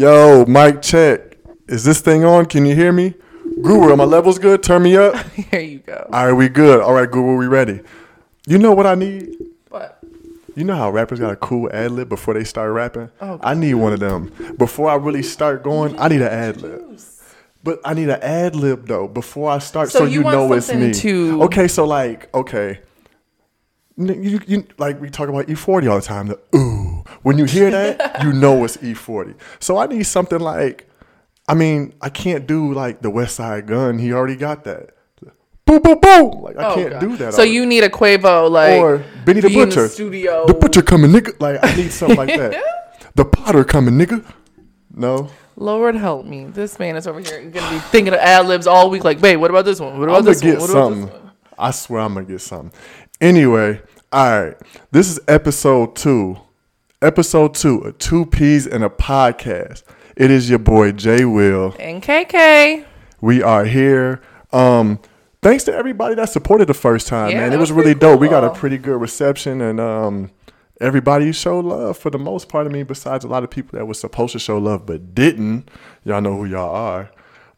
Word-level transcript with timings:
Yo, 0.00 0.46
mic 0.46 0.80
check. 0.80 1.36
Is 1.68 1.84
this 1.84 2.00
thing 2.00 2.24
on? 2.24 2.46
Can 2.46 2.64
you 2.64 2.74
hear 2.74 2.90
me? 2.90 3.12
Guru, 3.60 3.92
are 3.92 3.96
my 3.98 4.04
levels 4.04 4.38
good? 4.38 4.62
Turn 4.62 4.82
me 4.82 4.96
up. 4.96 5.14
Here 5.34 5.60
you 5.60 5.78
go. 5.80 6.08
All 6.10 6.24
right, 6.28 6.32
we 6.32 6.48
good. 6.48 6.80
All 6.80 6.94
right, 6.94 7.10
Guru, 7.10 7.36
we 7.36 7.46
ready. 7.46 7.80
You 8.46 8.56
know 8.56 8.72
what 8.72 8.86
I 8.86 8.94
need? 8.94 9.36
What? 9.68 10.02
You 10.56 10.64
know 10.64 10.74
how 10.74 10.90
rappers 10.90 11.20
got 11.20 11.34
a 11.34 11.36
cool 11.36 11.68
ad 11.70 11.90
lib 11.90 12.08
before 12.08 12.32
they 12.32 12.44
start 12.44 12.72
rapping? 12.72 13.10
Oh, 13.20 13.38
I 13.42 13.52
need 13.52 13.74
one 13.74 13.92
of 13.92 14.00
them. 14.00 14.32
Before 14.56 14.88
I 14.88 14.94
really 14.94 15.22
start 15.22 15.62
going, 15.62 16.00
I 16.00 16.08
need 16.08 16.22
an 16.22 16.28
ad 16.32 16.62
lib. 16.62 16.98
But 17.62 17.80
I 17.84 17.92
need 17.92 18.08
an 18.08 18.22
ad 18.22 18.56
lib 18.56 18.86
though 18.86 19.06
before 19.06 19.50
I 19.50 19.58
start, 19.58 19.90
so, 19.90 19.98
So 19.98 20.04
you, 20.06 20.20
you 20.20 20.22
want 20.22 20.34
know 20.38 20.52
it's 20.54 20.72
me. 20.72 20.94
to- 20.94 21.42
Okay, 21.42 21.68
so 21.68 21.84
like, 21.84 22.34
okay, 22.34 22.80
you, 24.08 24.40
you 24.46 24.66
like 24.78 25.00
we 25.00 25.10
talk 25.10 25.28
about 25.28 25.46
E40 25.46 25.90
all 25.90 25.96
the 25.96 26.02
time. 26.06 26.28
The 26.28 26.38
ooh, 26.56 27.04
when 27.22 27.38
you 27.38 27.44
hear 27.44 27.70
that, 27.70 28.22
you 28.22 28.32
know 28.32 28.64
it's 28.64 28.76
E40. 28.78 29.34
So 29.58 29.76
I 29.78 29.86
need 29.86 30.04
something 30.04 30.38
like, 30.40 30.88
I 31.48 31.54
mean, 31.54 31.94
I 32.00 32.08
can't 32.08 32.46
do 32.46 32.72
like 32.72 33.02
the 33.02 33.10
Westside 33.10 33.66
Gunn. 33.66 33.98
He 33.98 34.12
already 34.12 34.36
got 34.36 34.64
that. 34.64 34.90
Boom, 35.66 35.82
boom, 35.82 35.98
boom. 36.00 36.42
Like 36.42 36.56
I 36.56 36.72
Oh, 36.72 36.74
can't 36.74 36.90
God. 36.90 37.00
do 37.00 37.16
that. 37.18 37.34
So 37.34 37.40
all- 37.42 37.44
you 37.46 37.64
need 37.66 37.84
a 37.84 37.88
Quavo 37.88 38.50
like 38.50 38.80
or 38.80 39.04
Benny 39.24 39.40
the 39.40 39.52
Butcher. 39.54 39.86
studio. 39.88 40.46
The 40.46 40.54
Butcher 40.54 40.82
coming, 40.82 41.10
nigga. 41.12 41.40
Like 41.40 41.58
I 41.62 41.74
need 41.76 41.92
something 41.92 42.16
like 42.16 42.28
that. 42.36 42.62
The 43.16 43.24
Potter 43.24 43.64
coming, 43.64 43.94
nigga. 43.94 44.24
No. 44.94 45.30
Lord 45.56 45.96
help 45.96 46.24
me. 46.26 46.44
This 46.46 46.78
man 46.78 46.96
is 46.96 47.06
over 47.08 47.18
here 47.20 47.42
gonna 47.50 47.70
be 47.70 47.78
thinking 47.90 48.14
of 48.14 48.20
ad 48.20 48.46
libs 48.46 48.66
all 48.68 48.88
week. 48.88 49.02
Like, 49.04 49.20
babe, 49.20 49.40
what 49.40 49.50
about 49.50 49.64
this 49.64 49.80
one? 49.80 49.98
What 49.98 50.08
about 50.08 50.18
I'm 50.18 50.24
gonna 50.24 50.34
this 50.34 50.42
one? 50.42 50.52
get 50.52 50.60
What 50.60 50.70
about 50.70 50.82
something. 50.90 51.06
this 51.06 51.14
one? 51.22 51.30
I 51.58 51.70
swear 51.72 52.00
I'm 52.02 52.14
gonna 52.14 52.26
get 52.26 52.40
something. 52.40 52.72
Anyway, 53.20 53.82
all 54.12 54.42
right. 54.42 54.56
This 54.90 55.08
is 55.08 55.20
episode 55.28 55.94
two. 55.94 56.38
Episode 57.02 57.54
two, 57.54 57.80
a 57.82 57.92
two 57.92 58.26
peas 58.26 58.66
and 58.66 58.84
a 58.84 58.88
podcast. 58.88 59.84
It 60.16 60.30
is 60.30 60.50
your 60.50 60.58
boy 60.58 60.92
Jay 60.92 61.24
Will. 61.24 61.74
And 61.78 62.02
KK. 62.02 62.84
We 63.20 63.42
are 63.42 63.64
here. 63.64 64.20
Um, 64.52 64.98
thanks 65.42 65.64
to 65.64 65.74
everybody 65.74 66.14
that 66.16 66.28
supported 66.28 66.66
the 66.66 66.74
first 66.74 67.06
time, 67.06 67.30
Yeah, 67.30 67.40
man. 67.40 67.52
It 67.52 67.56
was, 67.56 67.70
was 67.70 67.72
really 67.72 67.94
pretty 67.94 68.00
dope. 68.00 68.20
We 68.20 68.28
got 68.28 68.44
a 68.44 68.50
pretty 68.50 68.78
good 68.78 69.00
reception, 69.00 69.60
and 69.62 69.78
um, 69.80 70.30
everybody 70.80 71.30
showed 71.32 71.64
love 71.64 71.96
for 71.96 72.10
the 72.10 72.18
most 72.18 72.48
part. 72.48 72.66
of 72.66 72.72
me, 72.72 72.82
besides 72.82 73.24
a 73.24 73.28
lot 73.28 73.44
of 73.44 73.50
people 73.50 73.78
that 73.78 73.86
was 73.86 73.98
supposed 74.00 74.32
to 74.32 74.38
show 74.38 74.58
love 74.58 74.84
but 74.86 75.14
didn't. 75.14 75.70
Y'all 76.04 76.20
know 76.20 76.36
who 76.36 76.46
y'all 76.46 76.74
are. 76.74 77.10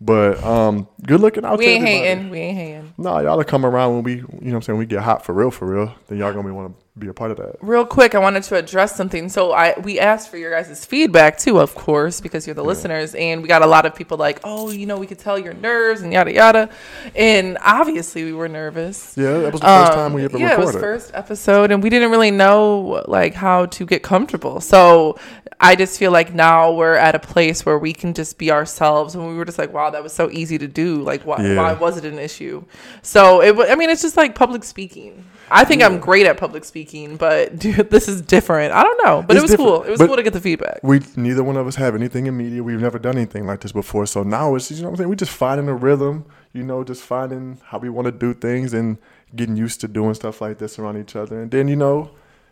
But 0.05 0.43
um, 0.43 0.89
good 1.07 1.21
looking 1.21 1.45
out 1.45 1.59
We 1.59 1.67
to 1.67 1.71
ain't 1.71 1.85
everybody. 1.85 2.07
hating. 2.09 2.31
We 2.31 2.39
ain't 2.39 2.59
hating. 2.59 2.95
No, 2.99 3.21
y'all 3.21 3.37
will 3.37 3.45
come 3.45 3.65
around 3.65 3.95
when 3.95 4.03
we, 4.03 4.15
you 4.17 4.23
know 4.23 4.31
what 4.41 4.55
I'm 4.55 4.63
saying, 4.63 4.79
we 4.79 4.87
get 4.87 5.01
hot 5.03 5.25
for 5.25 5.33
real, 5.33 5.51
for 5.53 5.67
real. 5.67 5.95
Then 6.09 6.19
y'all 6.19 6.33
gonna 6.33 6.47
be 6.47 6.51
want 6.53 6.77
to 6.77 6.82
be 6.99 7.09
a 7.09 7.15
part 7.15 7.31
of 7.31 7.39
that. 7.39 7.57
Real 7.63 7.87
quick, 7.87 8.15
I 8.15 8.19
wanted 8.19 8.43
to 8.45 8.57
address 8.57 8.95
something. 8.95 9.31
So 9.31 9.53
I 9.53 9.75
we 9.81 9.99
asked 9.99 10.29
for 10.31 10.37
your 10.37 10.51
guys' 10.51 10.85
feedback 10.85 11.39
too, 11.39 11.59
of 11.59 11.75
course, 11.75 12.21
because 12.21 12.47
you're 12.47 12.53
the 12.55 12.63
listeners, 12.65 13.15
and 13.15 13.41
we 13.41 13.49
got 13.49 13.63
a 13.63 13.67
lot 13.67 13.87
of 13.87 13.95
people 13.95 14.19
like, 14.19 14.41
oh, 14.45 14.71
you 14.71 14.85
know, 14.85 14.99
we 14.99 15.07
could 15.07 15.19
tell 15.19 15.39
your 15.39 15.55
nerves 15.55 16.03
and 16.03 16.13
yada 16.13 16.33
yada, 16.35 16.69
and 17.17 17.57
obviously 17.63 18.25
we 18.25 18.35
were 18.35 18.47
nervous. 18.49 19.15
Yeah, 19.17 19.39
that 19.39 19.53
was 19.53 19.63
the 19.63 19.67
first 19.67 19.93
Um, 19.93 19.97
time 19.99 20.13
we 20.13 20.25
ever 20.27 20.37
yeah, 20.37 20.53
it 20.53 20.59
was 20.59 20.75
recorded. 20.75 20.81
first 20.81 21.11
episode, 21.15 21.71
and 21.71 21.83
we 21.83 21.89
didn't 21.89 22.11
really 22.11 22.31
know 22.31 23.03
like 23.09 23.33
how 23.33 23.65
to 23.67 23.87
get 23.87 24.03
comfortable. 24.03 24.61
So 24.61 25.19
I 25.61 25.77
just 25.77 25.99
feel 25.99 26.11
like 26.13 26.35
now 26.35 26.73
we're 26.73 26.97
at 26.97 27.15
a 27.15 27.19
place 27.21 27.65
where 27.65 27.79
we 27.79 27.95
can 27.95 28.13
just 28.13 28.37
be 28.37 28.51
ourselves, 28.51 29.15
and 29.15 29.27
we 29.27 29.33
were 29.35 29.47
just 29.47 29.57
like, 29.59 29.73
wow, 29.73 29.89
that 29.89 30.03
was 30.03 30.13
so 30.13 30.29
easy 30.31 30.59
to 30.59 30.69
do. 30.69 31.01
Like, 31.03 31.23
why, 31.23 31.43
Yeah. 31.43 31.57
why 31.57 31.73
was 31.73 31.97
it 31.97 32.05
an 32.05 32.19
issue? 32.19 32.65
So 33.01 33.41
it, 33.41 33.71
I 33.71 33.77
mean, 33.77 33.89
it's 33.89 34.03
just 34.03 34.19
like 34.19 34.35
public 34.35 34.63
speaking. 34.63 35.25
I 35.51 35.65
think 35.65 35.83
I'm 35.83 35.99
great 35.99 36.27
at 36.27 36.37
public 36.39 36.65
speaking, 36.65 37.17
but 37.17 37.59
dude, 37.59 37.91
this 37.91 38.09
is 38.09 38.23
different. 38.23 38.73
I 38.73 38.83
don't 38.83 39.05
know, 39.05 39.23
but 39.27 39.37
It's 39.37 39.41
it 39.41 39.43
was 39.43 39.51
different, 39.53 39.69
cool. 39.69 39.83
It 39.83 39.91
was 39.91 39.99
but- 39.99 40.07
cool 40.07 40.17
to 40.17 40.23
get 40.23 40.33
the 40.33 40.41
feedback. 40.41 40.81
we 40.83 41.01
neither 41.17 41.43
one 41.45 41.57
of 41.57 41.67
us 41.67 41.77
have 41.77 41.95
anything 41.95 42.27
in 42.27 42.37
media. 42.37 42.63
We've 42.63 42.81
never 42.81 42.99
done 42.99 43.17
anything 43.17 43.47
like 43.47 43.61
this 43.61 43.73
before. 43.73 44.07
So 44.07 44.23
now 44.23 44.55
it's 44.55 44.71
you 44.71 44.79
know 44.79 44.85
what 44.85 44.91
I'm 44.93 44.97
saying. 44.99 45.09
We're 45.11 45.15
just 45.17 45.33
finding 45.33 45.69
a 45.69 45.75
rhythm. 45.75 46.25
You 46.55 46.63
know, 46.63 46.85
just 46.85 47.03
finding 47.03 47.59
how 47.65 47.79
we 47.79 47.89
want 47.89 48.07
to 48.07 48.13
do 48.13 48.35
things 48.35 48.75
and 48.75 48.99
getting 49.35 49.57
used 49.57 49.81
to 49.81 49.89
doing 49.89 50.13
stuff 50.15 50.41
like 50.43 50.59
this 50.59 50.79
around 50.79 50.99
each 50.99 51.17
other. 51.17 51.41
And 51.41 51.51
then 51.51 51.67
you 51.69 51.77
know, 51.77 52.11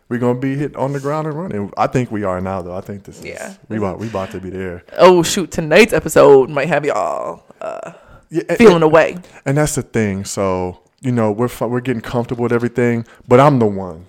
we're 0.09 0.17
gonna 0.19 0.39
be 0.39 0.55
hit 0.55 0.75
on 0.75 0.93
the 0.93 0.99
ground 0.99 1.27
and 1.27 1.37
running. 1.37 1.71
I 1.77 1.87
think 1.87 2.11
we 2.11 2.23
are 2.23 2.41
now, 2.41 2.61
though. 2.61 2.75
I 2.75 2.81
think 2.81 3.03
this 3.03 3.19
is 3.19 3.25
Yeah. 3.25 3.53
we 3.69 3.77
about 3.77 3.99
we 3.99 4.07
about 4.07 4.31
to 4.31 4.39
be 4.39 4.49
there. 4.49 4.83
Oh 4.97 5.23
shoot, 5.23 5.51
tonight's 5.51 5.93
episode 5.93 6.49
might 6.49 6.67
have 6.67 6.83
y'all 6.85 7.43
uh, 7.61 7.93
Yeah, 8.29 8.43
and- 8.49 8.57
feeling 8.57 8.83
away. 8.83 9.17
And 9.45 9.57
that's 9.57 9.75
the 9.75 9.83
thing. 9.83 10.25
So 10.25 10.80
you 11.01 11.11
know, 11.11 11.31
we're 11.31 11.49
we're 11.61 11.81
getting 11.81 12.01
comfortable 12.01 12.43
with 12.43 12.53
everything. 12.53 13.05
But 13.27 13.39
I'm 13.39 13.59
the 13.59 13.65
one. 13.65 14.05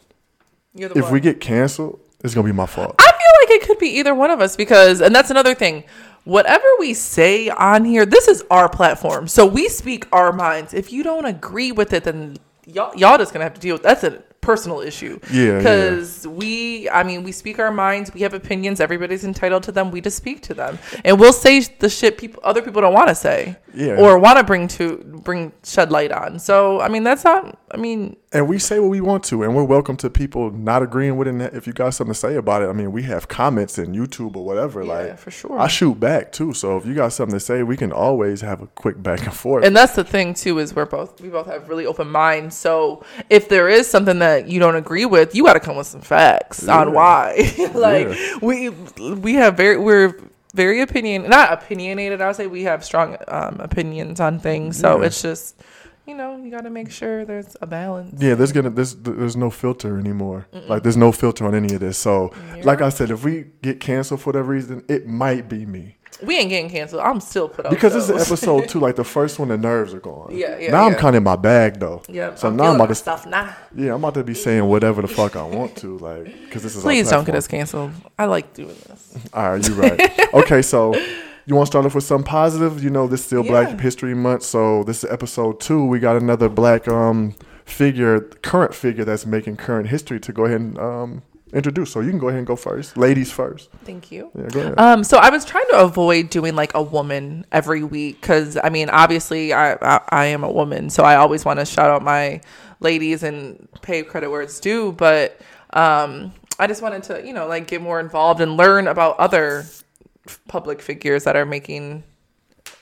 You're 0.75 0.91
the 0.91 0.99
If 0.99 1.05
one. 1.05 1.13
we 1.15 1.21
get 1.21 1.41
canceled, 1.41 2.01
it's 2.23 2.35
gonna 2.35 2.47
be 2.47 2.53
my 2.53 2.67
fault. 2.67 2.95
I 2.99 3.05
feel 3.05 3.57
like 3.57 3.63
it 3.63 3.67
could 3.67 3.79
be 3.79 3.89
either 3.99 4.15
one 4.15 4.31
of 4.31 4.41
us 4.41 4.57
because, 4.57 5.01
and 5.01 5.15
that's 5.15 5.31
another 5.31 5.55
thing. 5.55 5.85
Whatever 6.25 6.65
we 6.79 6.95
say 6.95 7.49
on 7.49 7.85
here, 7.85 8.07
this 8.07 8.29
is 8.29 8.45
our 8.51 8.69
platform, 8.69 9.27
so 9.27 9.45
we 9.45 9.69
speak 9.69 10.07
our 10.13 10.33
minds. 10.33 10.73
If 10.73 10.93
you 10.93 11.03
don't 11.03 11.25
agree 11.25 11.73
with 11.73 11.93
it, 11.93 12.05
then 12.05 12.37
y'all 12.67 12.95
y'all 12.97 13.19
just 13.19 13.33
gonna 13.33 13.45
have 13.45 13.55
to 13.55 13.61
deal 13.61 13.75
with 13.75 13.83
that's 13.83 14.05
a 14.05 14.23
personal 14.43 14.81
issue. 14.81 15.19
Yeah, 15.33 15.45
yeah. 15.45 15.59
because 15.59 16.27
we, 16.29 16.91
I 16.91 17.03
mean, 17.03 17.23
we 17.23 17.33
speak 17.33 17.59
our 17.59 17.73
minds. 17.73 18.13
We 18.13 18.21
have 18.21 18.35
opinions. 18.35 18.81
Everybody's 18.81 19.25
entitled 19.25 19.63
to 19.63 19.73
them. 19.73 19.91
We 19.91 20.03
just 20.03 20.19
speak 20.19 20.43
to 20.43 20.55
them, 20.55 20.79
and 21.05 21.19
we'll 21.19 21.33
say 21.33 21.61
the 21.61 21.89
shit 21.89 22.19
people 22.19 22.43
other 22.45 22.61
people 22.61 22.83
don't 22.83 22.93
want 22.93 23.09
to 23.09 23.15
say, 23.15 23.57
Yeah. 23.73 23.97
or 23.97 24.19
want 24.19 24.39
to 24.39 24.45
bring 24.45 24.69
to 24.69 24.99
bring 25.25 25.53
shed 25.65 25.91
light 25.91 26.13
on. 26.13 26.39
So, 26.39 26.81
I 26.81 26.89
mean, 26.89 27.05
that's 27.05 27.25
not. 27.25 27.59
I 27.73 27.79
mean, 27.79 28.17
And 28.33 28.49
we 28.49 28.59
say 28.59 28.79
what 28.79 28.89
we 28.91 29.01
want 29.01 29.25
to, 29.25 29.43
and 29.43 29.57
we're 29.57 29.65
welcome 29.65 29.97
to 29.99 30.11
people 30.11 30.51
not 30.51 30.83
agreeing 30.83 31.17
with 31.17 31.27
it. 31.29 31.55
If 31.55 31.67
you 31.67 31.73
got 31.73 31.95
something 31.95 32.13
to 32.13 32.19
say 32.19 32.35
about 32.37 32.63
it, 32.63 32.67
I 32.69 32.73
mean, 32.73 32.93
we 32.93 33.03
have 33.05 33.29
comments 33.29 33.79
in 33.79 33.95
YouTube 33.95 34.37
or 34.37 34.45
whatever. 34.45 34.83
Yeah, 34.83 34.93
like 34.93 35.19
for 35.19 35.31
sure. 35.31 35.59
I 35.59 35.69
shoot 35.69 35.99
back 35.99 36.33
too. 36.33 36.53
So 36.53 36.77
if 36.77 36.85
you 36.85 36.95
got 36.95 37.13
something 37.15 37.35
to 37.37 37.41
say, 37.41 37.63
we 37.63 37.77
can 37.79 37.91
always 37.91 38.43
have 38.43 38.61
a 38.61 38.67
quick 38.67 39.03
back 39.03 39.25
and 39.25 39.33
forth. 39.35 39.65
and 39.65 39.75
that's 39.75 39.95
the 39.95 40.05
thing 40.05 40.35
too 40.35 40.59
is 40.59 40.75
we're 40.75 40.85
both 40.85 41.19
we 41.21 41.29
both 41.31 41.47
have 41.47 41.69
really 41.69 41.87
open 41.87 42.09
minds 42.11 42.57
so 42.57 43.03
if 43.31 43.49
there 43.49 43.69
is 43.69 43.89
something 43.89 44.19
that 44.19 44.49
you 44.49 44.59
don't 44.61 44.77
agree 44.77 45.05
with 45.07 45.35
you 45.35 45.45
got 45.45 45.55
to 45.55 45.61
come 45.61 45.77
with 45.77 45.87
some 45.87 46.01
facts 46.03 46.69
on 46.69 46.93
why 46.93 47.35
like 47.75 48.09
Yeah. 48.09 48.37
we 48.43 48.69
we 48.69 49.35
have 49.35 49.57
very 49.57 49.77
we're 49.79 50.19
very 50.55 50.81
opinion 50.83 51.29
not 51.29 51.53
opinionated 51.53 52.21
i 52.21 52.27
would 52.27 52.37
say 52.37 52.47
we 52.47 52.63
have 52.65 52.85
strong 52.85 53.17
um, 53.29 53.57
opinions 53.61 54.21
on 54.21 54.39
things 54.39 54.79
so 54.79 55.01
Yeah. 55.01 55.07
it's 55.07 55.23
just 55.23 55.63
you 56.07 56.15
know 56.15 56.37
you 56.37 56.51
got 56.51 56.63
to 56.63 56.71
make 56.71 56.91
sure 56.91 57.25
there's 57.25 57.57
a 57.61 57.67
balance 57.67 58.21
yeah, 58.23 58.35
there's 58.35 58.53
gonna 58.53 58.71
there's 58.71 58.95
there's 58.97 59.37
no 59.37 59.51
filter 59.51 59.99
anymore. 59.99 60.47
Like 60.53 60.83
there's 60.83 60.97
no 60.97 61.13
filter 61.13 61.47
on 61.47 61.55
any 61.55 61.75
of 61.75 61.81
this. 61.81 61.99
So 61.99 62.33
like 62.63 62.81
I 62.81 62.89
said, 62.89 63.11
if 63.11 63.25
we 63.25 63.47
get 63.63 63.81
canceled 63.81 64.21
for 64.21 64.33
that 64.33 64.43
reason, 64.43 64.85
it 64.89 65.07
might 65.07 65.49
be 65.49 65.67
me 65.67 65.97
we 66.23 66.37
ain't 66.37 66.51
getting 66.51 66.71
canceled 66.71 67.01
i'm 67.03 67.21
still 67.21 67.49
put 67.49 67.67
up 67.67 67.71
because 67.71 67.95
this 67.95 68.09
is 68.09 68.29
episode 68.29 68.69
two. 68.69 68.81
Like 68.83 68.97
the 68.97 69.05
first 69.05 69.39
one, 69.39 69.49
the 69.49 69.57
nerves 69.57 69.95
are 69.95 70.01
gone. 70.01 70.29
Yeah, 70.33 70.59
yeah, 70.59 70.73
Now 70.73 70.87
I'm 70.87 70.95
kind 70.95 71.15
of 71.15 71.21
in 71.21 71.23
my 71.23 71.37
bag 71.37 71.79
though. 71.79 72.03
yeah 72.09 72.35
So 72.35 72.49
I'm 72.49 72.57
now 72.57 72.65
I'm 72.65 72.75
about 72.75 72.89
to 72.89 72.95
stuff 72.97 73.27
now 73.27 73.55
yeah 73.75 73.95
I'm 73.95 74.03
about 74.03 74.15
to 74.15 74.25
be 74.25 74.35
saying 74.35 74.65
whatever 74.65 75.03
the 75.03 75.09
fuck 75.09 75.37
I 75.37 75.43
want 75.45 75.77
to 75.77 75.99
like 75.99 76.25
because 76.45 76.63
this 76.65 76.75
is 76.75 76.83
please 76.83 77.09
don't 77.09 77.25
get 77.25 77.35
us 77.35 77.47
canceled 77.47 77.93
i 78.19 78.25
like 78.25 78.53
doing 78.55 78.77
this 78.89 79.17
All 79.33 79.53
right, 79.53 79.69
you're 79.69 79.77
right. 79.77 80.35
okay, 80.35 80.63
so 80.63 80.95
you 81.47 81.55
want 81.55 81.67
to 81.67 81.71
start 81.71 81.87
off 81.87 81.95
with 81.95 82.05
some 82.05 82.23
positive? 82.23 82.83
You 82.83 82.91
know, 82.91 83.07
this 83.07 83.21
is 83.21 83.27
still 83.27 83.45
Yeah. 83.45 83.51
Black 83.65 83.81
History 83.81 84.15
Month, 84.15 84.43
so 84.45 84.85
this 84.85 85.05
is 85.05 85.11
episode 85.11 85.61
two. 85.61 85.85
We 85.85 85.99
got 85.99 86.17
another 86.17 86.49
black 86.49 86.87
um 86.89 87.35
figure, 87.65 88.21
current 88.21 88.75
figure 88.75 89.05
that's 89.05 89.25
making 89.27 89.57
current 89.57 89.89
history 89.89 90.21
to 90.21 90.33
go 90.33 90.45
ahead 90.45 90.61
and 90.61 90.79
um 90.79 91.23
introduce. 91.53 91.93
So 91.93 92.01
you 92.01 92.11
can 92.11 92.19
go 92.19 92.29
ahead 92.29 92.39
and 92.39 92.47
go 92.47 92.57
first, 92.57 92.97
ladies 92.97 93.31
first. 93.31 93.69
thank 93.85 94.11
you 94.11 94.31
Yeah, 94.35 94.49
go 94.49 94.61
ahead. 94.61 94.81
Um, 94.81 95.05
so 95.05 95.19
I 95.19 95.29
was 95.31 95.45
trying 95.45 95.67
to 95.71 95.81
avoid 95.81 96.31
doing 96.31 96.55
like 96.57 96.75
a 96.75 96.83
woman 96.83 97.45
every 97.53 97.85
week 97.85 98.21
because 98.21 98.57
I 98.63 98.71
mean, 98.71 98.89
obviously, 98.91 99.53
I, 99.53 99.75
I 99.75 100.01
I 100.09 100.25
am 100.27 100.45
a 100.45 100.51
woman, 100.51 100.91
so 100.91 101.03
I 101.05 101.17
always 101.17 101.45
want 101.45 101.59
to 101.61 101.65
shout 101.67 101.91
out 101.91 102.03
my 102.03 102.41
ladies 102.81 103.23
and 103.23 103.69
pay 103.83 104.03
credit 104.03 104.31
where 104.31 104.43
it's 104.43 104.59
due. 104.61 104.93
But 104.93 105.39
um, 105.75 106.33
I 106.59 106.67
just 106.67 106.83
wanted 106.83 107.03
to, 107.05 107.27
you 107.27 107.33
know, 107.33 107.47
like 107.47 107.67
get 107.67 107.81
more 107.83 108.01
involved 108.01 108.41
and 108.41 108.57
learn 108.57 108.87
about 108.89 109.19
other 109.19 109.61
f- 109.61 109.82
public 110.49 110.81
figures 110.83 111.25
that 111.25 111.37
are 111.37 111.47
making 111.47 112.05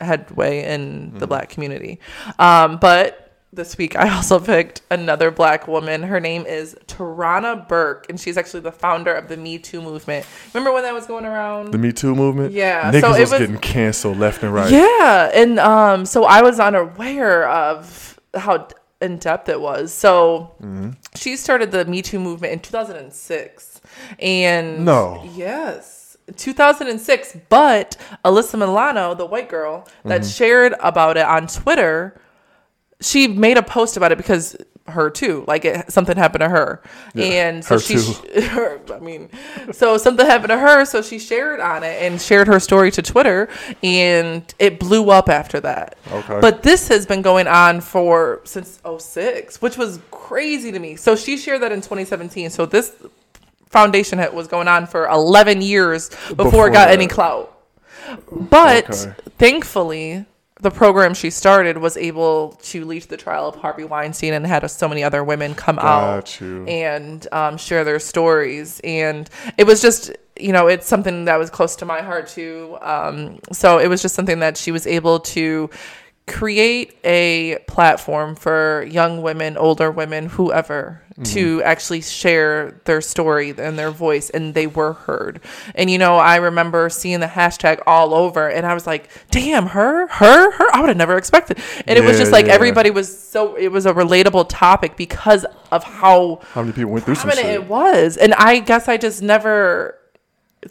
headway 0.00 0.64
in 0.64 1.18
the 1.18 1.26
black 1.26 1.48
community. 1.50 1.98
Um, 2.38 2.78
but 2.78 3.26
this 3.52 3.76
week 3.76 3.96
I 3.96 4.14
also 4.14 4.38
picked 4.38 4.82
another 4.90 5.30
black 5.30 5.66
woman. 5.66 6.02
Her 6.02 6.20
name 6.20 6.46
is 6.46 6.76
Tarana 6.86 7.66
Burke, 7.66 8.06
and 8.08 8.20
she's 8.20 8.36
actually 8.36 8.60
the 8.60 8.72
founder 8.72 9.12
of 9.14 9.28
the 9.28 9.36
Me 9.36 9.58
Too 9.58 9.82
movement. 9.82 10.24
Remember 10.54 10.72
when 10.72 10.82
that 10.84 10.94
was 10.94 11.06
going 11.06 11.24
around? 11.24 11.72
the 11.72 11.78
Me 11.78 11.92
Too 11.92 12.14
movement. 12.14 12.52
Yeah, 12.52 12.92
niggas 12.92 13.00
so 13.00 13.14
it 13.14 13.20
was, 13.20 13.30
was- 13.32 13.40
getting 13.40 13.58
canceled 13.58 14.18
left 14.18 14.42
and 14.42 14.54
right. 14.54 14.70
Yeah, 14.70 15.30
and 15.34 15.58
um, 15.58 16.06
so 16.06 16.24
I 16.24 16.42
was 16.42 16.60
unaware 16.60 17.48
of 17.48 18.20
how 18.34 18.68
in 19.00 19.16
depth 19.16 19.48
it 19.48 19.60
was. 19.60 19.92
So 19.92 20.54
she 21.16 21.36
started 21.36 21.72
the 21.72 21.84
Me 21.86 22.02
Too 22.02 22.20
movement 22.20 22.52
in 22.52 22.60
2006, 22.60 23.80
and 24.20 24.84
No. 24.84 25.28
yes. 25.34 25.96
2006, 26.36 27.36
but 27.48 27.96
Alyssa 28.24 28.58
Milano, 28.58 29.14
the 29.14 29.26
white 29.26 29.48
girl 29.48 29.86
that 30.04 30.22
mm-hmm. 30.22 30.30
shared 30.30 30.74
about 30.80 31.16
it 31.16 31.24
on 31.24 31.46
Twitter, 31.46 32.20
she 33.00 33.26
made 33.26 33.56
a 33.56 33.62
post 33.62 33.96
about 33.96 34.12
it 34.12 34.18
because 34.18 34.56
her 34.90 35.10
too. 35.10 35.44
Like 35.46 35.64
it, 35.64 35.90
something 35.90 36.16
happened 36.16 36.42
to 36.42 36.48
her, 36.48 36.82
and 37.14 37.64
so 37.64 37.74
her 37.74 37.80
she, 37.80 37.94
too. 37.94 38.40
her, 38.48 38.80
I 38.92 38.98
mean, 38.98 39.30
so 39.72 39.96
something 39.96 40.26
happened 40.26 40.50
to 40.50 40.58
her, 40.58 40.84
so 40.84 41.02
she 41.02 41.18
shared 41.18 41.60
on 41.60 41.82
it 41.82 42.02
and 42.02 42.20
shared 42.20 42.46
her 42.48 42.60
story 42.60 42.90
to 42.92 43.02
Twitter, 43.02 43.48
and 43.82 44.42
it 44.58 44.78
blew 44.78 45.10
up 45.10 45.28
after 45.28 45.60
that. 45.60 45.96
Okay. 46.10 46.40
But 46.40 46.62
this 46.62 46.88
has 46.88 47.06
been 47.06 47.22
going 47.22 47.46
on 47.46 47.80
for 47.80 48.40
since 48.44 48.80
06, 48.98 49.62
which 49.62 49.76
was 49.76 50.00
crazy 50.10 50.72
to 50.72 50.78
me. 50.78 50.96
So 50.96 51.16
she 51.16 51.36
shared 51.36 51.62
that 51.62 51.72
in 51.72 51.80
2017. 51.80 52.50
So 52.50 52.66
this 52.66 52.92
foundation 53.70 54.18
had, 54.18 54.34
was 54.34 54.46
going 54.48 54.68
on 54.68 54.86
for 54.86 55.08
11 55.08 55.62
years 55.62 56.08
before, 56.10 56.34
Before 56.36 56.68
it 56.68 56.72
got 56.72 56.86
that. 56.86 56.94
any 56.94 57.06
clout. 57.06 57.56
But 58.30 58.90
Okay. 58.90 59.12
thankfully, 59.38 60.26
the 60.60 60.70
program 60.70 61.14
she 61.14 61.30
started 61.30 61.78
was 61.78 61.96
able 61.96 62.58
to 62.62 62.84
lead 62.84 63.00
to 63.02 63.08
the 63.08 63.16
trial 63.16 63.48
of 63.48 63.54
Harvey 63.56 63.84
Weinstein 63.84 64.34
and 64.34 64.46
had 64.46 64.68
so 64.70 64.88
many 64.88 65.02
other 65.02 65.24
women 65.24 65.54
come 65.54 65.78
out 65.78 66.38
you. 66.40 66.66
and 66.66 67.26
um, 67.32 67.56
share 67.56 67.82
their 67.84 67.98
stories. 67.98 68.80
And 68.84 69.30
it 69.56 69.66
was 69.66 69.80
just, 69.80 70.10
you 70.38 70.52
know, 70.52 70.66
it's 70.66 70.86
something 70.86 71.24
that 71.26 71.38
was 71.38 71.48
close 71.48 71.76
to 71.76 71.86
my 71.86 72.02
heart 72.02 72.28
too. 72.28 72.76
Um, 72.82 73.38
so 73.52 73.78
it 73.78 73.88
was 73.88 74.02
just 74.02 74.14
something 74.14 74.40
that 74.40 74.56
she 74.58 74.70
was 74.70 74.86
able 74.86 75.20
to 75.20 75.70
create 76.30 76.96
a 77.04 77.58
platform 77.66 78.36
for 78.36 78.86
young 78.88 79.20
women, 79.20 79.56
older 79.56 79.90
women, 79.90 80.26
whoever, 80.26 81.02
mm-hmm. 81.12 81.24
to 81.24 81.62
actually 81.62 82.00
share 82.00 82.80
their 82.84 83.00
story 83.00 83.50
and 83.50 83.78
their 83.78 83.90
voice, 83.90 84.30
and 84.30 84.54
they 84.54 84.66
were 84.66 84.92
heard. 84.92 85.40
And 85.74 85.90
you 85.90 85.98
know, 85.98 86.16
I 86.16 86.36
remember 86.36 86.88
seeing 86.88 87.20
the 87.20 87.26
hashtag 87.26 87.80
all 87.86 88.14
over, 88.14 88.48
and 88.48 88.64
I 88.64 88.74
was 88.74 88.86
like, 88.86 89.10
"Damn, 89.30 89.66
her, 89.66 90.06
her, 90.06 90.50
her!" 90.52 90.74
I 90.74 90.80
would 90.80 90.88
have 90.88 90.96
never 90.96 91.16
expected. 91.16 91.58
And 91.86 91.98
it 91.98 92.04
was 92.04 92.18
just 92.18 92.32
like 92.32 92.46
yeah. 92.46 92.52
everybody 92.52 92.90
was 92.90 93.18
so. 93.18 93.56
It 93.56 93.68
was 93.68 93.86
a 93.86 93.92
relatable 93.92 94.46
topic 94.48 94.96
because 94.96 95.44
of 95.72 95.84
how 95.84 96.40
How 96.52 96.62
many 96.62 96.72
people 96.72 96.92
went 96.92 97.04
through 97.04 97.16
some 97.16 97.30
shit? 97.30 97.44
it 97.44 97.68
was, 97.68 98.16
and 98.16 98.34
I 98.34 98.60
guess 98.60 98.88
I 98.88 98.96
just 98.96 99.20
never 99.22 99.99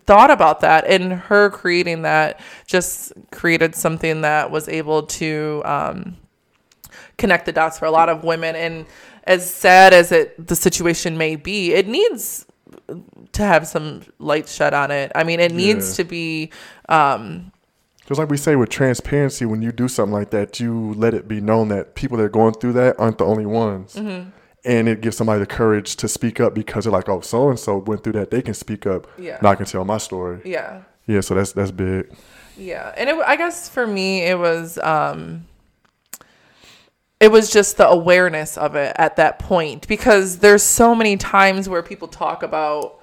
thought 0.05 0.29
about 0.31 0.59
that 0.61 0.85
and 0.85 1.13
her 1.13 1.49
creating 1.49 2.03
that 2.03 2.39
just 2.67 3.11
created 3.31 3.73
something 3.75 4.21
that 4.21 4.51
was 4.51 4.67
able 4.69 5.03
to 5.03 5.61
um, 5.65 6.15
connect 7.17 7.45
the 7.45 7.51
dots 7.51 7.79
for 7.79 7.85
a 7.85 7.91
lot 7.91 8.07
of 8.09 8.23
women 8.23 8.55
and 8.55 8.85
as 9.23 9.51
sad 9.51 9.93
as 9.93 10.11
it 10.11 10.47
the 10.47 10.55
situation 10.55 11.17
may 11.17 11.35
be 11.35 11.73
it 11.73 11.87
needs 11.87 12.45
to 13.31 13.41
have 13.43 13.67
some 13.67 14.01
light 14.19 14.47
shed 14.47 14.73
on 14.73 14.91
it 14.91 15.11
i 15.15 15.23
mean 15.23 15.39
it 15.39 15.51
needs 15.51 15.89
Yeah. 15.91 16.03
to 16.03 16.09
be 16.09 16.51
um, 16.87 17.51
Just 18.07 18.19
like 18.19 18.29
we 18.29 18.37
say 18.37 18.55
with 18.55 18.69
transparency, 18.69 19.45
when 19.45 19.61
you 19.61 19.71
do 19.71 19.87
something 19.87 20.13
like 20.13 20.31
that, 20.31 20.59
you 20.59 20.93
let 20.95 21.13
it 21.13 21.27
be 21.27 21.39
known 21.41 21.67
that 21.67 21.93
people 21.93 22.17
that 22.17 22.23
are 22.23 22.29
going 22.29 22.53
through 22.55 22.73
that 22.73 22.99
aren't 22.99 23.19
the 23.19 23.25
only 23.25 23.45
ones. 23.45 23.93
Mm-hmm. 23.95 24.29
And 24.65 24.89
it 24.89 25.01
gives 25.01 25.15
somebody 25.15 25.39
the 25.39 25.45
courage 25.45 25.95
to 25.97 26.07
speak 26.07 26.39
up 26.39 26.53
because 26.53 26.83
they're 26.83 26.91
like, 26.91 27.07
oh, 27.07 27.21
so 27.21 27.49
and 27.49 27.57
so 27.59 27.77
went 27.77 28.03
through 28.03 28.13
that. 28.13 28.29
They 28.29 28.41
can 28.41 28.53
speak 28.53 28.85
up. 28.85 29.07
Yeah. 29.17 29.37
Now 29.41 29.51
I 29.51 29.55
can 29.55 29.65
tell 29.65 29.85
my 29.85 29.97
story. 29.97 30.41
yeah 30.43 30.81
Yeah, 31.07 31.21
so 31.21 31.35
that's 31.35 31.53
that's 31.53 31.71
big. 31.71 32.11
Yeah, 32.57 32.93
and 32.97 33.09
it, 33.09 33.15
I 33.25 33.37
guess 33.37 33.69
for 33.69 33.87
me 33.87 34.23
it 34.23 34.37
was 34.37 34.77
um 34.79 35.45
it 37.19 37.31
was 37.31 37.51
just 37.51 37.77
the 37.77 37.87
awareness 37.87 38.57
of 38.57 38.75
it 38.75 38.95
at 38.97 39.15
that 39.17 39.39
point 39.39 39.87
because 39.87 40.37
there's 40.39 40.63
so 40.63 40.95
many 40.95 41.17
times 41.17 41.67
where 41.67 41.81
people 41.83 42.07
talk 42.07 42.43
about 42.43 43.01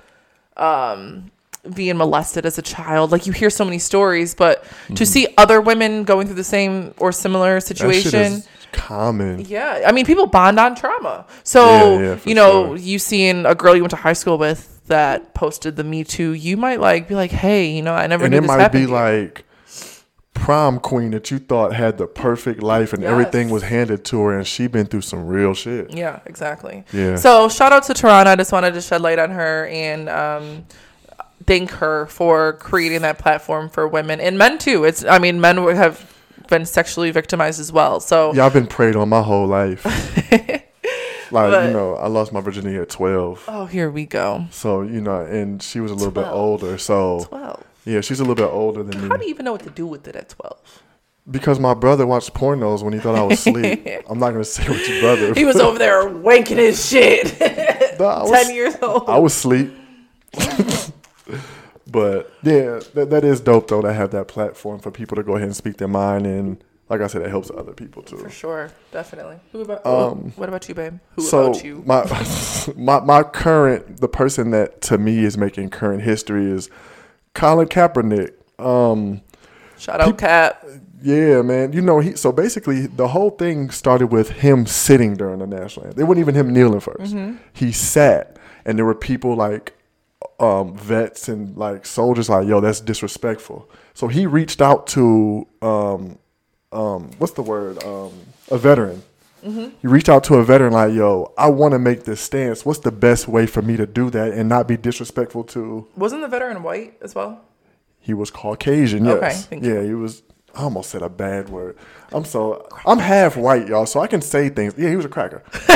um 0.56 1.30
being 1.74 1.96
molested 1.96 2.46
as 2.46 2.58
a 2.58 2.62
child 2.62 3.10
like 3.10 3.26
you 3.26 3.32
hear 3.32 3.50
so 3.50 3.64
many 3.64 3.78
stories 3.78 4.36
but 4.36 4.64
to 4.94 5.04
see 5.04 5.26
other 5.36 5.60
women 5.60 6.04
going 6.04 6.24
through 6.26 6.36
the 6.36 6.44
same 6.44 6.94
or 6.98 7.10
similar 7.10 7.58
situation 7.58 8.14
is 8.14 8.48
common. 8.76 9.40
yeah, 9.40 9.82
I 9.86 9.92
mean, 9.92 10.06
people 10.06 10.26
bond 10.26 10.58
on 10.60 10.74
trauma. 10.74 11.26
So 11.42 11.98
Yeah, 11.98 12.00
yeah, 12.00 12.18
you 12.24 12.34
know, 12.34 12.68
sure. 12.68 12.76
you 12.76 12.98
seeing 12.98 13.46
a 13.46 13.54
girl 13.54 13.74
you 13.74 13.82
went 13.82 13.90
to 13.90 13.96
high 13.96 14.12
school 14.12 14.38
with 14.38 14.86
that 14.86 15.34
posted 15.34 15.76
the 15.76 15.84
Me 15.84 16.04
Too, 16.04 16.32
you 16.32 16.56
might 16.56 16.80
like 16.80 17.08
be 17.08 17.14
like, 17.14 17.32
hey, 17.32 17.66
you 17.70 17.82
know, 17.82 17.94
I 17.94 18.06
never 18.06 18.24
And 18.24 18.34
it 18.34 18.42
might 18.44 18.68
be 18.68 18.86
like 18.86 19.44
prom 20.34 20.78
queen 20.78 21.10
that 21.12 21.30
you 21.30 21.38
thought 21.38 21.72
had 21.72 21.96
the 21.98 22.06
perfect 22.06 22.62
life 22.62 22.92
and 22.92 23.02
everything 23.02 23.48
was 23.48 23.62
handed 23.62 24.04
to 24.04 24.20
her 24.20 24.36
and 24.36 24.46
she 24.46 24.66
been 24.66 24.86
through 24.86 25.00
some 25.00 25.26
real 25.26 25.54
shit. 25.54 25.92
Yeah, 25.92 26.20
exactly. 26.26 26.84
Yeah. 26.92 27.16
So 27.16 27.48
shout 27.48 27.72
out 27.72 27.84
to 27.84 27.94
Tarana. 27.94 28.26
I 28.26 28.36
just 28.36 28.52
wanted 28.52 28.74
to 28.74 28.80
shed 28.82 29.00
light 29.00 29.18
on 29.18 29.30
her 29.30 29.66
and 29.66 30.08
um, 30.08 30.66
thank 31.46 31.70
her 31.72 32.06
for 32.06 32.52
creating 32.54 33.02
that 33.02 33.18
platform 33.18 33.70
for 33.70 33.88
women 33.88 34.20
and 34.20 34.38
men 34.38 34.58
too. 34.58 34.84
It's 34.84 35.04
I 35.04 35.18
mean, 35.18 35.40
men 35.40 35.64
would 35.64 35.76
have 35.76 36.14
been 36.48 36.64
sexually 36.66 37.10
victimized 37.10 37.60
as 37.60 37.72
well. 37.72 38.00
So 38.00 38.32
Yeah, 38.34 38.46
I've 38.46 38.52
been 38.52 38.66
preyed 38.66 38.96
on 38.96 39.08
my 39.08 39.22
whole 39.22 39.46
life. 39.46 39.84
like, 40.32 41.50
But- 41.50 41.66
you 41.66 41.72
know, 41.72 41.94
I 41.96 42.06
lost 42.08 42.32
my 42.32 42.40
virginity 42.40 42.76
at 42.76 42.88
12. 42.88 43.44
oh, 43.48 43.66
here 43.66 43.90
we 43.90 44.06
go. 44.06 44.46
So, 44.50 44.82
you 44.82 45.00
know, 45.00 45.20
and 45.22 45.62
she 45.62 45.80
was 45.80 45.90
a 45.90 45.94
little 45.94 46.12
bit 46.12 46.26
older. 46.26 46.78
So, 46.78 47.26
Twelve. 47.28 47.62
yeah, 47.84 48.00
she's 48.00 48.20
a 48.20 48.22
little 48.24 48.34
bit 48.36 48.50
older 48.52 48.82
than 48.82 49.02
me. 49.02 49.08
How 49.08 49.16
do 49.16 49.24
you 49.24 49.30
even 49.30 49.44
know 49.44 49.52
what 49.52 49.62
to 49.64 49.70
do 49.70 49.86
with 49.86 50.06
it 50.08 50.16
at 50.16 50.28
twelve? 50.30 50.82
Because 51.28 51.58
my 51.58 51.74
brother 51.74 52.06
watched 52.06 52.32
pornos 52.34 52.84
when 52.84 52.92
he 52.92 53.00
thought 53.00 53.16
I 53.16 53.22
was 53.22 53.40
asleep. 53.44 53.84
I'm 54.08 54.20
not 54.20 54.30
going 54.30 54.44
to 54.44 54.48
say 54.48 54.62
what 54.68 54.88
your 54.88 55.00
brother. 55.00 55.34
He 55.34 55.44
was 55.44 55.56
over 55.56 55.76
there 55.76 56.04
wanking 56.08 56.58
his 56.58 56.88
shit. 56.88 57.36
No, 57.98 58.06
I 58.06 58.22
was, 58.22 58.30
Ten 58.30 58.54
years 58.54 58.76
old. 58.80 59.08
I 59.08 59.18
was 59.18 59.32
asleep. 59.34 59.72
But 61.86 62.32
yeah, 62.42 62.80
that, 62.94 63.10
that 63.10 63.24
is 63.24 63.40
dope 63.40 63.68
though 63.68 63.82
to 63.82 63.92
have 63.92 64.10
that 64.10 64.28
platform 64.28 64.80
for 64.80 64.90
people 64.90 65.16
to 65.16 65.22
go 65.22 65.36
ahead 65.36 65.46
and 65.46 65.56
speak 65.56 65.76
their 65.76 65.88
mind. 65.88 66.26
And 66.26 66.62
like 66.88 67.00
I 67.00 67.06
said, 67.06 67.22
it 67.22 67.30
helps 67.30 67.50
other 67.50 67.72
people 67.72 68.02
too. 68.02 68.16
For 68.16 68.30
sure, 68.30 68.70
definitely. 68.92 69.38
Who 69.52 69.62
about? 69.62 69.86
Um, 69.86 70.32
what 70.36 70.48
about 70.48 70.68
you, 70.68 70.74
babe? 70.74 70.98
Who 71.10 71.22
so 71.22 71.50
about 71.50 71.64
you? 71.64 71.82
my 71.86 72.04
my 72.76 73.00
my 73.00 73.22
current 73.22 74.00
the 74.00 74.08
person 74.08 74.50
that 74.50 74.80
to 74.82 74.98
me 74.98 75.24
is 75.24 75.38
making 75.38 75.70
current 75.70 76.02
history 76.02 76.50
is 76.50 76.70
Colin 77.34 77.68
Kaepernick. 77.68 78.32
Um, 78.58 79.22
Shout 79.78 80.00
out, 80.00 80.16
Cap. 80.16 80.64
yeah, 81.02 81.42
man. 81.42 81.72
You 81.72 81.82
know, 81.82 82.00
he 82.00 82.16
so 82.16 82.32
basically 82.32 82.86
the 82.86 83.08
whole 83.08 83.30
thing 83.30 83.70
started 83.70 84.08
with 84.08 84.30
him 84.30 84.66
sitting 84.66 85.14
during 85.14 85.40
the 85.40 85.46
national 85.46 85.86
anthem. 85.86 86.02
It 86.02 86.04
wasn't 86.04 86.22
even 86.22 86.34
him 86.34 86.52
kneeling 86.52 86.80
1st 86.80 87.38
He 87.52 87.72
sat, 87.72 88.38
and 88.64 88.78
there 88.78 88.86
were 88.86 88.94
people 88.94 89.36
like 89.36 89.75
um, 90.38 90.76
vets 90.76 91.28
and 91.28 91.56
like 91.56 91.86
soldiers 91.86 92.28
like, 92.28 92.46
"Yo, 92.46 92.60
that's 92.60 92.80
disrespectful." 92.80 93.68
So 93.94 94.08
he 94.08 94.26
reached 94.26 94.60
out 94.60 94.86
to 94.88 95.46
um, 95.62 96.18
um, 96.72 97.10
what's 97.18 97.32
the 97.32 97.42
word? 97.42 97.82
Um, 97.84 98.12
a 98.50 98.58
veteran. 98.58 99.02
He 99.42 99.86
reached 99.86 100.08
out 100.08 100.24
to 100.24 100.34
a 100.34 100.44
veteran 100.44 100.72
like, 100.72 100.92
"Yo, 100.92 101.32
I 101.38 101.48
want 101.50 101.70
to 101.72 101.78
make 101.78 102.02
this 102.02 102.20
stance. 102.20 102.66
What's 102.66 102.80
the 102.80 102.90
best 102.90 103.28
way 103.28 103.46
for 103.46 103.62
me 103.62 103.76
to 103.76 103.86
do 103.86 104.10
that 104.10 104.32
and 104.32 104.48
not 104.48 104.66
be 104.66 104.76
disrespectful 104.76 105.44
to?" 105.44 105.86
Wasn't 105.96 106.20
the 106.20 106.26
veteran 106.28 106.64
white 106.64 106.94
as 107.00 107.14
well? 107.14 107.42
He 108.00 108.12
was 108.12 108.32
Caucasian. 108.32 109.04
Yes. 109.04 109.46
Okay, 109.52 109.64
yeah, 109.64 109.82
he 109.82 109.94
was. 109.94 110.24
I 110.52 110.62
almost 110.62 110.90
said 110.90 111.02
a 111.02 111.08
bad 111.08 111.48
word. 111.48 111.76
I'm 112.12 112.24
so. 112.24 112.66
I'm 112.84 112.98
half 112.98 113.36
white, 113.36 113.68
y'all, 113.68 113.86
so 113.86 114.00
I 114.00 114.08
can 114.08 114.20
say 114.20 114.48
things. 114.48 114.74
Yeah, 114.76 114.90
he 114.90 114.96
was 114.96 115.04
a 115.04 115.08
cracker. 115.08 115.44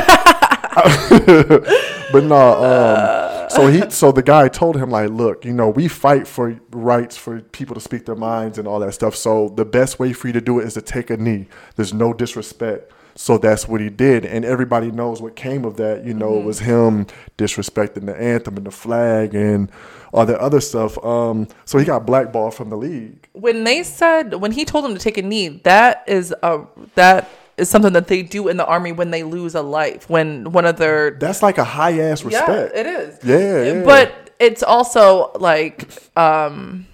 but 2.12 2.24
no. 2.24 2.64
Um, 2.64 3.29
so 3.50 3.66
he. 3.66 3.80
So 3.90 4.12
the 4.12 4.22
guy 4.22 4.48
told 4.48 4.76
him 4.76 4.90
like, 4.90 5.10
look, 5.10 5.44
you 5.44 5.52
know, 5.52 5.68
we 5.68 5.88
fight 5.88 6.26
for 6.26 6.58
rights 6.70 7.16
for 7.16 7.40
people 7.40 7.74
to 7.74 7.80
speak 7.80 8.06
their 8.06 8.14
minds 8.14 8.56
and 8.56 8.66
all 8.68 8.78
that 8.80 8.94
stuff. 8.94 9.14
So 9.14 9.48
the 9.48 9.64
best 9.64 9.98
way 9.98 10.12
for 10.12 10.28
you 10.28 10.32
to 10.34 10.40
do 10.40 10.60
it 10.60 10.66
is 10.66 10.74
to 10.74 10.82
take 10.82 11.10
a 11.10 11.16
knee. 11.16 11.48
There's 11.76 11.92
no 11.92 12.12
disrespect. 12.12 12.92
So 13.14 13.36
that's 13.36 13.68
what 13.68 13.80
he 13.80 13.90
did, 13.90 14.24
and 14.24 14.44
everybody 14.44 14.90
knows 14.90 15.20
what 15.20 15.36
came 15.36 15.64
of 15.64 15.76
that. 15.76 16.04
You 16.06 16.14
know, 16.14 16.38
it 16.38 16.44
was 16.44 16.60
him 16.60 17.06
disrespecting 17.36 18.06
the 18.06 18.16
anthem 18.16 18.56
and 18.56 18.64
the 18.64 18.70
flag 18.70 19.34
and 19.34 19.70
all 20.12 20.24
that 20.26 20.38
other 20.38 20.60
stuff. 20.60 21.02
Um, 21.04 21.48
so 21.64 21.78
he 21.78 21.84
got 21.84 22.06
blackballed 22.06 22.54
from 22.54 22.70
the 22.70 22.76
league. 22.76 23.28
When 23.32 23.64
they 23.64 23.82
said 23.82 24.34
when 24.34 24.52
he 24.52 24.64
told 24.64 24.84
him 24.84 24.94
to 24.94 25.00
take 25.00 25.18
a 25.18 25.22
knee, 25.22 25.48
that 25.64 26.04
is 26.06 26.34
a 26.42 26.64
that 26.94 27.28
is 27.60 27.68
something 27.70 27.92
that 27.92 28.08
they 28.08 28.22
do 28.22 28.48
in 28.48 28.56
the 28.56 28.66
army 28.66 28.92
when 28.92 29.10
they 29.10 29.22
lose 29.22 29.54
a 29.54 29.62
life. 29.62 30.08
When 30.10 30.50
one 30.52 30.66
of 30.66 30.76
their 30.78 31.12
That's 31.12 31.42
like 31.42 31.58
a 31.58 31.64
high 31.64 31.98
ass 32.00 32.24
respect. 32.24 32.72
yeah, 32.74 32.80
it 32.80 32.86
is. 32.86 33.18
Yeah, 33.24 33.72
yeah. 33.74 33.84
But 33.84 34.30
it's 34.38 34.62
also 34.62 35.30
like 35.38 35.88
um 36.16 36.86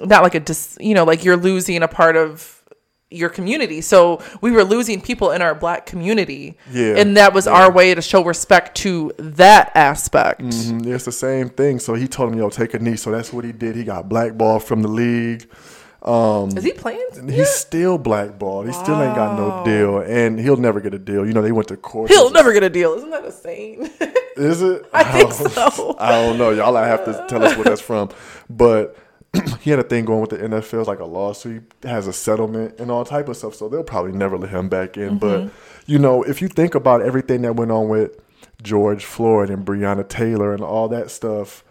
not 0.00 0.22
like 0.22 0.34
a 0.34 0.40
dis, 0.40 0.76
you 0.80 0.94
know, 0.94 1.04
like 1.04 1.24
you're 1.24 1.36
losing 1.36 1.82
a 1.82 1.88
part 1.88 2.16
of 2.16 2.58
your 3.10 3.28
community. 3.28 3.82
So 3.82 4.22
we 4.40 4.50
were 4.50 4.64
losing 4.64 4.98
people 5.02 5.32
in 5.32 5.42
our 5.42 5.54
black 5.54 5.84
community. 5.84 6.56
Yeah, 6.72 6.94
And 6.96 7.14
that 7.18 7.34
was 7.34 7.46
our 7.46 7.70
way 7.70 7.94
to 7.94 8.00
show 8.00 8.24
respect 8.24 8.74
to 8.78 9.12
that 9.18 9.70
aspect. 9.74 10.40
Mhm, 10.40 10.86
It's 10.86 11.04
the 11.04 11.12
same 11.12 11.50
thing. 11.50 11.78
So 11.78 11.92
he 11.92 12.08
told 12.08 12.32
him, 12.32 12.38
"Yo, 12.38 12.48
take 12.48 12.72
a 12.72 12.78
knee." 12.78 12.96
So 12.96 13.10
that's 13.10 13.30
what 13.30 13.44
he 13.44 13.52
did. 13.52 13.76
He 13.76 13.84
got 13.84 14.08
blackballed 14.08 14.64
from 14.64 14.80
the 14.80 14.88
league. 14.88 15.46
Um, 16.02 16.56
Is 16.56 16.64
he 16.64 16.72
playing? 16.72 17.06
he's 17.28 17.48
still 17.48 17.96
blackballed. 17.96 18.66
He 18.66 18.72
still 18.72 19.00
ain't 19.00 19.14
got 19.14 19.38
no 19.38 19.64
deal, 19.64 19.98
and 19.98 20.38
he'll 20.40 20.56
never 20.56 20.80
get 20.80 20.94
a 20.94 20.98
deal. 20.98 21.24
You 21.24 21.32
know, 21.32 21.42
they 21.42 21.52
went 21.52 21.68
to 21.68 21.76
court. 21.76 22.10
He'll 22.10 22.32
never 22.32 22.52
get 22.52 22.64
a 22.64 22.70
deal. 22.70 22.94
Isn't 22.94 23.10
that 23.10 23.24
a 23.24 23.30
saying? 23.30 23.88
Is 24.36 24.62
it? 24.62 24.84
I 24.92 25.04
think 25.04 25.30
don't- 25.30 25.72
so. 25.72 25.96
I 26.00 26.10
don't 26.10 26.38
know. 26.38 26.50
Y'all 26.50 26.76
I 26.76 26.88
have 26.88 27.04
to 27.04 27.24
tell 27.28 27.44
us 27.44 27.54
where 27.56 27.64
that's 27.64 27.80
from. 27.80 28.10
But 28.50 28.96
he 29.60 29.70
had 29.70 29.78
a 29.78 29.84
thing 29.84 30.04
going 30.04 30.20
with 30.20 30.30
the 30.30 30.38
NFL, 30.38 30.80
it's 30.80 30.88
like 30.88 30.98
a 30.98 31.04
lawsuit, 31.04 31.72
has 31.84 32.08
a 32.08 32.12
settlement 32.12 32.80
and 32.80 32.90
all 32.90 33.04
type 33.04 33.28
of 33.28 33.36
stuff. 33.36 33.54
So 33.54 33.68
they'll 33.68 33.84
probably 33.84 34.12
never 34.12 34.36
let 34.36 34.50
him 34.50 34.68
back 34.68 34.96
in. 34.96 35.18
But 35.18 35.50
you 35.86 35.98
know, 36.00 36.24
if 36.24 36.42
you 36.42 36.48
think 36.48 36.74
about 36.74 37.02
everything 37.02 37.42
that 37.42 37.54
went 37.54 37.70
on 37.70 37.88
with 37.88 38.18
George 38.60 39.04
Floyd 39.04 39.50
and 39.50 39.64
Breonna 39.64 40.08
Taylor 40.08 40.52
and 40.52 40.62
all 40.64 40.88
that 40.88 41.10
stuff 41.12 41.62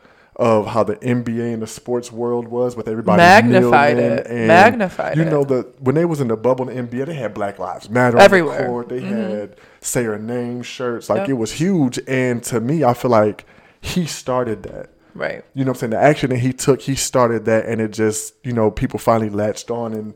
of 0.41 0.65
how 0.65 0.83
the 0.83 0.95
NBA 0.98 1.53
and 1.53 1.62
the 1.62 1.67
sports 1.67 2.12
world 2.12 2.48
was 2.48 2.75
with 2.75 2.88
everybody 2.88 3.17
Magnified 3.17 3.98
it. 3.98 4.25
and 4.27 4.48
Magnified 4.48 5.15
you 5.15 5.24
know 5.24 5.43
the 5.43 5.71
when 5.79 5.93
they 5.95 6.03
was 6.05 6.19
in 6.19 6.27
the 6.29 6.36
bubble 6.36 6.67
in 6.67 6.89
the 6.89 6.98
NBA 6.98 7.05
they 7.05 7.13
had 7.13 7.33
Black 7.33 7.60
Lives 7.60 7.89
Matter 7.89 8.17
Everywhere. 8.17 8.62
Mm-hmm. 8.62 8.62
on 8.62 8.67
the 8.67 8.71
court 8.71 8.89
they 8.89 9.01
had 9.01 9.55
say 9.81 10.03
her 10.03 10.17
name 10.17 10.63
shirts 10.63 11.10
like 11.10 11.19
Yep. 11.19 11.29
it 11.29 11.33
was 11.33 11.51
huge 11.53 12.00
and 12.07 12.41
to 12.45 12.60
me 12.60 12.83
I 12.83 12.93
feel 12.95 13.12
like 13.12 13.45
he 13.81 14.05
started 14.07 14.63
that 14.63 14.89
Right. 15.13 15.43
you 15.53 15.63
know 15.63 15.71
what 15.71 15.77
I'm 15.77 15.79
saying? 15.79 15.91
The 15.91 15.98
action 16.00 16.29
that 16.31 16.38
he 16.39 16.53
took, 16.53 16.79
he 16.81 16.95
started 16.95 17.43
that, 17.45 17.65
and 17.65 17.81
it 17.81 17.91
just, 17.91 18.33
you 18.45 18.53
know, 18.53 18.71
people 18.71 18.98
finally 18.98 19.29
latched 19.29 19.69
on. 19.69 19.91
And 19.93 20.13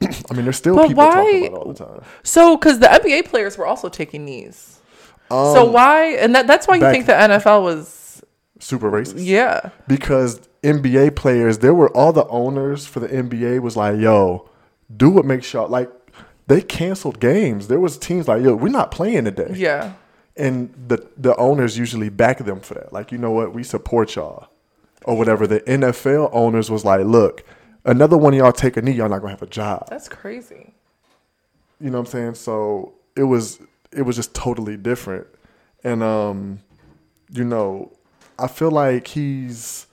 I 0.30 0.34
mean, 0.34 0.44
there's 0.44 0.56
still 0.56 0.76
But 0.76 0.86
people 0.88 1.04
why- 1.04 1.12
talking 1.14 1.46
about 1.48 1.52
it 1.52 1.66
all 1.66 1.72
the 1.72 1.84
time. 1.84 2.02
So, 2.22 2.56
because 2.56 2.78
the 2.78 2.86
NBA 2.86 3.24
players 3.24 3.58
were 3.58 3.66
also 3.66 3.88
taking 3.88 4.24
knees. 4.24 4.78
so 5.28 5.64
why? 5.64 6.10
And 6.20 6.36
that, 6.36 6.46
that's 6.46 6.68
why 6.68 6.76
you 6.76 6.82
think 6.82 7.06
the 7.06 7.14
NFL 7.14 7.64
was, 7.64 7.88
Super 8.58 8.90
racist. 8.90 9.24
yeah. 9.24 9.70
Because 9.86 10.40
NBA 10.62 11.14
players, 11.16 11.58
there 11.58 11.74
were 11.74 11.94
all 11.96 12.12
the 12.12 12.26
owners 12.26 12.86
for 12.86 13.00
the 13.00 13.08
NBA 13.08 13.60
was 13.60 13.76
like, 13.76 14.00
yo, 14.00 14.48
do 14.94 15.10
what 15.10 15.24
makes 15.24 15.52
y'all 15.52 15.68
like. 15.68 15.90
They 16.48 16.62
canceled 16.62 17.20
games. 17.20 17.68
There 17.68 17.78
was 17.78 17.98
teams 17.98 18.26
like, 18.26 18.42
yo, 18.42 18.54
we're 18.54 18.70
not 18.70 18.90
playing 18.90 19.24
today. 19.24 19.52
Yeah. 19.54 19.92
And 20.36 20.72
the 20.88 21.06
the 21.16 21.36
owners 21.36 21.76
usually 21.76 22.08
back 22.08 22.38
them 22.38 22.60
for 22.60 22.74
that. 22.74 22.92
Like, 22.92 23.12
you 23.12 23.18
know 23.18 23.30
what? 23.30 23.52
We 23.52 23.62
support 23.62 24.14
y'all. 24.14 24.48
Or 25.04 25.16
whatever. 25.16 25.46
The 25.46 25.60
NFL 25.60 26.30
owners 26.32 26.70
was 26.70 26.84
like, 26.84 27.04
look, 27.04 27.44
another 27.84 28.16
one 28.16 28.34
of 28.34 28.38
y'all 28.38 28.52
take 28.52 28.76
a 28.76 28.82
knee, 28.82 28.92
y'all 28.92 29.08
not 29.08 29.20
gonna 29.20 29.30
have 29.32 29.42
a 29.42 29.46
job. 29.46 29.86
That's 29.88 30.08
crazy. 30.08 30.74
You 31.80 31.90
know 31.90 31.98
what 31.98 32.08
I'm 32.08 32.10
saying? 32.12 32.34
So 32.34 32.94
it 33.16 33.22
was 33.24 33.60
it 33.92 34.02
was 34.02 34.16
just 34.16 34.34
totally 34.34 34.76
different. 34.76 35.26
And 35.84 36.02
um, 36.02 36.60
you 37.30 37.44
know, 37.44 37.92
I 38.38 38.46
feel 38.48 38.70
like 38.70 39.08
he's 39.08 39.86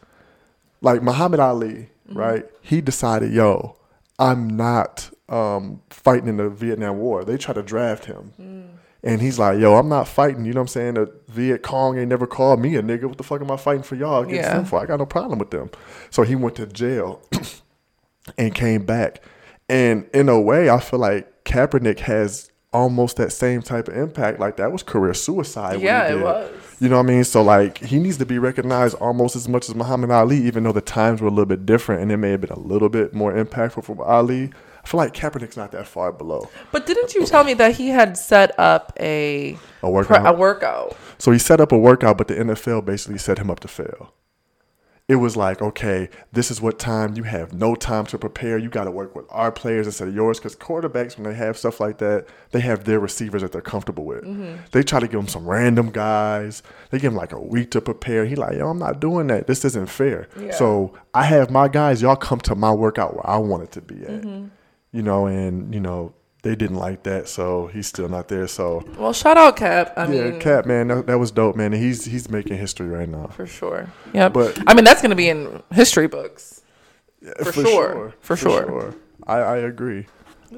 like 0.81 1.01
Muhammad 1.01 1.39
Ali, 1.39 1.89
right? 2.11 2.45
He 2.61 2.81
decided, 2.81 3.31
yo, 3.33 3.77
I'm 4.19 4.49
not 4.49 5.09
um 5.29 5.81
fighting 5.89 6.27
in 6.29 6.37
the 6.37 6.49
Vietnam 6.49 6.99
War. 6.99 7.23
They 7.25 7.37
tried 7.37 7.55
to 7.55 7.63
draft 7.63 8.05
him. 8.05 8.33
And 9.03 9.21
he's 9.21 9.37
like, 9.37 9.59
yo, 9.59 9.75
I'm 9.75 9.87
not 9.87 10.07
fighting. 10.07 10.45
You 10.45 10.53
know 10.53 10.61
what 10.61 10.63
I'm 10.63 10.67
saying? 10.69 10.93
The 10.95 11.13
Viet 11.27 11.61
Cong 11.61 11.95
ain't 11.97 12.09
never 12.09 12.25
called 12.25 12.59
me 12.59 12.75
a 12.75 12.81
nigga. 12.81 13.03
What 13.03 13.17
the 13.17 13.23
fuck 13.23 13.39
am 13.39 13.51
I 13.51 13.55
fighting 13.57 13.83
for 13.83 13.93
y'all 13.95 14.23
against 14.23 14.49
Yeah. 14.49 14.55
them 14.55 14.65
for? 14.65 14.79
I 14.81 14.87
got 14.87 14.97
no 14.97 15.05
problem 15.05 15.37
with 15.37 15.51
them. 15.51 15.69
So 16.09 16.23
he 16.23 16.33
went 16.33 16.55
to 16.55 16.65
jail 16.65 17.21
and 18.37 18.55
came 18.55 18.83
back. 18.83 19.21
And 19.69 20.07
in 20.11 20.27
a 20.27 20.39
way, 20.41 20.71
I 20.71 20.79
feel 20.79 20.99
like 20.99 21.43
Kaepernick 21.43 21.99
has 21.99 22.49
almost 22.75 23.15
that 23.17 23.31
same 23.31 23.61
type 23.61 23.87
of 23.87 23.95
impact. 23.95 24.39
Like 24.39 24.57
that 24.57 24.71
was 24.71 24.83
career 24.83 25.13
suicide. 25.13 25.81
Yeah, 25.81 26.09
it 26.13 26.21
was. 26.21 26.51
You 26.79 26.89
know 26.89 26.97
what 26.97 27.05
I 27.05 27.09
mean? 27.13 27.23
So 27.23 27.41
like 27.41 27.77
he 27.77 27.97
needs 27.99 28.17
to 28.17 28.25
be 28.25 28.37
recognized 28.37 28.95
almost 28.95 29.35
as 29.35 29.47
much 29.47 29.69
as 29.69 29.75
Muhammad 29.75 30.11
Ali, 30.11 30.37
even 30.37 30.63
though 30.63 30.73
the 30.73 30.81
times 30.81 31.21
were 31.21 31.27
a 31.27 31.31
little 31.31 31.45
bit 31.45 31.65
different 31.65 32.01
and 32.01 32.11
it 32.11 32.17
may 32.17 32.31
have 32.31 32.41
been 32.41 32.49
a 32.51 32.59
little 32.59 32.89
bit 32.89 33.13
more 33.13 33.31
impactful 33.33 33.83
for 33.85 34.03
Ali. 34.05 34.51
I 34.83 34.87
feel 34.87 34.99
like 34.99 35.13
Kaepernick's 35.15 35.57
not 35.57 35.71
that 35.71 35.87
far 35.87 36.11
below. 36.11 36.47
But 36.71 36.85
didn't 36.85 37.15
you 37.15 37.25
tell 37.25 37.43
me 37.43 37.55
that 37.55 37.75
he 37.75 37.87
had 37.89 38.17
set 38.17 38.57
up 38.59 38.93
a 38.99 39.57
A 39.81 39.89
workout. 39.89 40.21
pre- 40.21 40.29
a 40.29 40.33
workout? 40.33 40.95
So 41.17 41.31
he 41.31 41.39
set 41.39 41.59
up 41.59 41.71
a 41.71 41.77
workout, 41.77 42.17
but 42.19 42.27
the 42.27 42.35
NFL 42.35 42.85
basically 42.85 43.17
set 43.17 43.39
him 43.39 43.49
up 43.49 43.61
to 43.61 43.67
fail. 43.67 44.13
It 45.07 45.17
was 45.17 45.37
like, 45.37 45.61
okay, 45.61 46.09
this 46.31 46.49
is 46.49 46.59
what 46.59 46.79
time 46.79 47.15
you 47.15 47.21
have 47.23 47.53
no 47.53 47.75
time 47.75 48.07
to 48.07 48.17
prepare. 48.17 48.57
You 48.57 48.69
got 48.69 48.85
to 48.85 48.91
work 48.91 49.15
with 49.15 49.25
our 49.29 49.51
players 49.51 49.85
instead 49.85 50.07
of 50.07 50.15
yours. 50.15 50.39
Because 50.39 50.55
quarterbacks, 50.55 51.15
when 51.15 51.31
they 51.31 51.37
have 51.37 51.59
stuff 51.59 51.79
like 51.79 51.99
that, 51.99 52.25
they 52.49 52.59
have 52.61 52.85
their 52.85 52.99
receivers 52.99 53.43
that 53.43 53.51
they're 53.51 53.61
comfortable 53.61 54.03
with. 54.03 54.23
Mm-hmm. 54.23 54.55
They 54.71 54.81
try 54.81 54.99
to 54.99 55.07
give 55.07 55.19
them 55.19 55.27
some 55.27 55.47
random 55.47 55.91
guys. 55.91 56.63
They 56.89 56.97
give 56.97 57.13
him 57.13 57.17
like 57.17 57.33
a 57.33 57.39
week 57.39 57.69
to 57.71 57.81
prepare. 57.81 58.25
He 58.25 58.35
like, 58.35 58.57
yo, 58.57 58.67
I'm 58.67 58.79
not 58.79 58.99
doing 58.99 59.27
that. 59.27 59.45
This 59.45 59.63
isn't 59.63 59.89
fair. 59.89 60.27
Yeah. 60.39 60.51
So 60.55 60.93
I 61.13 61.25
have 61.25 61.51
my 61.51 61.67
guys. 61.67 62.01
Y'all 62.01 62.15
come 62.15 62.39
to 62.39 62.55
my 62.55 62.71
workout 62.71 63.13
where 63.13 63.29
I 63.29 63.37
want 63.37 63.61
it 63.61 63.71
to 63.73 63.81
be 63.81 64.01
at. 64.05 64.21
Mm-hmm. 64.21 64.47
You 64.91 65.01
know, 65.03 65.27
and 65.27 65.71
you 65.71 65.81
know 65.81 66.13
they 66.45 66.55
didn't 66.55 66.77
like 66.77 67.01
that, 67.03 67.27
so 67.27 67.65
he's 67.73 67.87
still 67.87 68.07
not 68.07 68.27
there. 68.27 68.47
So 68.47 68.87
Well, 68.99 69.13
shout 69.13 69.35
out 69.35 69.57
Cap. 69.57 69.93
I 69.97 70.05
yeah, 70.05 70.29
mean, 70.29 70.39
Cap, 70.39 70.67
man, 70.67 70.89
that, 70.89 71.07
that 71.07 71.17
was 71.17 71.31
dope, 71.31 71.55
man. 71.55 71.71
He's 71.73 72.05
he's 72.05 72.29
making 72.29 72.57
history 72.59 72.87
right 72.87 73.09
now. 73.09 73.27
for 73.27 73.47
sure. 73.47 73.89
Yep. 74.13 74.33
But- 74.33 74.59
I 74.67 74.75
mean, 74.75 74.85
that's 74.85 75.01
going 75.01 75.09
to 75.09 75.15
be 75.15 75.27
in 75.27 75.63
history 75.73 76.07
books. 76.07 76.61
For 77.43 77.51
sure. 77.51 78.13
For 78.19 78.35
sure. 78.37 78.93
I, 79.25 79.37
I 79.37 79.57
agree. 79.57 80.05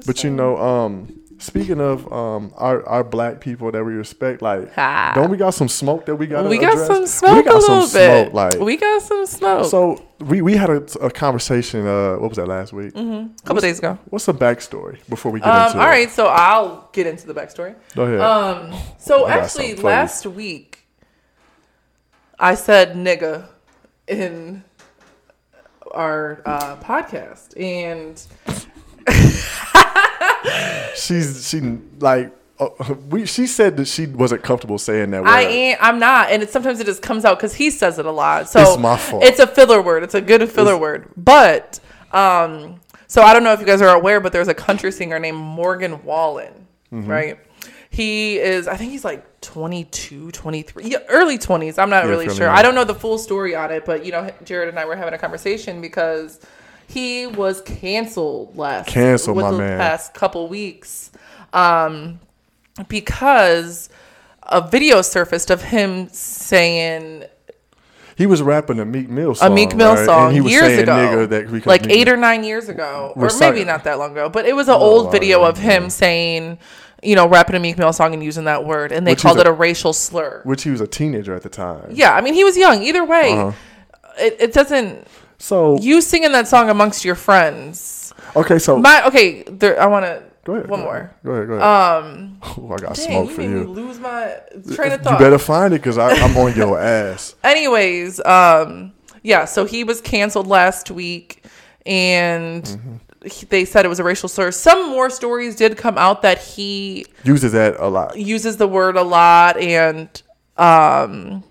But 0.04 0.22
you 0.22 0.28
know, 0.30 0.58
um, 0.58 1.18
speaking 1.38 1.80
of 1.80 2.10
um, 2.12 2.52
our 2.56 2.86
our 2.88 3.02
black 3.04 3.40
people 3.40 3.70
that 3.72 3.84
we 3.84 3.94
respect, 3.94 4.42
like, 4.42 4.72
Ha. 4.74 5.12
don't 5.14 5.30
we 5.30 5.36
got 5.36 5.54
some 5.54 5.68
smoke 5.68 6.06
that 6.06 6.16
we 6.16 6.26
got? 6.26 6.46
we 6.48 6.58
got 6.58 6.78
some 6.86 7.06
smoke 7.06 7.36
We 7.36 7.42
got 7.44 7.58
a 7.58 7.62
some 7.62 7.78
little 7.80 7.92
bit. 7.92 8.24
smoke, 8.30 8.34
like. 8.34 8.60
we 8.60 8.76
got 8.76 9.02
some 9.02 9.26
smoke. 9.26 9.66
so 9.66 10.04
we, 10.20 10.42
we 10.42 10.56
had 10.56 10.68
a, 10.70 10.82
a 11.00 11.10
conversation. 11.10 11.86
Uh, 11.86 12.16
what 12.16 12.28
was 12.30 12.36
that 12.36 12.46
last 12.48 12.72
week? 12.72 12.94
a 12.96 13.28
couple 13.44 13.60
days 13.60 13.78
ago. 13.78 13.98
What's 14.10 14.26
the 14.26 14.34
backstory 14.34 14.98
before 15.08 15.30
we 15.32 15.40
get 15.40 15.48
Um, 15.48 15.66
into 15.68 15.78
all 15.78 15.84
it? 15.84 15.88
right, 15.88 16.10
so 16.10 16.26
I'll 16.26 16.88
get 16.92 17.06
into 17.06 17.26
the 17.26 17.34
backstory. 17.34 17.74
Go 17.94 18.02
ahead. 18.04 18.20
Um, 18.20 18.74
so 18.98 19.26
I 19.26 19.32
actually, 19.34 19.48
something 19.48 19.76
for 19.76 19.80
you. 19.82 19.86
last 19.86 20.26
week 20.26 20.78
I 22.38 22.54
said 22.54 22.94
nigga 22.94 23.46
in 24.06 24.64
our 25.92 26.42
uh, 26.44 26.76
podcast, 26.76 27.58
and 27.58 28.20
She's 30.94 31.48
she 31.48 31.78
like 32.00 32.32
uh, 32.58 32.68
we. 33.08 33.26
She 33.26 33.46
said 33.46 33.76
that 33.76 33.86
she 33.86 34.06
wasn't 34.06 34.42
comfortable 34.42 34.78
saying 34.78 35.10
that. 35.12 35.22
Word. 35.22 35.28
I 35.30 35.42
ain't. 35.42 35.78
I'm 35.80 35.98
not, 35.98 36.30
and 36.30 36.42
it, 36.42 36.50
sometimes 36.50 36.80
it 36.80 36.86
just 36.86 37.02
comes 37.02 37.24
out 37.24 37.38
because 37.38 37.54
he 37.54 37.70
says 37.70 37.98
it 37.98 38.06
a 38.06 38.10
lot. 38.10 38.48
So 38.48 38.60
It's 38.60 38.78
my 38.78 38.96
fault. 38.96 39.22
It's 39.24 39.38
a 39.38 39.46
filler 39.46 39.80
word. 39.80 40.02
It's 40.02 40.14
a 40.14 40.20
good 40.20 40.48
filler 40.50 40.76
word. 40.76 41.08
But 41.16 41.78
um, 42.12 42.80
so 43.06 43.22
I 43.22 43.32
don't 43.32 43.44
know 43.44 43.52
if 43.52 43.60
you 43.60 43.66
guys 43.66 43.80
are 43.80 43.94
aware, 43.94 44.20
but 44.20 44.32
there's 44.32 44.48
a 44.48 44.54
country 44.54 44.90
singer 44.92 45.18
named 45.18 45.38
Morgan 45.38 46.02
Wallen, 46.04 46.66
Mm-hmm. 46.92 47.08
right? 47.10 47.38
He 47.90 48.38
is, 48.38 48.68
I 48.68 48.76
think 48.76 48.90
he's 48.92 49.04
like 49.04 49.40
22, 49.40 50.30
23, 50.30 50.84
yeah, 50.84 50.98
early 51.08 51.38
20s. 51.38 51.78
I'm 51.78 51.88
not 51.90 52.04
Yeah, 52.04 52.10
really 52.10 52.28
sure. 52.28 52.46
young. 52.46 52.56
I 52.56 52.60
don't 52.62 52.74
know 52.74 52.84
the 52.84 52.94
full 52.94 53.16
story 53.18 53.54
on 53.54 53.70
it, 53.70 53.84
but 53.86 54.04
you 54.04 54.12
know, 54.12 54.30
Jared 54.44 54.68
and 54.68 54.78
I 54.78 54.84
were 54.84 54.94
having 54.96 55.14
a 55.14 55.18
conversation 55.18 55.80
because 55.80 56.38
he 56.88 57.26
was 57.26 57.60
canceled 57.62 58.56
last 58.56 58.88
Canceled, 58.88 59.36
my 59.36 59.50
the 59.52 59.58
man. 59.58 59.78
past 59.78 60.14
couple 60.14 60.48
weeks 60.48 61.10
um, 61.52 62.18
because 62.88 63.88
a 64.42 64.66
video 64.66 65.02
surfaced 65.02 65.50
of 65.50 65.62
him 65.62 66.08
saying 66.08 67.24
He 68.16 68.26
was 68.26 68.40
rapping 68.42 68.80
a 68.80 68.84
Meek 68.84 69.08
Mill 69.08 69.34
song. 69.34 69.52
a. 69.52 69.54
Meek 69.54 69.76
Mill 69.76 69.94
right? 69.94 70.04
song 70.06 70.32
he 70.32 70.40
was 70.40 70.50
years 70.52 70.78
ago, 70.78 71.26
like 71.66 71.82
Meek- 71.86 71.90
eight 71.90 72.08
or 72.08 72.16
nine 72.16 72.42
years 72.44 72.68
ago, 72.68 73.12
or 73.14 73.28
maybe 73.38 73.64
not 73.64 73.84
that 73.84 73.98
long 73.98 74.12
ago. 74.12 74.28
But 74.28 74.46
it 74.46 74.56
was 74.56 74.68
an 74.68 74.74
Oh, 74.74 74.78
old 74.80 75.12
video 75.12 75.44
of 75.44 75.58
him 75.58 75.90
saying, 75.90 76.58
you 77.02 77.14
know, 77.14 77.28
rapping 77.28 77.54
a 77.56 77.60
Meek 77.60 77.78
Mill 77.78 77.92
song 77.92 78.14
and 78.14 78.22
using 78.24 78.44
that 78.44 78.64
word, 78.64 78.90
and 78.92 79.06
they 79.06 79.12
Which 79.12 79.22
called 79.22 79.36
a- 79.38 79.42
it 79.42 79.46
a 79.46 79.52
racial 79.52 79.92
slur. 79.92 80.40
which 80.44 80.62
he 80.64 80.70
was 80.70 80.80
a 80.80 80.86
teenager 80.86 81.34
at 81.34 81.42
the 81.42 81.48
time. 81.48 81.90
Yeah, 81.92 82.14
I 82.14 82.20
mean, 82.22 82.34
he 82.34 82.42
was 82.44 82.56
young. 82.56 82.82
Either 82.82 83.04
way, 83.04 83.32
Uh-huh. 83.32 83.52
it, 84.18 84.36
it 84.40 84.52
doesn't. 84.52 85.06
So 85.38 85.78
You 85.78 86.00
singing 86.00 86.32
that 86.32 86.48
song 86.48 86.68
amongst 86.70 87.04
your 87.04 87.14
friends. 87.14 88.12
okay, 88.36 88.58
so 88.58 88.78
My 88.78 89.06
okay, 89.06 89.42
there, 89.44 89.80
I 89.80 89.86
want 89.86 90.04
to. 90.04 90.22
go 90.44 90.54
ahead. 90.54 90.68
One 90.68 90.80
go 90.80 90.84
more. 90.86 90.96
ahead, 90.96 91.10
Go 91.24 91.30
ahead. 91.32 91.48
Go 91.48 91.54
ahead. 91.54 92.04
Um, 92.04 92.40
Ooh, 92.58 92.72
I 92.72 92.76
got 92.78 92.94
dang, 92.96 93.06
smoke 93.06 93.28
you 93.30 93.34
for 93.36 93.42
you. 93.42 93.64
lose 93.68 93.98
my 94.00 94.36
train 94.74 94.92
of 94.92 95.02
thought. 95.02 95.12
You 95.14 95.18
better 95.26 95.38
find 95.38 95.72
it 95.74 95.78
because 95.78 95.98
I'm 95.98 96.36
on 96.36 96.54
your 96.56 96.78
ass. 96.80 97.34
anyways 97.44 98.20
um 98.24 98.92
yeah 99.22 99.44
so 99.44 99.64
he 99.64 99.84
was 99.84 100.00
canceled 100.00 100.46
last 100.46 100.90
week 100.90 101.44
and 101.86 102.64
Mm-hmm. 102.64 102.96
they 103.50 103.64
said 103.64 103.84
it 103.84 103.88
was 103.88 103.98
a 103.98 104.04
racial 104.04 104.28
slur 104.28 104.50
some 104.52 104.90
more 104.90 105.10
stories 105.10 105.56
did 105.56 105.76
come 105.76 105.98
out 105.98 106.22
that 106.22 106.38
he 106.38 107.04
Uses 107.24 107.50
that 107.52 107.74
a 107.78 107.88
lot. 107.88 108.16
uses 108.16 108.56
the 108.58 108.68
word 108.68 108.96
a 108.96 109.02
lot 109.02 109.56
and 109.58 110.08
um 110.56 111.42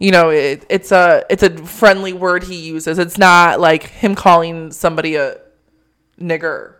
you 0.00 0.10
know 0.10 0.30
it, 0.30 0.64
it's 0.68 0.90
a 0.90 1.24
it's 1.30 1.42
a 1.44 1.50
friendly 1.64 2.12
word 2.12 2.42
he 2.42 2.56
uses 2.56 2.98
it's 2.98 3.18
not 3.18 3.60
like 3.60 3.84
him 3.84 4.14
calling 4.16 4.72
somebody 4.72 5.14
a 5.14 5.36
nigger 6.18 6.74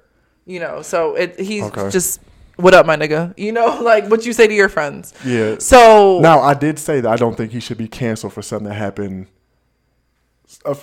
you 0.47 0.59
know 0.59 0.83
so 0.83 1.15
it 1.15 1.39
he's 1.39 1.63
Okay. 1.65 1.89
just 1.91 2.21
what 2.57 2.75
up 2.75 2.85
my 2.87 2.97
nigga 2.97 3.33
you 3.39 3.53
know 3.53 3.81
like 3.83 4.07
what 4.09 4.27
you 4.27 4.33
say 4.33 4.47
to 4.49 4.55
your 4.55 4.69
friends 4.69 5.15
Yeah. 5.25 5.57
so 5.59 6.19
Now 6.21 6.41
I 6.41 6.55
did 6.55 6.79
say 6.79 7.01
that 7.03 7.11
I 7.13 7.17
don't 7.17 7.37
think 7.37 7.53
he 7.53 7.61
should 7.61 7.79
be 7.79 7.89
canceled 7.89 8.33
for 8.33 8.43
something 8.43 8.69
that 8.69 8.75
happened 8.75 9.29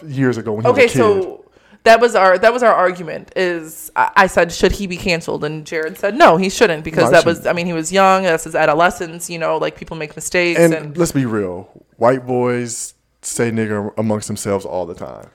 years 0.05 0.37
ago 0.37 0.53
when 0.53 0.63
he 0.65 0.71
okay 0.71 0.83
was 0.83 0.91
a 0.91 0.93
kid. 0.93 0.97
so 1.23 1.45
that 1.83 1.99
was 1.99 2.15
our 2.15 2.37
that 2.37 2.53
was 2.53 2.63
our 2.63 2.73
argument 2.73 3.31
is 3.35 3.91
I, 3.95 4.27
said 4.27 4.51
should 4.51 4.71
he 4.73 4.87
be 4.87 4.97
canceled 4.97 5.43
and 5.43 5.65
jared 5.65 5.97
said 5.97 6.15
no 6.15 6.37
he 6.37 6.49
shouldn't 6.49 6.83
because 6.83 7.05
No, 7.05 7.11
that 7.11 7.25
was 7.25 7.37
shouldn't. 7.37 7.49
i 7.51 7.53
mean 7.53 7.65
he 7.65 7.73
was 7.73 7.91
young 7.91 8.23
that's 8.23 8.45
his 8.45 8.55
adolescence 8.55 9.29
you 9.29 9.37
know 9.39 9.57
like 9.57 9.75
people 9.77 9.95
make 9.97 10.15
mistakes 10.15 10.59
and, 10.59 10.73
and, 10.73 10.97
let's 10.97 11.11
be 11.11 11.25
real, 11.25 11.69
white 11.97 12.25
boys 12.25 12.93
say 13.21 13.51
nigger 13.51 13.93
amongst 13.97 14.27
themselves 14.27 14.65
all 14.65 14.85
the 14.85 14.95
time. 14.95 15.29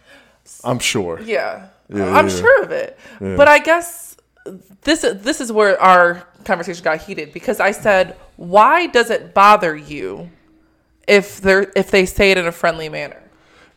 I'm 0.65 0.79
sure. 0.79 1.21
Yeah, 1.21 1.69
Yeah, 1.89 2.17
I'm 2.17 2.29
yeah. 2.29 2.35
sure 2.37 2.63
of 2.65 2.71
it. 2.71 2.99
But 3.21 3.47
I 3.49 3.59
guess 3.59 4.17
this 4.83 5.03
this 5.03 5.41
is 5.41 5.53
where 5.53 5.81
our 5.81 6.27
conversation 6.45 6.83
got 6.83 7.01
heated 7.03 7.33
because 7.33 7.61
I 7.61 7.71
said, 7.71 8.17
"Why 8.37 8.87
does 8.89 9.11
it 9.11 9.35
bother 9.35 9.77
you 9.77 10.31
if 11.07 11.41
they're 11.41 11.71
if 11.77 11.91
they 11.91 12.07
say 12.07 12.31
it 12.33 12.39
in 12.39 12.47
a 12.47 12.53
friendly 12.53 12.89
manner? 12.89 13.23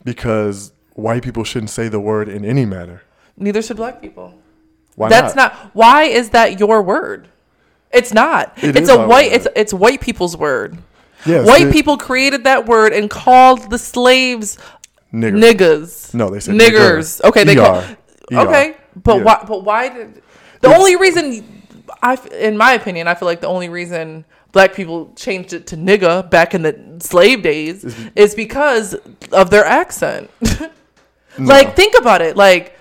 Because 0.04 0.72
white 0.94 1.24
people 1.24 1.44
shouldn't 1.44 1.70
say 1.72 1.88
the 1.88 2.00
word 2.00 2.28
in 2.30 2.44
any 2.46 2.66
manner. 2.66 3.04
Neither 3.38 3.62
should 3.62 3.78
black 3.78 4.02
people. 4.02 4.34
Why 4.96 5.10
That's 5.10 5.36
not. 5.36 5.54
Why 5.74 6.04
is 6.04 6.30
that 6.32 6.60
your 6.60 6.82
word? 6.82 7.28
It's 7.92 8.14
not. 8.14 8.54
It 8.64 8.76
it's 8.76 8.90
a 8.90 8.98
white. 9.06 9.30
word. 9.32 9.36
It's 9.36 9.48
it's 9.56 9.74
white 9.74 10.02
people's 10.02 10.36
word. 10.38 10.78
Yes, 11.26 11.48
white 11.48 11.68
it- 11.68 11.74
people 11.74 11.98
created 11.98 12.44
that 12.44 12.66
word 12.66 12.94
and 12.94 13.10
called 13.10 13.70
the 13.72 13.78
slaves 13.78 14.58
niggers. 15.14 15.42
niggas. 15.54 16.14
No, 16.14 16.30
they 16.30 16.40
said 16.40 16.56
niggers. 16.56 17.20
nigger. 17.22 17.26
Okay, 17.30 17.44
they 17.44 17.56
call. 17.56 17.82
ER. 18.32 18.48
Okay, 18.48 18.76
but 19.04 19.18
Yeah. 19.18 19.24
why? 19.24 19.44
But 19.48 19.64
why 19.64 19.90
did 19.90 20.22
the 20.62 20.76
only 20.76 20.96
reason? 20.96 21.64
I, 22.02 22.18
in 22.40 22.58
my 22.58 22.74
opinion, 22.74 23.08
I 23.08 23.16
feel 23.16 23.28
like 23.28 23.42
the 23.42 23.48
only 23.48 23.70
reason 23.70 24.26
black 24.52 24.74
people 24.74 25.12
changed 25.16 25.54
it 25.54 25.68
to 25.68 25.78
nigga 25.78 26.30
back 26.30 26.54
in 26.54 26.62
the 26.62 26.76
slave 27.00 27.42
days 27.42 27.84
is 28.16 28.36
because 28.36 28.96
of 29.32 29.50
their 29.50 29.66
accent. 29.66 30.30
like, 31.40 31.76
think 31.76 31.96
about 31.98 32.22
it. 32.22 32.38
Like 32.38 32.75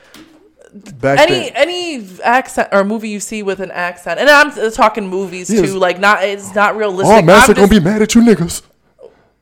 Back 1.00 1.21
any 1.21 1.50
then, 1.50 1.52
any 1.54 2.09
accent 2.25 2.69
or 2.73 2.83
movie 2.83 3.09
you 3.09 3.21
see 3.21 3.45
with 3.45 3.61
an 3.61 3.71
accent, 3.71 4.19
and 4.19 4.28
I'm 4.28 4.50
talking 4.73 5.07
movies 5.07 5.49
Yes. 5.49 5.71
too. 5.71 5.78
Like, 5.78 6.00
not 6.00 6.25
it's 6.25 6.52
not 6.54 6.76
realistic. 6.76 7.14
oh, 7.16 7.23
Master 7.23 7.54
gonna 7.54 7.69
be 7.69 7.78
mad 7.78 8.02
at 8.02 8.14
you 8.16 8.23
niggas. 8.23 8.62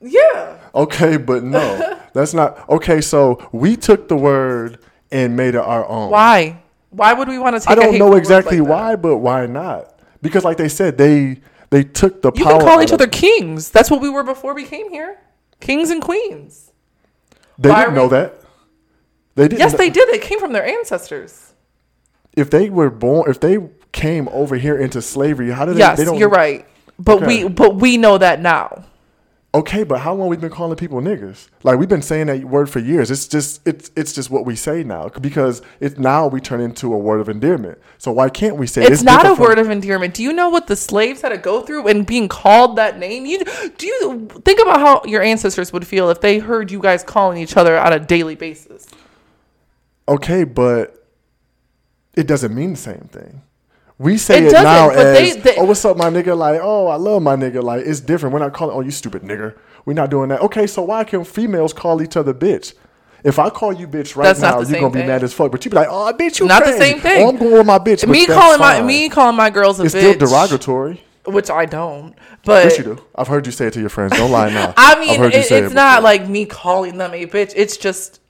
yeah. 0.00 0.58
Okay, 0.74 1.16
but 1.16 1.42
no, 1.42 1.98
that's 2.12 2.34
not 2.34 2.68
okay. 2.68 3.00
So 3.00 3.48
we 3.52 3.76
took 3.76 4.08
the 4.08 4.16
word 4.16 4.78
and 5.10 5.34
made 5.36 5.54
it 5.54 5.60
our 5.60 5.86
own. 5.88 6.10
Why? 6.10 6.58
Why 6.90 7.14
would 7.14 7.28
we 7.28 7.38
want 7.38 7.56
to 7.56 7.60
take? 7.60 7.70
I 7.70 7.74
don't 7.80 7.98
know 7.98 8.14
exactly 8.14 8.60
like 8.60 8.68
why, 8.68 8.96
but 8.96 9.16
why 9.18 9.46
not? 9.46 9.98
Because 10.20 10.44
like 10.44 10.58
they 10.58 10.68
said, 10.68 10.98
they 10.98 11.40
they 11.70 11.82
took 11.82 12.20
the 12.20 12.30
You 12.34 12.44
power. 12.44 12.58
can 12.58 12.66
call 12.66 12.82
each 12.82 12.92
other 12.92 13.06
kings. 13.06 13.70
That's 13.70 13.90
what 13.90 14.02
we 14.02 14.10
were 14.10 14.22
before 14.24 14.52
we 14.54 14.64
came 14.64 14.90
here. 14.90 15.16
Kings 15.60 15.88
and 15.88 16.02
queens. 16.02 16.72
They 17.58 17.70
why 17.70 17.80
didn't 17.84 17.92
are 17.92 17.96
know 17.96 18.02
we- 18.04 18.10
that. 18.10 18.34
They 19.34 19.48
didn't. 19.48 19.60
Yes, 19.60 19.74
they 19.74 19.90
did. 19.90 20.08
They 20.10 20.18
came 20.18 20.38
from 20.38 20.52
their 20.52 20.64
ancestors. 20.64 21.54
If 22.36 22.50
they 22.50 22.70
were 22.70 22.90
born, 22.90 23.30
if 23.30 23.40
they 23.40 23.58
came 23.92 24.28
over 24.28 24.56
here 24.56 24.78
into 24.78 25.02
slavery, 25.02 25.50
how 25.50 25.64
did 25.64 25.76
they? 25.76 25.80
Yes, 25.80 25.98
they 25.98 26.04
don't, 26.04 26.18
you're 26.18 26.28
right. 26.28 26.66
But 26.98 27.22
Okay. 27.22 27.44
we 27.44 27.48
but 27.48 27.76
we 27.76 27.96
know 27.96 28.18
that 28.18 28.40
now. 28.40 28.84
Okay, 29.54 29.84
but 29.84 30.00
how 30.00 30.14
long 30.14 30.28
we've 30.28 30.40
been 30.40 30.50
calling 30.50 30.76
people 30.76 31.02
niggas? 31.02 31.48
Like 31.62 31.78
we've 31.78 31.88
been 31.88 32.00
saying 32.00 32.28
that 32.28 32.42
word 32.42 32.70
for 32.70 32.78
years. 32.78 33.10
It's 33.10 33.28
just 33.28 33.60
it's 33.68 33.90
it's 33.94 34.14
just 34.14 34.30
what 34.30 34.46
we 34.46 34.56
say 34.56 34.82
now 34.82 35.10
because 35.10 35.60
it's 35.78 35.98
now 35.98 36.26
we 36.26 36.40
turn 36.40 36.62
into 36.62 36.94
a 36.94 36.96
word 36.96 37.20
of 37.20 37.28
endearment. 37.28 37.78
So 37.98 38.12
why 38.12 38.30
can't 38.30 38.56
we 38.56 38.66
say 38.66 38.82
It's, 38.84 39.02
not 39.02 39.26
a 39.26 39.34
word 39.34 39.58
of 39.58 39.68
endearment. 39.68 40.14
Do 40.14 40.22
you 40.22 40.32
know 40.32 40.48
what 40.48 40.68
the 40.68 40.76
slaves 40.76 41.20
had 41.20 41.30
to 41.30 41.38
go 41.38 41.60
through 41.60 41.86
and 41.88 42.06
being 42.06 42.28
called 42.28 42.76
that 42.76 42.98
name? 42.98 43.26
You 43.26 43.44
do 43.76 43.86
you 43.86 44.28
think 44.42 44.58
about 44.58 44.80
how 44.80 45.02
your 45.04 45.20
ancestors 45.20 45.70
would 45.70 45.86
feel 45.86 46.08
if 46.08 46.22
they 46.22 46.38
heard 46.38 46.70
you 46.70 46.80
guys 46.80 47.04
calling 47.04 47.36
each 47.36 47.54
other 47.54 47.78
on 47.78 47.92
a 47.92 48.00
daily 48.00 48.36
basis? 48.36 48.86
Okay, 50.14 50.44
but 50.44 51.06
it 52.14 52.26
doesn't 52.26 52.54
mean 52.54 52.72
the 52.72 52.78
same 52.78 53.08
thing. 53.12 53.42
We 53.98 54.16
say 54.18 54.38
It 54.38 54.48
it, 54.48 54.52
now 54.52 54.90
as, 54.90 55.34
they- 55.34 55.40
they- 55.40 55.56
oh, 55.56 55.64
what's 55.64 55.84
up, 55.84 55.96
my 55.96 56.10
nigga? 56.10 56.36
Like, 56.36 56.60
oh, 56.62 56.88
I 56.88 56.96
love 56.96 57.22
my 57.22 57.36
nigga. 57.36 57.62
Like, 57.62 57.86
it's 57.86 58.00
different. 58.00 58.32
We're 58.32 58.40
not 58.40 58.52
calling, 58.52 58.74
oh, 58.76 58.80
you 58.80 58.90
stupid 58.90 59.22
nigga." 59.22 59.54
We're 59.84 59.94
not 59.94 60.10
doing 60.10 60.28
that. 60.28 60.40
Okay, 60.42 60.66
so 60.68 60.82
why 60.82 61.02
can 61.02 61.24
females 61.24 61.72
call 61.72 62.02
each 62.02 62.16
other 62.16 62.32
bitch? 62.32 62.74
If 63.24 63.38
I 63.40 63.50
call 63.50 63.72
you 63.72 63.86
bitch 63.88 64.14
right 64.16 64.24
That's 64.26 64.40
now, 64.40 64.60
you're 64.60 64.80
gonna 64.80 64.90
be 64.90 65.00
thing. 65.00 65.08
mad 65.08 65.22
as 65.24 65.32
fuck. 65.32 65.50
But 65.52 65.64
you 65.64 65.70
be 65.72 65.76
like, 65.76 65.88
oh, 65.90 66.12
bitch, 66.16 66.38
you 66.40 66.46
Not 66.46 66.64
the 66.64 66.70
crazy. 66.72 66.78
same 66.92 67.00
thing. 67.00 67.24
Oh, 67.24 67.28
I'm 67.30 67.36
going 67.36 67.52
with 67.52 67.66
my 67.66 67.78
bitch. 67.80 68.06
me 68.08 68.26
calling 68.26 68.58
my 68.60 68.80
me 68.82 69.08
calling 69.08 69.36
my 69.36 69.50
girls 69.50 69.78
a 69.80 69.84
it's 69.84 69.94
bitch, 69.94 70.02
It's 70.02 70.16
still 70.16 70.28
derogatory. 70.28 71.02
which 71.26 71.50
I 71.50 71.66
don't. 71.66 72.14
But 72.44 72.64
Yes, 72.64 72.78
you 72.78 72.84
do. 72.84 73.04
I've 73.14 73.28
heard 73.28 73.44
you 73.46 73.52
say 73.52 73.66
it 73.68 73.72
to 73.74 73.80
your 73.80 73.88
friends. 73.88 74.16
Don't 74.16 74.30
lie 74.32 74.50
now. 74.50 74.72
I 74.76 74.98
mean, 75.00 75.20
it, 75.22 75.34
it's 75.34 75.50
it 75.52 75.72
not 75.72 76.02
like 76.04 76.28
me 76.28 76.46
calling 76.46 76.98
them 76.98 77.12
a 77.14 77.26
bitch. 77.26 77.52
It's 77.56 77.76
just 77.76 78.20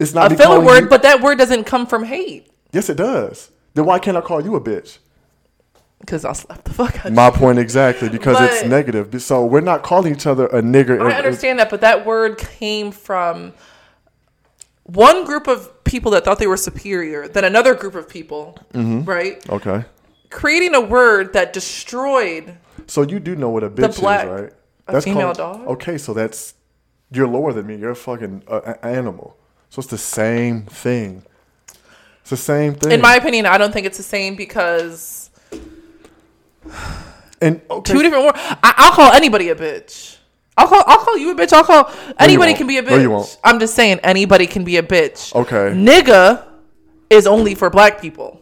it's 0.00 0.12
not 0.14 0.32
a 0.32 0.36
filler 0.36 0.60
word, 0.60 0.84
you- 0.84 0.88
but 0.88 1.02
that 1.02 1.20
word 1.20 1.38
doesn't 1.38 1.64
come 1.64 1.86
from 1.86 2.04
hate. 2.04 2.50
yes, 2.72 2.88
it 2.88 2.96
does. 2.96 3.50
Then 3.74 3.84
why 3.84 3.98
can't 4.00 4.16
I 4.16 4.20
call 4.20 4.42
you 4.42 4.56
a 4.56 4.60
bitch? 4.60 4.98
Because 6.00 6.24
I'll 6.24 6.34
slap 6.34 6.64
the 6.64 6.72
fuck 6.72 6.96
out 7.00 7.04
of 7.06 7.10
you. 7.12 7.16
My 7.16 7.30
point 7.30 7.58
exactly 7.58 8.08
because 8.08 8.40
it's 8.40 8.64
negative. 8.66 9.22
So 9.22 9.44
we're 9.44 9.60
not 9.60 9.82
calling 9.82 10.12
each 10.14 10.26
other 10.26 10.46
a 10.46 10.62
nigger. 10.62 11.00
I 11.12 11.16
understand 11.18 11.58
that, 11.60 11.68
but 11.70 11.82
that 11.82 12.04
word 12.06 12.38
came 12.38 12.90
from 12.90 13.52
one 14.84 15.24
group 15.24 15.46
of 15.46 15.84
people 15.84 16.10
that 16.12 16.24
thought 16.24 16.38
they 16.38 16.46
were 16.46 16.56
superior, 16.56 17.28
than 17.28 17.44
another 17.44 17.74
group 17.74 17.94
of 17.94 18.08
people, 18.08 18.58
Mm-hmm. 18.72 19.04
right? 19.04 19.48
Okay. 19.50 19.84
Creating 20.30 20.74
a 20.74 20.80
word 20.80 21.32
that 21.34 21.52
destroyed. 21.52 22.56
So 22.86 23.02
you 23.02 23.20
do 23.20 23.36
know 23.36 23.50
what 23.50 23.62
a 23.62 23.70
bitch 23.70 24.00
black- 24.00 24.26
is, 24.26 24.30
right? 24.42 24.52
a 24.88 25.00
female 25.02 25.32
dog? 25.32 25.66
Okay, 25.68 25.98
so 25.98 26.12
that's 26.14 26.54
you're 27.12 27.28
lower 27.28 27.52
than 27.52 27.66
me. 27.66 27.76
You're 27.76 27.90
a 27.90 27.96
fucking 27.96 28.42
uh, 28.48 28.74
animal. 28.82 29.36
So 29.70 29.80
it's 29.80 29.88
the 29.90 29.98
same 29.98 30.62
thing. 30.62 31.22
It's 32.20 32.30
the 32.30 32.36
same 32.36 32.74
thing. 32.74 32.92
In 32.92 33.00
my 33.00 33.14
opinion, 33.14 33.46
I 33.46 33.56
don't 33.56 33.72
think 33.72 33.86
it's 33.86 33.96
the 33.96 34.02
same 34.02 34.34
because 34.34 35.30
and 37.40 37.60
okay, 37.70 37.92
two 37.92 38.02
different 38.02 38.24
words. 38.24 38.38
I, 38.38 38.74
I'll 38.76 38.92
call 38.92 39.12
anybody 39.12 39.48
a 39.48 39.54
bitch. 39.54 40.18
I'll 40.56 40.66
call 40.66 40.82
I'll 40.86 40.98
call 40.98 41.16
you 41.16 41.30
a 41.30 41.34
bitch. 41.34 41.52
I'll 41.52 41.64
call 41.64 41.90
anybody 42.18 42.50
won't. 42.50 42.58
can 42.58 42.66
be 42.66 42.78
a 42.78 42.82
bitch. 42.82 42.90
No, 42.90 42.96
you 42.96 43.10
won't. 43.10 43.38
I'm 43.44 43.60
just 43.60 43.74
saying 43.74 44.00
anybody 44.02 44.46
can 44.46 44.64
be 44.64 44.76
a 44.76 44.82
bitch. 44.82 45.34
Okay. 45.34 45.74
Nigga 45.74 46.46
is 47.08 47.26
only 47.26 47.54
for 47.54 47.70
black 47.70 48.00
people. 48.00 48.40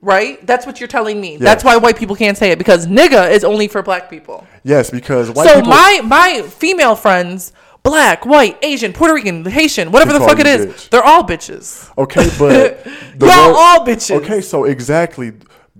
Right? 0.00 0.46
That's 0.46 0.64
what 0.64 0.78
you're 0.78 0.86
telling 0.86 1.20
me. 1.20 1.38
That's 1.38 1.64
why 1.64 1.76
white 1.76 1.98
people 1.98 2.14
can't 2.14 2.38
say 2.38 2.52
it 2.52 2.58
because 2.58 2.86
nigga 2.86 3.32
is 3.32 3.42
only 3.42 3.66
for 3.66 3.82
black 3.82 4.08
people. 4.08 4.46
Yes, 4.62 4.90
because 4.90 5.28
white 5.28 5.48
so 5.48 5.56
people. 5.56 5.70
my 5.70 6.00
my 6.04 6.42
female 6.42 6.94
friends, 6.94 7.52
black, 7.82 8.26
white, 8.26 8.58
Asian, 8.62 8.92
Puerto 8.92 9.14
Rican, 9.14 9.44
Haitian, 9.44 9.90
whatever 9.92 10.12
the 10.12 10.20
fuck 10.20 10.38
it 10.38 10.46
is. 10.46 10.66
bitch. 10.66 10.88
they're 10.90 11.04
all 11.04 11.22
bitches. 11.24 11.90
okay, 11.98 12.28
but 12.38 12.86
Y'all 13.20 13.48
word- 13.48 13.56
all 13.56 13.86
bitches. 13.86 14.22
Okay, 14.22 14.40
so 14.40 14.64
exactly, 14.64 15.32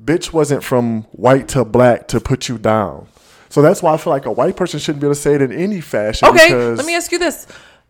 bitch 0.03 0.33
wasn't 0.33 0.65
from 0.65 1.03
white 1.13 1.49
to 1.49 1.65
black 1.65 2.09
to 2.09 2.21
put 2.21 2.49
you 2.49 2.59
down. 2.59 3.07
So 3.51 3.63
that's 3.63 3.83
why 3.83 3.95
I 3.95 3.97
feel 3.97 4.13
like 4.13 4.27
a 4.27 4.33
white 4.33 4.57
person 4.57 4.79
shouldn't 4.79 5.01
be 5.01 5.07
able 5.07 5.15
to 5.15 5.21
say 5.21 5.35
it 5.35 5.43
in 5.43 5.53
any 5.53 5.81
fashion. 5.81 6.29
Okay, 6.29 6.55
let 6.55 6.85
me 6.87 6.95
ask 6.95 7.11
you 7.13 7.19
this: 7.19 7.47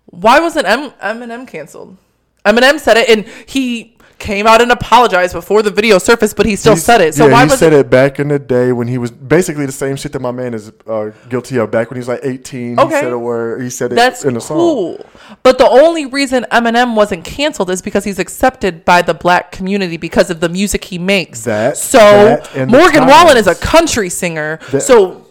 Why 0.06 0.38
wasn't 0.40 0.66
M- 0.66 0.90
Eminem 1.02 1.46
canceled? 1.48 1.96
Eminem 2.44 2.78
said 2.78 2.96
it, 2.96 3.08
and 3.08 3.26
he 3.46 3.96
came 4.18 4.46
out 4.46 4.60
and 4.60 4.72
apologized 4.72 5.32
before 5.32 5.62
the 5.62 5.70
video 5.70 5.98
surfaced, 5.98 6.36
but 6.36 6.44
he 6.46 6.56
still 6.56 6.72
He's- 6.74 6.84
said 6.84 7.00
it. 7.00 7.14
So 7.14 7.26
yeah, 7.26 7.32
why 7.32 7.44
he 7.44 7.50
was 7.50 7.58
said 7.58 7.72
it? 7.72 7.80
it 7.86 7.90
back 7.90 8.18
in 8.18 8.28
the 8.28 8.38
day 8.38 8.72
when 8.72 8.88
he 8.88 8.98
was 8.98 9.10
basically 9.10 9.64
the 9.66 9.72
same 9.72 9.96
shit 9.96 10.12
that 10.12 10.20
my 10.20 10.32
man 10.32 10.54
is 10.54 10.72
uh, 10.86 11.10
guilty 11.28 11.56
of. 11.58 11.70
Back 11.70 11.90
when 11.90 11.96
he 11.96 12.00
was 12.00 12.08
like 12.08 12.20
eighteen, 12.24 12.78
Okay. 12.78 12.94
he 12.96 13.00
said 13.02 13.12
a 13.12 13.18
word. 13.18 13.62
He 13.62 13.70
said 13.70 13.92
it 13.92 13.94
That's 13.94 14.24
in 14.24 14.34
the 14.34 14.40
song. 14.40 14.56
cool. 14.56 15.06
But 15.42 15.58
the 15.58 15.68
only 15.68 16.06
reason 16.06 16.46
Eminem 16.50 16.94
wasn't 16.96 17.24
canceled 17.24 17.70
is 17.70 17.80
because 17.82 18.04
he's 18.04 18.18
accepted 18.18 18.84
by 18.84 19.02
the 19.02 19.14
black 19.14 19.52
community 19.52 19.96
because 19.96 20.30
of 20.30 20.40
the 20.40 20.48
music 20.48 20.84
he 20.84 20.98
makes. 20.98 21.42
That- 21.42 21.76
so 21.76 21.98
that 21.98 22.68
Morgan 22.68 23.06
Wallen 23.06 23.36
is 23.36 23.46
a 23.46 23.54
country 23.54 24.08
singer. 24.10 24.58
That- 24.72 24.82
so 24.82 25.24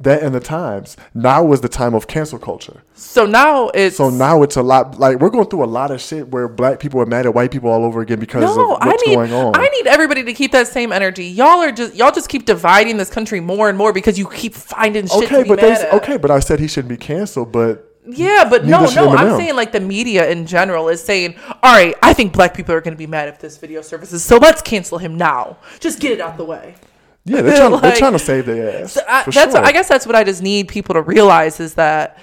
That 0.00 0.22
and 0.22 0.32
the 0.32 0.38
times. 0.40 0.96
Now 1.12 1.42
was 1.42 1.60
the 1.60 1.68
time 1.68 1.92
of 1.92 2.06
cancel 2.06 2.38
culture. 2.38 2.82
so 2.94 3.26
now 3.26 3.68
it's 3.70 3.96
So 3.96 4.10
now 4.10 4.42
it's 4.44 4.54
a 4.56 4.62
lot 4.62 4.98
like 4.98 5.18
we're 5.18 5.28
going 5.30 5.46
through 5.48 5.64
a 5.64 5.66
lot 5.66 5.90
of 5.90 6.00
shit 6.00 6.28
where 6.28 6.46
black 6.46 6.78
people 6.78 7.00
are 7.00 7.06
mad 7.06 7.26
at 7.26 7.34
white 7.34 7.50
people 7.50 7.68
all 7.68 7.84
over 7.84 8.00
again 8.00 8.20
because 8.20 8.42
No, 8.56 8.76
of 8.76 8.82
I 8.82 8.86
what's 8.88 9.04
need 9.06 9.16
going 9.16 9.32
on. 9.32 9.56
I 9.56 9.68
need 9.68 9.88
everybody 9.88 10.22
to 10.22 10.32
keep 10.32 10.52
that 10.52 10.68
same 10.68 10.92
energy. 10.92 11.24
Y'all 11.24 11.60
are 11.60 11.72
just 11.72 11.96
y'all 11.96 12.12
just 12.12 12.28
keep 12.28 12.46
dividing 12.46 12.96
this 12.96 13.10
country 13.10 13.40
more 13.40 13.68
and 13.68 13.76
more 13.76 13.92
because 13.92 14.16
you 14.16 14.28
keep 14.30 14.54
finding 14.54 15.08
shit 15.08 15.24
okay, 15.24 15.42
but 15.42 15.60
mad 15.60 15.76
they 15.78 15.86
at. 15.88 15.92
okay, 15.94 16.16
but 16.16 16.30
I 16.30 16.38
said 16.38 16.60
he 16.60 16.68
shouldn't 16.68 16.90
be 16.90 16.96
canceled. 16.96 17.50
But 17.50 17.92
Yeah, 18.06 18.46
but 18.48 18.64
no, 18.66 18.82
Neither 18.82 18.94
no. 18.94 19.16
I'm 19.16 19.36
saying 19.36 19.56
like 19.56 19.72
the 19.72 19.80
media 19.80 20.30
in 20.30 20.46
general 20.46 20.88
is 20.88 21.02
saying, 21.02 21.34
all 21.62 21.72
right, 21.74 21.94
I 22.02 22.12
think 22.12 22.32
black 22.32 22.54
people 22.54 22.72
are 22.72 22.80
going 22.80 22.94
to 22.94 22.98
be 22.98 23.08
mad 23.08 23.28
if 23.28 23.40
this 23.40 23.56
video 23.58 23.82
surfaces, 23.82 24.22
so 24.24 24.36
let's 24.36 24.62
cancel 24.62 24.98
him 24.98 25.16
now. 25.16 25.58
Just 25.80 25.98
get 25.98 26.12
it 26.12 26.20
out 26.20 26.36
the 26.36 26.44
way. 26.44 26.76
Yeah, 27.28 27.42
they're 27.42 27.56
trying, 27.56 27.80
they're 27.80 27.96
trying 27.96 28.12
to 28.12 28.18
save 28.18 28.46
their 28.46 28.82
ass. 28.82 28.92
So 28.92 29.00
I, 29.06 29.24
that's 29.24 29.54
sure. 29.54 29.64
I 29.64 29.72
guess 29.72 29.88
that's 29.88 30.06
what 30.06 30.14
I 30.16 30.24
just 30.24 30.42
need 30.42 30.68
people 30.68 30.94
to 30.94 31.02
realize 31.02 31.60
is 31.60 31.74
that 31.74 32.18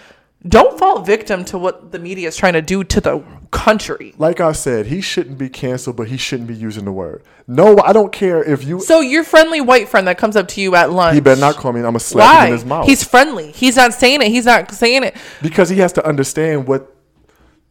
don't 0.47 0.77
fall 0.77 1.01
victim 1.01 1.43
to 1.45 1.57
what 1.57 1.91
the 1.91 1.97
media 1.99 2.27
is 2.27 2.35
trying 2.35 2.53
to 2.53 2.61
do 2.61 2.83
to 2.83 3.01
the 3.01 3.23
country. 3.51 4.13
like 4.17 4.39
I 4.39 4.51
said, 4.51 4.85
he 4.87 5.01
shouldn't 5.01 5.37
be 5.37 5.49
canceled, 5.49 5.95
but 5.95 6.07
he 6.09 6.17
shouldn't 6.17 6.47
be 6.47 6.53
using 6.55 6.85
the 6.85 6.91
word. 6.91 7.23
No, 7.47 7.77
I 7.79 7.93
don't 7.93 8.11
care 8.11 8.43
if 8.43 8.63
you. 8.63 8.79
So 8.81 8.99
your 8.99 9.23
friendly 9.23 9.61
white 9.61 9.87
friend 9.89 10.07
that 10.07 10.17
comes 10.17 10.35
up 10.35 10.47
to 10.49 10.61
you 10.61 10.75
at 10.75 10.91
lunch, 10.91 11.15
he 11.15 11.21
better 11.21 11.39
not 11.41 11.55
call 11.55 11.71
me. 11.73 11.79
I'm 11.79 11.85
gonna 11.85 11.99
slap 11.99 12.41
him 12.41 12.47
in 12.47 12.53
his 12.53 12.65
mouth. 12.65 12.85
He's 12.85 13.03
friendly. 13.03 13.51
He's 13.53 13.75
not 13.75 13.93
saying 13.93 14.21
it. 14.21 14.27
He's 14.27 14.45
not 14.45 14.71
saying 14.71 15.03
it 15.03 15.15
because 15.41 15.69
he 15.69 15.77
has 15.77 15.93
to 15.93 16.05
understand 16.05 16.67
what 16.67 16.95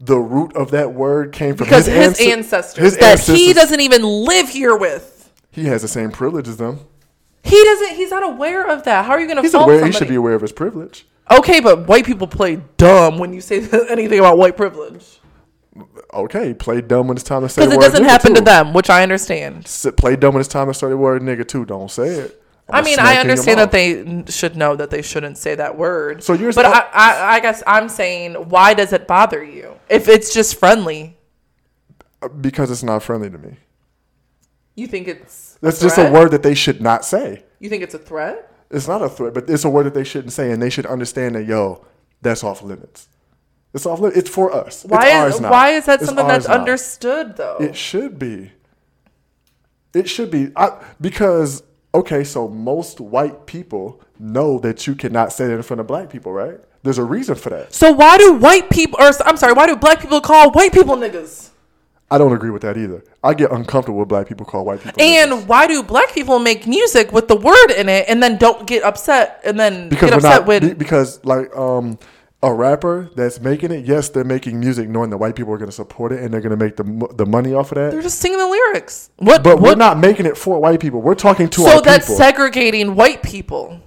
the 0.01 0.18
root 0.18 0.55
of 0.57 0.70
that 0.73 0.92
word 0.94 1.33
came 1.33 1.57
from. 1.57 1.66
because 1.66 1.87
his, 1.87 2.18
ance- 2.18 2.20
ancestors 2.20 2.83
his 2.85 2.97
that 2.99 3.20
he 3.20 3.53
doesn't 3.53 3.81
even 3.81 4.03
live 4.03 4.49
here 4.49 4.77
with. 4.77 5.31
He 5.51 5.64
has 5.66 5.83
the 5.83 5.88
same 5.88 6.11
privilege 6.11 6.49
as 6.49 6.57
them. 6.57 6.81
He 7.44 7.62
doesn't. 7.62 7.94
He's 7.96 8.11
not 8.11 8.22
aware 8.24 8.66
of 8.68 8.85
that. 8.85 9.04
How 9.04 9.12
are 9.12 9.20
you 9.20 9.26
going 9.26 9.37
to 9.37 9.42
He's 9.42 9.52
fault 9.52 9.64
aware. 9.64 9.76
somebody? 9.78 9.92
He 9.92 9.98
should 9.98 10.09
be 10.09 10.14
aware 10.16 10.35
of 10.35 10.40
his 10.42 10.52
privilege. 10.52 11.07
Okay, 11.30 11.61
but 11.61 11.87
white 11.87 12.04
people 12.04 12.26
play 12.26 12.61
dumb 12.76 13.18
when 13.18 13.33
you 13.33 13.40
say 13.40 13.57
anything 13.90 14.18
about 14.18 14.38
white 14.38 14.57
privilege. 14.57 15.20
okay, 16.12 16.54
play 16.54 16.80
dumb 16.80 17.09
when 17.09 17.16
it's 17.16 17.24
time 17.24 17.42
to 17.42 17.48
say 17.48 17.62
Because 17.66 17.76
it 17.76 17.80
doesn't 17.80 18.04
happen 18.04 18.35
to 18.35 18.40
them, 18.40 18.72
which 18.72 18.90
I 18.90 19.02
understand. 19.02 19.64
Play 19.96 20.16
dumb 20.16 20.35
when 20.35 20.40
it's 20.40 20.48
time 20.48 20.68
to 20.68 20.74
say 20.74 20.88
the 20.88 20.96
word 20.96 21.22
nigga 21.22 21.46
too. 21.46 21.64
Don't 21.64 21.90
say 21.90 22.09
it. 22.09 22.40
I 22.68 22.78
I'ma 22.78 22.87
mean, 22.87 22.98
I 22.98 23.02
you 23.02 23.09
in 23.11 23.14
your 23.14 23.20
understand 23.20 23.59
that 23.61 23.70
they 23.72 24.24
should 24.33 24.57
know 24.57 24.74
that 24.76 24.88
they 24.90 25.02
shouldn't 25.02 25.37
say 25.37 25.54
that 25.54 25.76
word. 25.76 26.22
So 26.24 26.33
you're 26.33 26.52
but 26.54 26.64
sa- 26.64 26.72
I, 26.72 26.88
I, 26.92 27.35
I 27.37 27.40
guess 27.40 27.62
I'm 27.66 27.90
saying, 27.90 28.35
why 28.48 28.72
does 28.72 28.94
it 28.94 29.07
bother 29.07 29.44
you 29.44 29.74
if 29.90 30.09
it's 30.09 30.33
just 30.33 30.59
friendly? 30.59 31.18
Uh, 32.22 32.28
because 32.28 32.70
it's 32.70 32.83
not 32.83 33.02
friendly 33.02 33.28
to 33.28 33.37
me. 33.37 33.57
You 34.74 34.87
think 34.87 35.06
it's 35.08 35.56
That's 35.60 35.80
just 35.80 35.98
a 35.98 36.10
word 36.10 36.30
that 36.32 36.42
they 36.42 36.54
should 36.54 36.80
not 36.80 37.04
say. 37.04 37.44
You 37.60 37.68
think 37.68 37.82
it's 37.82 37.94
a 37.94 37.98
threat? 37.98 38.50
It's 38.70 38.88
not 38.88 39.02
a 39.02 39.08
threat, 39.08 39.34
but 39.34 39.48
it's 39.48 39.64
a 39.64 39.70
word 39.70 39.87
that 39.87 39.94
they 39.94 40.04
shouldn't 40.04 40.32
say, 40.32 40.50
and 40.50 40.60
they 40.60 40.70
should 40.70 40.87
understand 40.87 41.37
that 41.37 41.44
yo, 41.44 41.84
that's 42.22 42.42
off 42.42 42.62
limits. 42.62 43.08
It's 43.72 43.87
off 43.87 44.00
limits. 44.00 44.18
It's 44.18 44.30
for 44.30 44.52
us. 44.52 44.84
Why 44.84 45.06
it's 45.06 45.06
is 45.06 45.14
ours 45.14 45.40
now. 45.40 45.50
why 45.50 45.70
is 45.70 45.87
that 45.87 46.00
It's 46.00 46.06
something 46.06 46.26
that's 46.26 46.48
now. 46.48 46.54
understood 46.54 47.37
though? 47.37 47.58
It 47.60 47.76
should 47.76 48.18
be. 48.18 48.52
It 49.92 50.08
should 50.08 50.30
be 50.30 50.50
I, 50.56 50.82
because 51.00 51.62
okay, 51.94 52.24
so 52.24 52.48
most 52.48 53.00
white 53.00 53.46
people 53.46 54.00
know 54.18 54.58
that 54.58 54.87
you 54.88 54.94
cannot 54.96 55.32
say 55.32 55.46
that 55.46 55.54
in 55.54 55.62
front 55.62 55.80
of 55.80 55.87
black 55.87 56.10
people, 56.10 56.32
right? 56.32 56.58
There's 56.82 56.98
a 56.98 57.04
reason 57.04 57.37
for 57.37 57.50
that. 57.50 57.72
so 57.72 57.92
why 57.92 58.18
do 58.18 58.34
white 58.34 58.68
people, 58.70 58.98
or 59.00 59.10
I'm 59.24 59.37
sorry, 59.37 59.52
why 59.54 59.66
do 59.66 59.76
black 59.76 60.00
people 60.00 60.20
call 60.20 60.50
white 60.50 60.72
people 60.72 60.96
niggas? 60.96 61.50
I 62.11 62.19
don't 62.19 62.33
agree 62.33 62.51
with 62.51 62.62
that 62.62 62.77
either. 62.77 63.03
I 63.23 63.35
get 63.35 63.51
uncomfortable 63.51 63.99
with 64.01 64.09
black 64.09 64.29
people 64.29 64.47
call 64.47 64.64
white 64.64 64.81
people. 64.81 65.03
niggas. 65.03 65.33
And 65.33 65.49
why 65.49 65.67
do 65.67 65.83
black 65.83 66.12
people 66.12 66.38
make 66.38 66.67
music 66.67 67.12
with 67.12 67.29
the 67.29 67.37
word 67.37 67.71
in 67.77 67.88
it 67.88 68.07
and 68.09 68.23
then 68.23 68.37
don't 68.37 68.67
get 68.67 68.83
upset 68.85 69.40
and 69.45 69.59
then 69.59 69.88
because 69.88 70.11
get 70.11 70.17
upset 70.17 70.40
not 70.40 70.47
when 70.47 70.75
because 70.75 71.25
like 71.25 71.55
um 71.57 71.99
a 72.43 72.53
rapper 72.53 73.11
that's 73.17 73.40
making 73.40 73.71
it, 73.73 73.87
yes, 73.87 74.11
they're 74.11 74.23
making 74.23 74.61
music 74.61 74.87
knowing 74.87 75.09
that 75.09 75.17
white 75.17 75.35
people 75.35 75.53
are 75.55 75.57
going 75.57 75.71
to 75.71 75.75
support 75.75 76.12
it 76.12 76.21
and 76.23 76.33
they're 76.33 76.43
going 76.43 76.57
to 76.57 76.62
make 76.62 76.77
the 76.77 77.14
the 77.14 77.25
money 77.25 77.55
off 77.55 77.73
of 77.73 77.77
that. 77.77 77.90
they're 77.90 78.03
just 78.03 78.19
singing 78.21 78.38
the 78.38 78.47
lyrics? 78.47 79.11
What? 79.17 79.43
But 79.43 79.61
we're 79.61 79.75
not 79.75 79.99
making 79.99 80.27
it 80.27 80.37
for 80.37 80.61
white 80.61 80.79
people. 80.79 81.01
We're 81.01 81.14
talking 81.14 81.49
to 81.49 81.61
so 81.62 81.77
our 81.77 81.81
that's 81.81 82.05
people. 82.05 82.17
segregating 82.17 82.95
white 82.95 83.23
people 83.23 83.81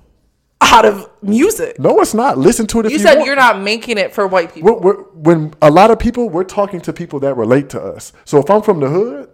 out 0.73 0.85
of 0.85 1.09
music. 1.21 1.79
no, 1.79 1.99
it's 2.01 2.13
not. 2.13 2.37
Listen 2.37 2.67
to 2.67 2.79
it 2.81 2.85
if 2.87 2.91
You 2.91 2.97
you, 2.97 3.03
said 3.03 3.15
want. 3.15 3.25
you're 3.27 3.35
not 3.35 3.61
making 3.61 3.97
it 3.97 4.13
for 4.13 4.27
white 4.27 4.53
people. 4.53 4.79
We're, 4.79 4.79
we're, 4.97 5.03
when 5.13 5.53
a 5.61 5.69
lot 5.71 5.91
of 5.91 5.99
people, 5.99 6.29
we're 6.29 6.43
talking 6.43 6.81
to 6.81 6.93
people 6.93 7.19
that 7.21 7.35
relate 7.35 7.69
to 7.71 7.81
us. 7.81 8.13
So 8.25 8.39
if 8.39 8.49
I'm 8.49 8.61
from 8.61 8.79
the 8.79 8.89
hood, 8.89 9.29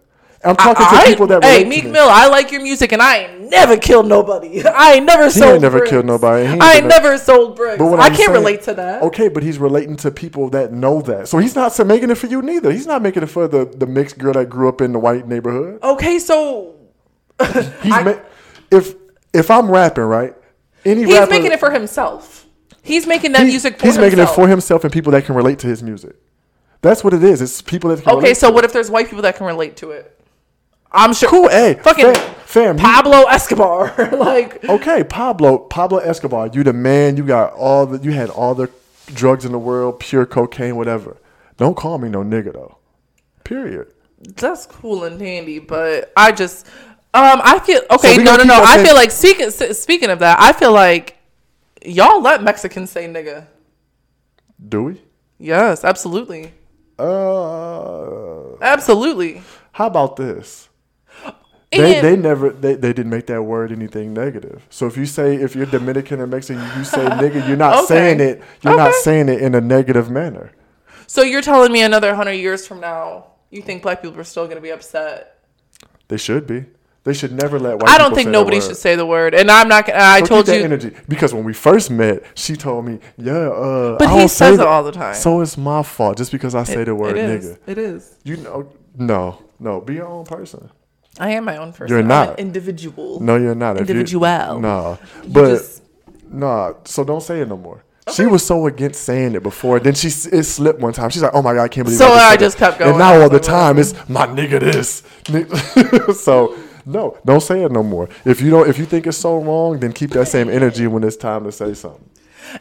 I'm 0.45 0.57
talking 0.57 0.85
I- 0.89 1.03
to 1.05 1.09
people 1.09 1.27
that 1.27 1.43
hey, 1.43 1.63
Meek 1.63 1.81
to 1.81 1.85
me. 1.85 1.91
Mill, 1.93 2.07
I 2.09 2.27
like 2.27 2.51
your 2.51 2.61
music, 2.61 2.91
and 2.91 3.01
I 3.01 3.17
ain't 3.19 3.49
never 3.49 3.77
killed 3.77 4.07
nobody. 4.07 4.61
I 4.67 4.93
ain't 4.95 5.05
never 5.05 5.25
He 5.25 5.29
sold. 5.31 5.53
ain't 5.53 5.61
never 5.61 5.77
bricks. 5.77 5.89
killed 5.91 6.05
nobody. 6.05 6.45
Ain't 6.47 6.61
I 6.61 6.77
ain't 6.77 6.87
never 6.87 7.17
sold 7.17 7.55
bricks. 7.55 7.77
But 7.77 7.93
I 7.99 8.07
I'm 8.07 8.15
can't 8.15 8.17
saying- 8.17 8.31
relate 8.33 8.61
to 8.63 8.73
that. 8.73 9.03
Okay, 9.03 9.29
but 9.29 9.41
he's 9.41 9.57
relating 9.57 9.95
to 9.97 10.11
people 10.11 10.49
that 10.49 10.73
know 10.73 11.01
that. 11.03 11.29
So 11.29 11.37
he's 11.37 11.55
not 11.55 11.77
making 11.87 12.09
it 12.11 12.15
for 12.15 12.27
you 12.27 12.41
neither. 12.41 12.71
He's 12.73 12.85
not 12.87 13.01
making 13.01 13.23
it 13.23 13.27
for 13.27 13.47
the, 13.47 13.63
the 13.65 13.87
mixed 13.87 14.17
girl 14.17 14.33
that 14.33 14.49
grew 14.49 14.67
up 14.67 14.81
in 14.81 14.91
the 14.91 14.99
white 14.99 15.27
neighborhood. 15.29 15.81
Okay, 15.81 16.19
so 16.19 16.75
He's 17.41 17.65
I- 17.93 18.03
ma- 18.03 18.19
if 18.69 18.95
if 19.33 19.49
I'm 19.49 19.71
rapping 19.71 20.03
right, 20.03 20.35
any 20.85 21.03
he's 21.03 21.13
rapper, 21.13 21.29
making 21.31 21.51
it 21.51 21.59
for 21.59 21.71
himself. 21.71 22.45
He's 22.81 23.07
making 23.07 23.31
that 23.33 23.41
he- 23.45 23.49
music 23.51 23.79
for 23.79 23.85
he's 23.85 23.95
himself. 23.95 24.11
making 24.11 24.23
it 24.23 24.35
for 24.35 24.47
himself 24.47 24.83
and 24.83 24.91
people 24.93 25.11
that 25.13 25.25
can 25.25 25.35
relate 25.35 25.59
to 25.59 25.67
his 25.67 25.81
music. 25.83 26.15
That's 26.81 27.03
what 27.03 27.13
it 27.13 27.23
is. 27.23 27.41
It's 27.41 27.61
people 27.61 27.89
that 27.91 28.03
can 28.03 28.17
Okay, 28.17 28.33
so 28.33 28.51
what 28.51 28.65
if 28.65 28.73
there's 28.73 28.91
white 28.91 29.05
people 29.07 29.21
that 29.21 29.37
can 29.37 29.45
relate 29.45 29.77
to 29.77 29.91
it? 29.91 30.19
I'm 30.91 31.13
sure. 31.13 31.29
Cool, 31.29 31.49
hey, 31.49 31.75
fucking 31.81 32.13
fam, 32.13 32.35
fam 32.45 32.77
Pablo 32.77 33.23
Escobar, 33.23 33.93
like 34.17 34.63
Okay, 34.67 35.03
Pablo, 35.03 35.57
Pablo 35.59 35.97
Escobar, 35.99 36.49
you 36.53 36.63
the 36.63 36.73
man. 36.73 37.17
You 37.17 37.25
got 37.25 37.53
all 37.53 37.85
the, 37.85 38.03
you 38.03 38.11
had 38.11 38.29
all 38.29 38.53
the 38.53 38.69
drugs 39.07 39.43
in 39.45 39.51
the 39.53 39.59
world, 39.59 39.99
pure 39.99 40.25
cocaine, 40.25 40.75
whatever. 40.75 41.17
Don't 41.57 41.75
call 41.75 41.97
me 41.97 42.09
no 42.09 42.21
nigga 42.23 42.53
though. 42.53 42.77
Period. 43.43 43.87
that's 44.35 44.65
cool 44.65 45.03
and 45.05 45.19
handy, 45.19 45.59
but 45.59 46.11
I 46.15 46.31
just, 46.31 46.67
um, 47.13 47.41
I 47.43 47.59
feel 47.59 47.81
okay. 47.91 48.17
we 48.17 48.23
no, 48.23 48.35
no, 48.37 48.43
no. 48.43 48.61
I 48.63 48.83
feel 48.83 48.95
like 48.95 49.11
speaking 49.11 49.49
speaking 49.51 50.09
of 50.09 50.19
that, 50.19 50.39
I 50.39 50.51
feel 50.53 50.71
like 50.73 51.17
y'all 51.85 52.21
let 52.21 52.41
Mexicans 52.43 52.89
say 52.89 53.07
nigga. 53.07 53.47
Do 54.67 54.83
we? 54.83 55.01
Yes, 55.37 55.83
absolutely, 55.83 56.53
Uh, 56.97 58.55
absolutely. 58.61 59.41
how 59.73 59.87
about 59.87 60.15
this? 60.15 60.69
They, 61.71 61.95
And- 61.97 62.05
they 62.07 62.15
never 62.15 62.51
they, 62.51 62.75
they 62.75 62.93
didn't 62.93 63.09
make 63.09 63.25
that 63.27 63.41
word 63.43 63.71
anything 63.71 64.13
negative. 64.13 64.65
So 64.69 64.85
if 64.85 64.95
you 64.95 65.05
say 65.07 65.35
if 65.35 65.55
you're 65.55 65.65
Dominican 65.65 66.19
or 66.19 66.27
Mexican, 66.27 66.61
you 66.77 66.83
say 66.83 66.99
nigga, 67.05 67.47
you're 67.47 67.57
not 67.57 67.75
Okay. 67.77 67.85
saying 67.87 68.19
it. 68.19 68.41
You're 68.61 68.77
not 68.77 68.93
saying 68.93 69.27
it 69.29 69.41
in 69.41 69.55
a 69.55 69.61
negative 69.61 70.09
manner. 70.09 70.51
So 71.07 71.23
you're 71.23 71.41
telling 71.41 71.71
me 71.71 71.81
another 71.81 72.13
hundred 72.15 72.33
years 72.33 72.65
from 72.67 72.79
now, 72.79 73.25
you 73.49 73.61
think 73.63 73.81
black 73.81 74.01
people 74.03 74.19
are 74.19 74.23
still 74.23 74.45
going 74.45 74.57
to 74.57 74.61
be 74.61 74.71
upset? 74.71 75.39
They 76.09 76.17
should 76.17 76.45
be. 76.45 76.65
They 77.05 77.13
should 77.13 77.33
never 77.33 77.59
let 77.59 77.79
white. 77.79 77.89
I 77.89 77.97
don't 77.97 78.15
think 78.15 78.29
nobody 78.29 78.61
should 78.61 78.77
say 78.77 78.95
the 78.95 79.05
word, 79.05 79.35
and 79.35 79.51
I'm 79.51 79.67
not. 79.67 79.89
I 79.89 80.19
So 80.21 80.25
told 80.27 80.47
you. 80.47 80.53
energy 80.53 80.91
because 81.09 81.33
when 81.33 81.43
we 81.43 81.51
first 81.53 81.91
met, 81.91 82.23
she 82.33 82.55
told 82.55 82.85
me, 82.85 82.99
"Yeah, 83.17 83.33
uh, 83.49 83.97
But 83.97 84.07
I 84.07 84.21
he 84.21 84.27
says 84.29 84.37
say 84.37 84.53
it 84.53 84.59
all 84.61 84.83
the 84.83 84.93
time. 84.93 85.13
So 85.15 85.41
it's 85.41 85.57
my 85.57 85.83
fault 85.83 86.17
just 86.17 86.31
because 86.31 86.55
I 86.55 86.63
say 86.63 86.85
the 86.85 86.95
word 86.95 87.17
it 87.17 87.41
nigga. 87.41 87.57
It 87.67 87.77
is. 87.77 88.15
You 88.23 88.37
know, 88.37 88.71
no, 88.95 89.39
no, 89.59 89.81
be 89.81 89.95
your 89.95 90.07
own 90.07 90.23
person. 90.25 90.69
I 91.19 91.31
am 91.31 91.43
my 91.43 91.57
own 91.57 91.73
person. 91.73 91.89
You're 91.89 91.99
I'm 91.99 92.07
not. 92.07 92.29
an 92.29 92.35
individual. 92.37 93.19
No, 93.19 93.35
you're 93.35 93.53
not. 93.53 93.77
Individual. 93.77 94.59
No, 94.59 94.97
but 95.27 95.49
just- 95.49 95.83
no. 96.29 96.77
So 96.85 97.03
don't 97.03 97.21
say 97.21 97.41
it 97.41 97.49
no 97.49 97.57
more. 97.57 97.83
She 98.13 98.25
was 98.25 98.45
so 98.45 98.65
against 98.67 99.01
saying 99.03 99.35
it 99.35 99.43
before. 99.43 99.79
Then 99.79 99.93
she 99.93 100.07
it 100.07 100.43
slipped 100.43 100.79
one 100.79 100.93
time. 100.93 101.09
She's 101.09 101.21
like, 101.21 101.31
"Oh 101.33 101.41
my 101.41 101.53
god, 101.53 101.63
I 101.63 101.67
can't 101.67 101.85
believe." 101.85 101.97
So 101.99 102.07
I 102.07 102.31
I 102.31 102.37
just 102.37 102.57
kept 102.57 102.79
going. 102.79 102.91
And 102.91 102.99
now 102.99 103.21
all 103.21 103.29
the 103.29 103.39
time 103.39 103.77
it's 103.77 103.93
my 104.09 104.25
nigga 104.25 104.59
this. 104.61 105.03
So 106.23 106.55
no, 106.85 107.17
don't 107.25 107.41
say 107.41 107.63
it 107.63 107.71
no 107.71 107.83
more. 107.83 108.09
If 108.25 108.41
you 108.41 108.49
don't, 108.49 108.69
if 108.69 108.77
you 108.77 108.85
think 108.85 109.07
it's 109.07 109.17
so 109.17 109.37
wrong, 109.41 109.79
then 109.79 109.93
keep 109.93 110.11
that 110.11 110.27
same 110.27 110.49
energy 110.49 110.87
when 110.87 111.03
it's 111.03 111.15
time 111.17 111.43
to 111.45 111.51
say 111.51 111.73
something. 111.73 112.09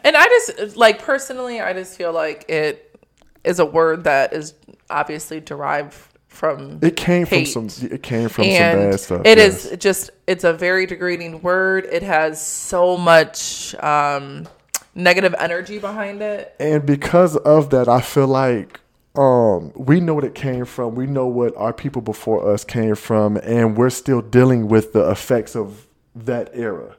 And 0.05 0.17
I 0.17 0.25
just 0.27 0.77
like 0.77 1.01
personally, 1.03 1.61
I 1.61 1.73
just 1.73 1.97
feel 1.97 2.13
like 2.13 2.49
it 2.49 2.99
is 3.45 3.59
a 3.59 3.67
word 3.67 4.05
that 4.05 4.33
is 4.33 4.55
obviously 4.89 5.41
derived 5.41 5.95
from 6.29 6.79
It 6.83 6.97
came 6.97 7.27
hate. 7.27 7.49
from 7.49 7.69
some. 7.69 7.91
It 7.91 8.03
came 8.03 8.29
from 8.29 8.45
and 8.45 8.81
some 8.81 8.91
bad 8.91 9.01
stuff. 9.01 9.23
It 9.27 9.39
yes. 9.39 9.67
is 9.67 9.79
just 9.79 10.11
it's 10.27 10.45
a 10.45 10.53
very 10.53 10.87
degrading 10.87 11.43
word. 11.43 11.87
It 11.91 12.03
has 12.03 12.45
so 12.45 12.97
much 12.97 13.75
um, 13.77 14.49
negative 14.95 15.35
energy 15.39 15.79
behind 15.79 16.23
it. 16.23 16.55
and 16.59 16.87
because 16.87 17.37
of 17.37 17.71
that, 17.71 17.89
I 17.89 18.01
feel 18.01 18.27
like 18.27 18.81
um, 19.15 19.73
we 19.75 20.01
know 20.01 20.15
what 20.15 20.25
it 20.25 20.35
came 20.35 20.65
from. 20.65 20.95
We 20.95 21.07
know 21.07 21.27
what 21.27 21.55
our 21.57 21.73
people 21.73 22.01
before 22.03 22.51
us 22.51 22.65
came 22.65 22.95
from, 22.95 23.37
and 23.39 23.77
we're 23.77 23.91
still 23.91 24.23
dealing 24.23 24.69
with 24.69 24.93
the 24.93 25.11
effects 25.11 25.55
of 25.55 25.87
that 26.15 26.51
era. 26.55 26.97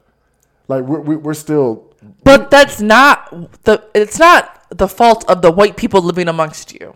Like 0.68 0.84
we're 0.84 1.00
we- 1.00 1.16
we're 1.16 1.34
still 1.34 1.92
But 2.22 2.50
that's 2.50 2.80
not 2.80 3.28
the 3.64 3.82
it's 3.94 4.18
not 4.18 4.62
the 4.70 4.88
fault 4.88 5.24
of 5.28 5.42
the 5.42 5.50
white 5.50 5.76
people 5.76 6.00
living 6.02 6.28
amongst 6.28 6.72
you. 6.72 6.94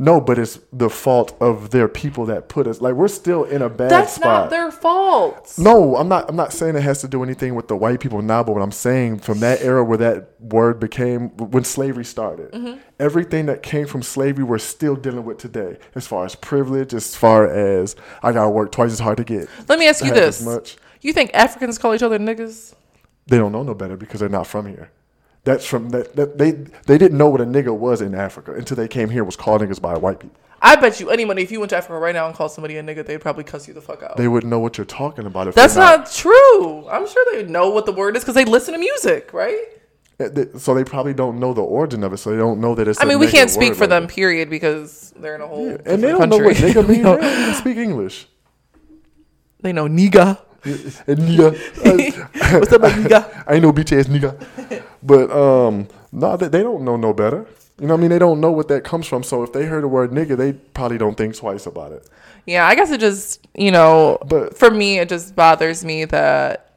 No, 0.00 0.20
but 0.20 0.38
it's 0.38 0.60
the 0.72 0.88
fault 0.88 1.36
of 1.40 1.70
their 1.70 1.88
people 1.88 2.26
that 2.26 2.48
put 2.48 2.66
us. 2.68 2.80
Like 2.80 2.94
we're 2.94 3.08
still 3.08 3.42
in 3.44 3.62
a 3.62 3.68
bad 3.68 3.90
That's 3.90 4.12
spot. 4.14 4.24
not 4.44 4.50
their 4.50 4.70
fault. 4.70 5.54
No, 5.58 5.96
I'm 5.96 6.08
not. 6.08 6.28
I'm 6.28 6.36
not 6.36 6.52
saying 6.52 6.76
it 6.76 6.82
has 6.82 7.00
to 7.00 7.08
do 7.08 7.22
anything 7.24 7.54
with 7.56 7.66
the 7.68 7.76
white 7.76 7.98
people 7.98 8.22
now. 8.22 8.44
But 8.44 8.52
what 8.52 8.62
I'm 8.62 8.70
saying 8.72 9.18
from 9.20 9.40
that 9.40 9.60
era 9.60 9.82
where 9.84 9.98
that 9.98 10.30
word 10.40 10.78
became 10.78 11.30
when 11.36 11.64
slavery 11.64 12.04
started, 12.04 12.52
Mm-hmm. 12.52 12.78
everything 13.00 13.46
that 13.46 13.62
came 13.62 13.86
from 13.86 14.02
slavery 14.02 14.44
we're 14.44 14.58
still 14.58 14.94
dealing 14.94 15.24
with 15.24 15.38
today. 15.38 15.78
As 15.96 16.06
far 16.06 16.24
as 16.24 16.34
privilege, 16.36 16.94
as 16.94 17.16
far 17.16 17.48
as 17.48 17.96
I 18.22 18.32
gotta 18.32 18.50
work 18.50 18.70
twice 18.72 18.92
as 18.92 19.00
hard 19.00 19.16
to 19.18 19.24
get. 19.24 19.48
Let 19.68 19.78
me 19.78 19.88
ask 19.88 20.04
you 20.04 20.12
this: 20.12 20.40
much. 20.42 20.76
You 21.00 21.12
think 21.12 21.30
Africans 21.34 21.78
call 21.78 21.94
each 21.94 22.02
other 22.02 22.18
niggas? 22.18 22.74
They 23.26 23.36
don't 23.36 23.52
know 23.52 23.62
no 23.62 23.74
better 23.74 23.96
because 23.96 24.20
they're 24.20 24.28
not 24.28 24.46
from 24.46 24.66
here. 24.66 24.90
That's 25.48 25.64
from 25.64 25.88
that, 25.90 26.14
that 26.14 26.36
they 26.36 26.50
they 26.50 26.98
didn't 26.98 27.16
know 27.16 27.30
what 27.30 27.40
a 27.40 27.46
nigga 27.46 27.74
was 27.74 28.02
in 28.02 28.14
Africa 28.14 28.52
until 28.52 28.76
they 28.76 28.86
came 28.86 29.08
here 29.08 29.24
was 29.24 29.34
called 29.34 29.62
niggas 29.62 29.80
by 29.80 29.96
white 29.96 30.20
people. 30.20 30.36
I 30.60 30.76
bet 30.76 31.00
you 31.00 31.08
any 31.08 31.24
money 31.24 31.40
if 31.40 31.50
you 31.50 31.58
went 31.58 31.70
to 31.70 31.78
Africa 31.78 31.98
right 31.98 32.14
now 32.14 32.26
and 32.26 32.34
called 32.34 32.52
somebody 32.52 32.76
a 32.76 32.82
nigga, 32.82 33.06
they'd 33.06 33.22
probably 33.22 33.44
cuss 33.44 33.66
you 33.66 33.72
the 33.72 33.80
fuck 33.80 34.02
out. 34.02 34.18
They 34.18 34.28
wouldn't 34.28 34.50
know 34.50 34.58
what 34.58 34.76
you're 34.76 34.84
talking 34.84 35.24
about. 35.24 35.48
If 35.48 35.54
That's 35.54 35.74
they're 35.74 35.98
not, 35.98 36.12
true. 36.12 36.86
I'm 36.88 37.08
sure 37.08 37.24
they 37.32 37.44
know 37.50 37.70
what 37.70 37.86
the 37.86 37.92
word 37.92 38.14
is 38.14 38.24
because 38.24 38.34
they 38.34 38.44
listen 38.44 38.74
to 38.74 38.78
music, 38.78 39.32
right? 39.32 39.58
Eh, 40.20 40.44
so 40.58 40.74
they 40.74 40.84
probably 40.84 41.14
don't 41.14 41.40
know 41.40 41.54
the 41.54 41.62
origin 41.62 42.04
of 42.04 42.12
it. 42.12 42.18
So 42.18 42.30
they 42.30 42.36
don't 42.36 42.60
know 42.60 42.74
that 42.74 42.86
it's. 42.86 43.00
I 43.00 43.06
mean, 43.06 43.18
we 43.18 43.28
can't 43.28 43.48
speak 43.48 43.72
for 43.74 43.84
like 43.84 43.90
them, 43.90 44.02
that. 44.06 44.14
period, 44.14 44.50
because 44.50 45.14
they're 45.16 45.36
in 45.36 45.40
a 45.40 45.46
whole 45.46 45.78
And 45.86 46.02
they 46.02 46.10
don't 46.12 46.28
know 46.28 46.36
what 46.36 46.56
country. 46.56 46.72
nigga 46.82 46.86
means. 46.86 46.98
They 46.98 47.02
don't 47.02 47.24
even 47.24 47.54
speak 47.54 47.76
English. 47.78 48.26
they 49.62 49.72
know 49.72 49.88
nigga. 49.88 50.42
Nigga, 51.06 51.52
What's 52.60 52.72
up, 52.72 52.80
nigga? 52.82 53.44
I 53.46 53.54
ain't 53.54 53.62
no 53.62 53.72
bitch 53.72 53.98
ass 53.98 54.06
nigga. 54.06 54.82
But 55.02 55.30
um, 55.30 55.88
no, 56.12 56.36
they, 56.36 56.48
they 56.48 56.62
don't 56.62 56.84
know 56.84 56.96
no 56.96 57.12
better. 57.12 57.46
You 57.80 57.86
know 57.86 57.94
what 57.94 57.98
I 57.98 58.00
mean? 58.02 58.10
They 58.10 58.18
don't 58.18 58.40
know 58.40 58.50
what 58.50 58.68
that 58.68 58.82
comes 58.84 59.06
from. 59.06 59.22
So 59.22 59.42
if 59.44 59.52
they 59.52 59.64
heard 59.64 59.84
the 59.84 59.88
word 59.88 60.10
nigga, 60.10 60.36
they 60.36 60.52
probably 60.52 60.98
don't 60.98 61.16
think 61.16 61.36
twice 61.36 61.66
about 61.66 61.92
it. 61.92 62.08
Yeah, 62.44 62.66
I 62.66 62.74
guess 62.74 62.90
it 62.90 62.98
just, 63.00 63.46
you 63.54 63.70
know, 63.70 64.18
But- 64.26 64.56
for 64.56 64.70
me, 64.70 64.98
it 64.98 65.08
just 65.08 65.36
bothers 65.36 65.84
me 65.84 66.04
that 66.06 66.70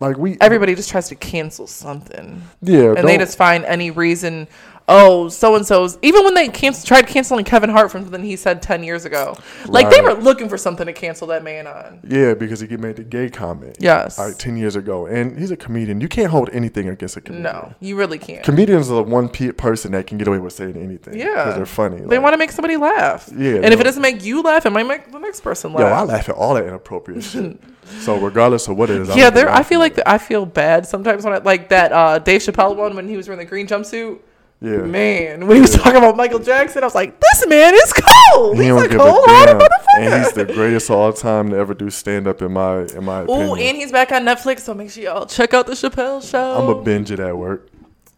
Like 0.00 0.16
we, 0.16 0.36
everybody 0.40 0.74
just 0.74 0.90
tries 0.90 1.08
to 1.08 1.14
cancel 1.14 1.66
something. 1.68 2.42
yeah, 2.62 2.94
and 2.96 3.06
they 3.06 3.18
just 3.18 3.36
find 3.38 3.64
any 3.64 3.90
reason 3.92 4.48
oh, 4.88 5.28
so 5.28 5.54
and 5.54 5.66
so's. 5.66 5.98
Even 6.02 6.24
when 6.24 6.34
they 6.34 6.48
cancel, 6.48 6.86
tried 6.86 7.06
canceling 7.06 7.44
Kevin 7.44 7.70
Hart 7.70 7.90
from 7.90 8.02
something 8.02 8.22
he 8.22 8.36
said 8.36 8.62
ten 8.62 8.82
years 8.82 9.04
ago, 9.04 9.36
like 9.66 9.90
they 9.90 10.00
were 10.00 10.14
looking 10.14 10.48
for 10.48 10.56
something 10.56 10.86
to 10.86 10.92
cancel 10.92 11.26
that 11.28 11.42
man 11.42 11.66
on. 11.66 12.00
Yeah, 12.06 12.34
because 12.34 12.60
he 12.60 12.76
made 12.76 12.96
the 12.96 13.04
gay 13.04 13.30
comment. 13.30 13.76
Yes. 13.80 14.18
Like 14.18 14.38
ten 14.38 14.56
years 14.56 14.76
ago, 14.76 15.06
and 15.06 15.38
he's 15.38 15.50
a 15.50 15.56
comedian. 15.56 16.00
You 16.00 16.08
can't 16.08 16.30
hold 16.30 16.50
anything 16.50 16.88
against 16.88 17.16
a 17.16 17.20
comedian. 17.20 17.44
No, 17.44 17.74
you 17.80 17.96
really 17.96 18.18
can't. 18.18 18.44
Comedians 18.44 18.90
are 18.90 18.96
the 18.96 19.02
one 19.02 19.28
pe- 19.28 19.52
person 19.52 19.92
that 19.92 20.06
can 20.06 20.18
get 20.18 20.28
away 20.28 20.38
with 20.38 20.52
saying 20.52 20.76
anything. 20.76 21.18
Yeah. 21.18 21.26
because 21.44 21.56
they're 21.56 21.66
funny. 21.66 22.00
They 22.00 22.18
want 22.18 22.34
to 22.34 22.38
make 22.38 22.52
somebody 22.52 22.76
laugh. 22.76 23.30
Yeah, 23.36 23.56
And 23.56 23.72
if 23.72 23.80
it 23.80 23.84
doesn't 23.84 24.02
make 24.02 24.24
you 24.24 24.42
laugh, 24.42 24.66
it 24.66 24.70
might 24.70 24.86
make 24.86 25.10
the 25.10 25.18
next 25.18 25.40
person 25.40 25.72
laugh. 25.72 25.80
Yo, 25.80 25.86
I 25.86 26.02
laugh. 26.02 26.28
at 26.28 26.34
all 26.34 26.54
that 26.54 26.66
inappropriate 26.66 27.24
shit. 27.24 27.60
So 28.00 28.16
regardless 28.18 28.68
of 28.68 28.76
what 28.76 28.90
it 28.90 29.02
is, 29.02 29.10
I'm 29.10 29.18
yeah, 29.18 29.28
there. 29.28 29.50
I 29.50 29.62
feel 29.64 29.80
like 29.80 29.98
I 30.06 30.16
feel 30.16 30.46
bad 30.46 30.86
sometimes 30.86 31.24
when 31.24 31.34
I 31.34 31.38
like 31.38 31.68
that 31.70 31.92
uh, 31.92 32.18
Dave 32.20 32.40
Chappelle 32.40 32.76
one 32.76 32.94
when 32.94 33.08
he 33.08 33.16
was 33.16 33.28
wearing 33.28 33.40
the 33.40 33.44
green 33.44 33.66
jumpsuit. 33.66 34.20
Yeah, 34.62 34.76
Man, 34.78 35.46
when 35.48 35.56
he 35.56 35.60
was 35.60 35.72
talking 35.74 35.96
about 35.96 36.16
Michael 36.16 36.38
Jackson, 36.38 36.84
I 36.84 36.86
was 36.86 36.94
like, 36.94 37.18
this 37.18 37.46
man 37.48 37.74
is 37.74 37.92
cold. 37.92 38.56
he 38.56 38.62
He's 38.64 38.72
a 38.72 38.88
cold 38.88 39.24
hearted 39.28 39.56
motherfucker. 39.56 39.98
and 39.98 40.22
he's 40.24 40.32
the 40.34 40.44
greatest 40.44 40.88
of 40.88 40.96
all 40.96 41.12
time 41.12 41.50
to 41.50 41.56
ever 41.56 41.74
do 41.74 41.90
stand 41.90 42.28
up 42.28 42.40
in 42.42 42.52
my 42.52 42.82
in 42.82 43.04
my 43.04 43.22
opinion. 43.22 43.48
Ooh, 43.48 43.54
and 43.56 43.76
he's 43.76 43.90
back 43.90 44.12
on 44.12 44.22
Netflix, 44.24 44.60
so 44.60 44.72
make 44.74 44.90
sure 44.90 45.02
y'all 45.02 45.26
check 45.26 45.52
out 45.52 45.66
the 45.66 45.72
Chappelle 45.72 46.22
show. 46.22 46.54
I'm 46.62 46.68
a 46.68 46.80
binge 46.80 47.10
it 47.10 47.18
at 47.18 47.36
work. 47.36 47.68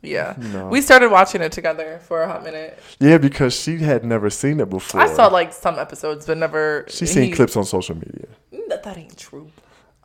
yeah, 0.03 0.35
No. 0.53 0.69
we 0.69 0.83
started 0.83 1.11
watching 1.11 1.41
it 1.41 1.51
together 1.53 1.99
for 2.07 2.23
a 2.23 2.27
hot 2.29 2.45
minute. 2.45 2.79
Yeah, 3.01 3.17
because 3.17 3.55
she 3.59 3.79
had 3.79 4.05
never 4.05 4.29
seen 4.29 4.61
it 4.61 4.69
before. 4.69 5.01
I 5.01 5.07
saw 5.07 5.29
like 5.29 5.53
some 5.55 5.79
episodes, 5.79 6.27
but 6.27 6.37
never. 6.37 6.85
She's 6.91 7.11
seen 7.11 7.33
clips 7.35 7.57
on 7.57 7.65
social 7.65 7.95
media. 7.95 8.27
That, 8.69 8.83
that 8.83 8.99
ain't 8.99 9.17
true. 9.17 9.51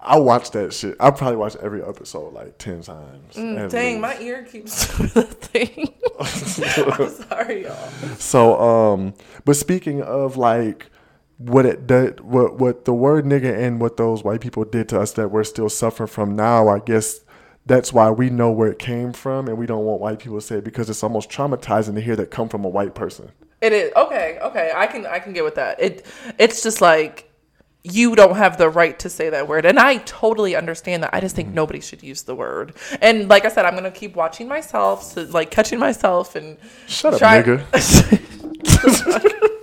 I 0.02 0.18
watched 0.18 0.54
that 0.54 0.74
shit. 0.74 0.96
I 1.00 1.12
probably 1.12 1.36
watched 1.38 1.58
every 1.58 1.84
episode 1.84 2.34
like 2.34 2.58
ten 2.58 2.82
times. 2.82 3.36
Mm, 3.36 3.70
Dang, 3.70 4.02
least. 4.02 4.02
my 4.02 4.20
ear 4.20 4.44
keeps 4.44 4.98
doing 4.98 5.10
the 5.14 5.24
thing. 5.24 5.94
I'm 6.20 7.10
sorry, 7.10 7.64
y'all. 7.64 7.90
So, 8.18 8.60
um, 8.60 9.14
but 9.44 9.56
speaking 9.56 10.02
of 10.02 10.38
like 10.38 10.90
what 11.38 11.66
it 11.66 11.86
did, 11.86 12.22
what 12.22 12.58
what 12.58 12.86
the 12.86 12.94
word 12.94 13.26
nigga 13.26 13.58
and 13.58 13.82
what 13.82 13.98
those 13.98 14.24
white 14.24 14.42
people 14.42 14.64
did 14.64 14.88
to 14.90 15.00
us 15.02 15.12
that 15.14 15.30
we're 15.30 15.44
still 15.44 15.70
suffering 15.70 16.08
from 16.08 16.36
now, 16.36 16.70
I 16.70 16.80
guess 16.80 17.20
that's 17.66 17.92
why 17.92 18.10
we 18.10 18.30
know 18.30 18.52
where 18.52 18.72
it 18.72 18.80
came 18.80 19.12
from, 19.12 19.48
and 19.48 19.58
we 19.58 19.66
don't 19.66 19.84
want 19.84 20.00
white 20.02 20.20
people 20.20 20.40
to 20.40 20.46
say 20.46 20.58
it 20.58 20.64
because 20.64 20.90
it's 20.90 21.04
almost 21.04 21.30
traumatizing 21.30 21.96
to 21.96 22.02
hear 22.02 22.16
that 22.16 22.32
come 22.32 22.48
from 22.48 22.64
a 22.64 22.70
white 22.70 22.96
person. 22.96 23.32
It 23.62 23.74
is 23.74 23.92
okay. 23.96 24.40
Okay, 24.42 24.72
I 24.74 24.88
can 24.88 25.06
I 25.06 25.20
can 25.20 25.34
get 25.34 25.44
with 25.44 25.56
that. 25.56 25.82
It 25.82 26.06
it's 26.38 26.64
just 26.64 26.80
like 26.80 27.29
you 27.92 28.16
don't 28.16 28.36
have 28.36 28.58
the 28.58 28.70
right 28.70 28.98
to 29.00 29.10
say 29.10 29.30
that 29.30 29.48
word, 29.48 29.66
and 29.66 29.80
I 29.80 29.98
totally 29.98 30.56
understand 30.56 31.04
that. 31.04 31.14
I 31.14 31.20
just 31.20 31.36
think 31.36 31.50
mm-hmm. 31.50 31.56
nobody 31.56 31.82
should 31.82 32.04
use 32.04 32.24
the 32.24 32.36
word. 32.36 32.74
And 33.02 33.30
like 33.30 33.46
I 33.46 33.50
said, 33.50 33.66
I'm 33.66 33.76
gonna 33.76 33.92
keep 33.92 34.16
watching 34.16 34.48
myself, 34.48 35.04
so 35.04 35.24
like 35.24 35.52
catching 35.52 35.80
myself 35.80 36.36
and 36.36 36.58
Shut 36.88 37.14
up, 37.14 37.20
try- 37.20 37.44
nigga. 37.44 37.66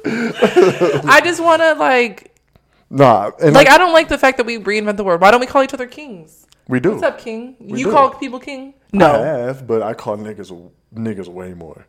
I 1.08 1.20
just 1.22 1.42
want 1.42 1.62
to 1.62 1.74
like 1.74 2.36
Nah, 2.88 3.30
like 3.40 3.54
like, 3.54 3.68
I 3.68 3.78
don't 3.78 3.92
like 3.92 4.08
the 4.08 4.18
fact 4.18 4.36
that 4.36 4.46
we 4.46 4.58
reinvent 4.58 4.96
the 4.96 5.04
word. 5.04 5.20
Why 5.20 5.30
don't 5.30 5.40
we 5.40 5.46
call 5.46 5.62
each 5.62 5.74
other 5.74 5.86
kings? 5.86 6.46
we 6.68 6.80
do. 6.80 6.92
What's 6.92 7.02
up, 7.02 7.18
king? 7.18 7.56
you 7.60 7.86
do. 7.86 7.92
call 7.92 8.10
people 8.10 8.38
king? 8.38 8.74
No, 8.92 9.22
I 9.22 9.26
have, 9.26 9.66
but 9.66 9.82
I 9.82 9.94
call 9.94 10.16
niggas 10.16 10.70
niggas 10.94 11.28
way 11.28 11.54
more. 11.54 11.86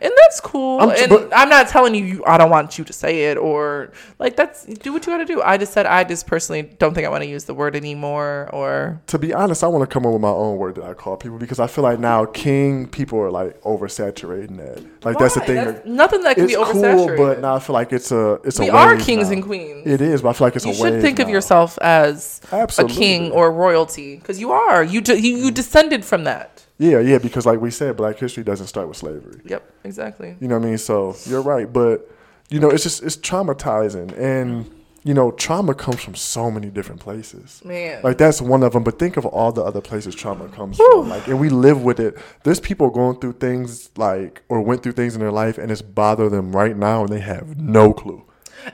And 0.00 0.12
that's 0.20 0.40
cool. 0.40 0.80
I'm- 0.80 0.90
and 0.96 1.08
but- 1.10 1.28
I'm 1.34 1.48
not 1.48 1.68
telling 1.68 1.94
you, 1.94 2.04
you 2.04 2.24
I 2.26 2.36
don't 2.38 2.50
want 2.50 2.78
you 2.78 2.84
to 2.84 2.92
say 2.92 3.30
it 3.30 3.36
or 3.38 3.90
like 4.18 4.36
that's 4.36 4.64
do 4.64 4.92
what 4.92 5.06
you 5.06 5.12
got 5.12 5.18
to 5.18 5.24
do. 5.24 5.40
I 5.42 5.56
just 5.56 5.72
said 5.72 5.86
I 5.86 6.04
just 6.04 6.26
personally 6.26 6.62
don't 6.78 6.94
think 6.94 7.06
I 7.06 7.10
want 7.10 7.22
to 7.24 7.28
use 7.28 7.44
the 7.44 7.54
word 7.54 7.74
anymore. 7.76 8.50
Or 8.52 9.00
To 9.08 9.18
be 9.18 9.32
honest, 9.32 9.64
I 9.64 9.66
want 9.68 9.88
to 9.88 9.92
come 9.92 10.04
up 10.06 10.12
with 10.12 10.20
my 10.22 10.28
own 10.28 10.56
word 10.58 10.74
that 10.76 10.84
I 10.84 10.94
call 10.94 11.16
people 11.16 11.38
because 11.38 11.58
I 11.60 11.66
feel 11.66 11.84
like 11.84 11.98
now 11.98 12.24
king 12.26 12.86
people 12.88 13.18
are 13.20 13.30
like 13.30 13.60
oversaturating 13.62 14.56
that. 14.58 15.04
Like 15.04 15.18
that's 15.18 15.34
the 15.34 15.40
thing. 15.40 15.56
That's 15.56 15.72
that- 15.78 15.86
nothing 15.86 16.22
that 16.22 16.34
can 16.34 16.44
it's 16.44 16.52
be 16.56 16.62
cool, 16.62 16.66
oversaturated. 16.82 17.16
but 17.16 17.40
now 17.40 17.54
I 17.54 17.58
feel 17.60 17.74
like 17.74 17.92
it's 17.92 18.12
a 18.12 18.34
it's 18.44 18.58
we 18.58 18.68
a 18.68 18.72
are 18.74 18.96
kings 18.96 19.28
now. 19.28 19.34
and 19.34 19.42
queens. 19.44 19.86
It 19.86 20.00
is, 20.00 20.22
but 20.22 20.30
I 20.30 20.32
feel 20.34 20.46
like 20.46 20.56
it's 20.56 20.64
a 20.64 20.68
you 20.68 20.74
a 20.74 20.76
should 20.76 21.00
think 21.00 21.18
of 21.18 21.28
yourself 21.28 21.78
as 21.78 22.40
Absolutely. 22.52 22.96
a 22.96 22.98
king 22.98 23.30
or 23.32 23.50
royalty 23.52 24.16
because 24.16 24.38
you 24.40 24.52
are. 24.52 24.82
You 24.84 25.00
ju- 25.00 25.18
you, 25.18 25.36
you 25.36 25.50
descended 25.50 26.04
from 26.04 26.24
that. 26.24 26.64
Yeah, 26.78 27.00
yeah, 27.00 27.18
because 27.18 27.44
like 27.44 27.60
we 27.60 27.70
said, 27.72 27.96
Black 27.96 28.18
history 28.18 28.44
doesn't 28.44 28.68
start 28.68 28.86
with 28.88 28.96
slavery. 28.96 29.40
Yep, 29.44 29.72
exactly. 29.84 30.36
You 30.40 30.46
know 30.48 30.58
what 30.58 30.66
I 30.66 30.68
mean? 30.70 30.78
So 30.78 31.16
you're 31.26 31.42
right, 31.42 31.70
but 31.70 32.08
you 32.50 32.60
know 32.60 32.70
it's 32.70 32.84
just 32.84 33.02
it's 33.02 33.16
traumatizing, 33.16 34.16
and 34.16 34.70
you 35.02 35.12
know 35.12 35.32
trauma 35.32 35.74
comes 35.74 36.00
from 36.00 36.14
so 36.14 36.50
many 36.52 36.68
different 36.70 37.00
places. 37.00 37.60
Man. 37.64 38.00
Like 38.04 38.16
that's 38.16 38.40
one 38.40 38.62
of 38.62 38.72
them, 38.74 38.84
but 38.84 38.96
think 38.98 39.16
of 39.16 39.26
all 39.26 39.50
the 39.50 39.62
other 39.62 39.80
places 39.80 40.14
trauma 40.14 40.48
comes 40.50 40.76
from. 40.76 41.08
Like, 41.08 41.26
and 41.26 41.40
we 41.40 41.48
live 41.48 41.82
with 41.82 41.98
it. 41.98 42.16
There's 42.44 42.60
people 42.60 42.90
going 42.90 43.18
through 43.18 43.34
things 43.34 43.90
like, 43.96 44.42
or 44.48 44.60
went 44.60 44.84
through 44.84 44.92
things 44.92 45.14
in 45.14 45.20
their 45.20 45.32
life, 45.32 45.58
and 45.58 45.72
it's 45.72 45.82
bother 45.82 46.28
them 46.28 46.54
right 46.54 46.76
now, 46.76 47.00
and 47.02 47.08
they 47.08 47.20
have 47.20 47.58
no 47.58 47.92
clue. 47.92 48.24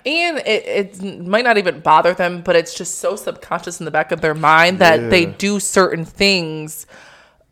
and 0.04 0.38
it, 0.38 0.98
it 1.00 1.26
might 1.26 1.44
not 1.44 1.56
even 1.56 1.80
bother 1.80 2.12
them, 2.12 2.42
but 2.42 2.54
it's 2.54 2.74
just 2.74 2.96
so 2.96 3.16
subconscious 3.16 3.80
in 3.80 3.86
the 3.86 3.90
back 3.90 4.12
of 4.12 4.20
their 4.20 4.34
mind 4.34 4.78
that 4.80 5.08
they 5.08 5.24
do 5.24 5.58
certain 5.58 6.04
things 6.04 6.86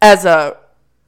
as 0.02 0.26
a 0.26 0.58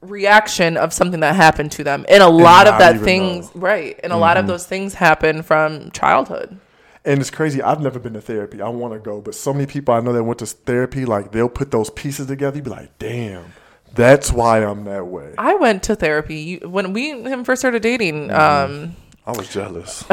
reaction 0.00 0.76
of 0.76 0.92
something 0.92 1.20
that 1.20 1.34
happened 1.34 1.72
to 1.72 1.84
them. 1.84 2.06
And 2.08 2.22
a 2.22 2.28
lot 2.28 2.66
of 2.66 2.78
that 2.78 3.00
things, 3.00 3.50
right? 3.54 3.98
And 4.02 4.12
a 4.12 4.16
lot 4.16 4.36
of 4.36 4.46
those 4.46 4.66
things 4.66 4.94
happen 4.94 5.42
from 5.42 5.90
childhood. 5.90 6.58
And 7.06 7.20
it's 7.20 7.30
crazy. 7.30 7.60
I've 7.60 7.80
never 7.80 7.98
been 7.98 8.14
to 8.14 8.20
therapy. 8.20 8.62
I 8.62 8.68
want 8.70 8.94
to 8.94 8.98
go, 8.98 9.20
but 9.20 9.34
so 9.34 9.52
many 9.52 9.66
people 9.66 9.92
I 9.92 10.00
know 10.00 10.14
that 10.14 10.24
went 10.24 10.38
to 10.38 10.46
therapy, 10.46 11.04
like 11.04 11.32
they'll 11.32 11.50
put 11.50 11.70
those 11.70 11.90
pieces 11.90 12.28
together. 12.28 12.56
You 12.56 12.62
be 12.62 12.70
like, 12.70 12.98
damn, 12.98 13.52
that's 13.94 14.32
why 14.32 14.64
I'm 14.64 14.84
that 14.84 15.06
way. 15.06 15.34
I 15.36 15.54
went 15.56 15.82
to 15.84 15.96
therapy 15.96 16.58
when 16.58 16.94
we 16.94 17.10
him 17.10 17.44
first 17.44 17.60
started 17.60 17.82
dating. 17.82 18.28
Mm-hmm. 18.28 18.74
Um, 18.74 18.96
I 19.26 19.32
was 19.32 19.48
jealous. 19.48 20.04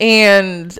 and 0.00 0.78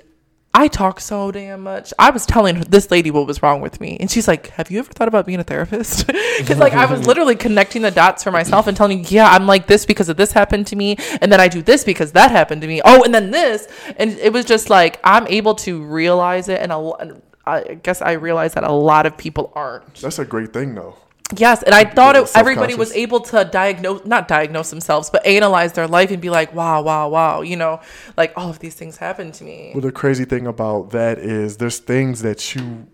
I 0.52 0.66
talk 0.66 0.98
so 0.98 1.30
damn 1.30 1.62
much. 1.62 1.94
I 1.98 2.10
was 2.10 2.26
telling 2.26 2.56
her, 2.56 2.64
this 2.64 2.90
lady 2.90 3.10
what 3.10 3.26
was 3.26 3.40
wrong 3.40 3.60
with 3.60 3.80
me, 3.80 3.96
and 4.00 4.10
she's 4.10 4.26
like, 4.26 4.48
"Have 4.48 4.70
you 4.70 4.80
ever 4.80 4.92
thought 4.92 5.06
about 5.06 5.24
being 5.24 5.38
a 5.38 5.44
therapist?" 5.44 6.06
Because 6.38 6.58
like 6.58 6.72
I 6.72 6.86
was 6.86 7.06
literally 7.06 7.36
connecting 7.36 7.82
the 7.82 7.90
dots 7.90 8.24
for 8.24 8.30
myself 8.30 8.66
and 8.66 8.76
telling 8.76 9.00
you, 9.00 9.04
"Yeah, 9.08 9.30
I'm 9.30 9.46
like 9.46 9.66
this 9.66 9.86
because 9.86 10.08
of 10.08 10.16
this 10.16 10.32
happened 10.32 10.66
to 10.68 10.76
me, 10.76 10.96
and 11.20 11.30
then 11.30 11.40
I 11.40 11.48
do 11.48 11.62
this 11.62 11.84
because 11.84 12.12
that 12.12 12.30
happened 12.30 12.62
to 12.62 12.66
me. 12.66 12.80
Oh, 12.84 13.04
and 13.04 13.14
then 13.14 13.30
this, 13.30 13.68
and 13.96 14.12
it 14.12 14.32
was 14.32 14.44
just 14.44 14.70
like 14.70 14.98
I'm 15.04 15.26
able 15.28 15.54
to 15.56 15.82
realize 15.84 16.48
it, 16.48 16.60
and 16.60 16.72
a 16.72 17.20
I 17.46 17.74
guess 17.82 18.00
I 18.02 18.12
realize 18.12 18.54
that 18.54 18.64
a 18.64 18.72
lot 18.72 19.06
of 19.06 19.16
people 19.16 19.52
aren't. 19.54 19.94
That's 19.96 20.18
a 20.18 20.24
great 20.24 20.52
thing, 20.52 20.74
though. 20.74 20.96
Yes, 21.36 21.62
and 21.62 21.74
I 21.74 21.84
thought 21.84 22.16
it, 22.16 22.30
everybody 22.34 22.74
was 22.74 22.92
able 22.92 23.20
to 23.20 23.44
diagnose, 23.44 24.04
not 24.04 24.26
diagnose 24.28 24.70
themselves, 24.70 25.10
but 25.10 25.24
analyze 25.26 25.72
their 25.74 25.86
life 25.86 26.10
and 26.10 26.20
be 26.20 26.30
like, 26.30 26.52
wow, 26.54 26.82
wow, 26.82 27.08
wow, 27.08 27.40
you 27.42 27.56
know, 27.56 27.80
like 28.16 28.32
all 28.36 28.50
of 28.50 28.58
these 28.58 28.74
things 28.74 28.96
happened 28.96 29.34
to 29.34 29.44
me. 29.44 29.70
Well, 29.74 29.82
the 29.82 29.92
crazy 29.92 30.24
thing 30.24 30.46
about 30.46 30.90
that 30.90 31.18
is 31.18 31.58
there's 31.58 31.78
things 31.78 32.22
that 32.22 32.54
you 32.54 32.88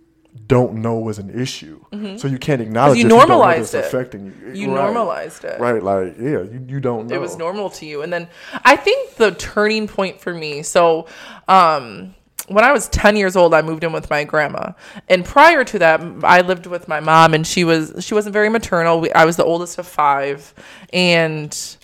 don't 0.46 0.74
know 0.74 1.08
is 1.08 1.18
an 1.18 1.30
issue, 1.30 1.82
so 2.18 2.28
you 2.28 2.38
can't 2.38 2.60
acknowledge. 2.60 2.98
Mm-hmm. 2.98 3.08
you 3.08 3.16
it 3.16 3.20
if 3.22 3.26
don't 3.26 3.28
normalized 3.30 3.74
it's 3.74 3.74
it. 3.74 3.84
affecting 3.86 4.26
you. 4.26 4.52
You 4.52 4.68
Right. 4.68 4.82
normalized 4.84 5.44
it. 5.44 5.58
right? 5.58 5.82
Like, 5.82 6.16
yeah, 6.18 6.42
you, 6.42 6.62
you 6.68 6.80
don't 6.80 7.06
know. 7.06 7.14
It 7.14 7.20
was 7.20 7.38
normal 7.38 7.70
to 7.70 7.86
you. 7.86 8.02
And 8.02 8.12
then 8.12 8.28
I 8.64 8.76
think 8.76 9.14
the 9.16 9.30
turning 9.32 9.88
point 9.88 10.20
for 10.20 10.34
me, 10.34 10.62
so 10.62 11.06
um 11.48 12.14
when 12.48 12.64
I 12.64 12.72
was 12.72 12.88
10 12.88 13.16
years 13.16 13.36
old, 13.36 13.54
I 13.54 13.62
moved 13.62 13.84
in 13.84 13.92
with 13.92 14.08
my 14.10 14.24
grandma. 14.24 14.72
And 15.08 15.24
prior 15.24 15.64
to 15.64 15.78
that, 15.80 16.00
I 16.22 16.42
lived 16.42 16.66
with 16.66 16.88
my 16.88 17.00
mom 17.00 17.34
and 17.34 17.46
she 17.46 17.64
was 17.64 17.94
she 18.00 18.14
wasn't 18.14 18.32
very 18.32 18.48
maternal. 18.48 19.00
We, 19.00 19.12
I 19.12 19.24
was 19.24 19.36
the 19.36 19.44
oldest 19.44 19.78
of 19.78 19.86
5 19.86 20.54
and 20.92 21.76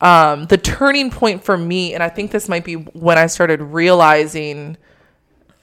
um 0.00 0.46
the 0.46 0.56
turning 0.56 1.10
point 1.10 1.42
for 1.42 1.58
me 1.58 1.92
and 1.92 2.02
I 2.04 2.08
think 2.08 2.30
this 2.30 2.48
might 2.48 2.64
be 2.64 2.74
when 2.74 3.18
I 3.18 3.26
started 3.26 3.60
realizing 3.60 4.76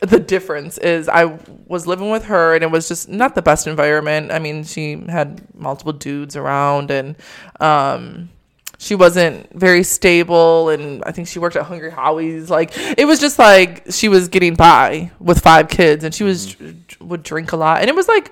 the 0.01 0.19
difference 0.19 0.77
is 0.77 1.07
I 1.07 1.39
was 1.67 1.87
living 1.87 2.09
with 2.09 2.25
her 2.25 2.53
and 2.53 2.63
it 2.63 2.69
was 2.69 2.87
just 2.87 3.07
not 3.07 3.33
the 3.33 3.41
best 3.41 3.65
environment. 3.65 4.31
I 4.31 4.39
mean, 4.39 4.65
she 4.65 5.01
had 5.07 5.41
multiple 5.55 5.93
dudes 5.93 6.35
around 6.35 6.91
and 6.91 7.15
um 7.59 8.29
she 8.77 8.95
wasn't 8.95 9.51
very 9.53 9.83
stable 9.83 10.69
and 10.69 11.03
I 11.05 11.11
think 11.11 11.27
she 11.27 11.39
worked 11.39 11.55
at 11.55 11.63
Hungry 11.63 11.91
Howie's 11.91 12.49
like 12.49 12.71
it 12.75 13.05
was 13.05 13.19
just 13.19 13.39
like 13.39 13.83
she 13.89 14.09
was 14.09 14.27
getting 14.27 14.55
by 14.55 15.11
with 15.19 15.39
five 15.39 15.69
kids 15.69 16.03
and 16.03 16.13
she 16.13 16.23
was 16.23 16.55
mm-hmm. 16.55 17.07
would 17.07 17.23
drink 17.23 17.51
a 17.51 17.57
lot 17.57 17.81
and 17.81 17.89
it 17.89 17.95
was 17.95 18.07
like 18.07 18.31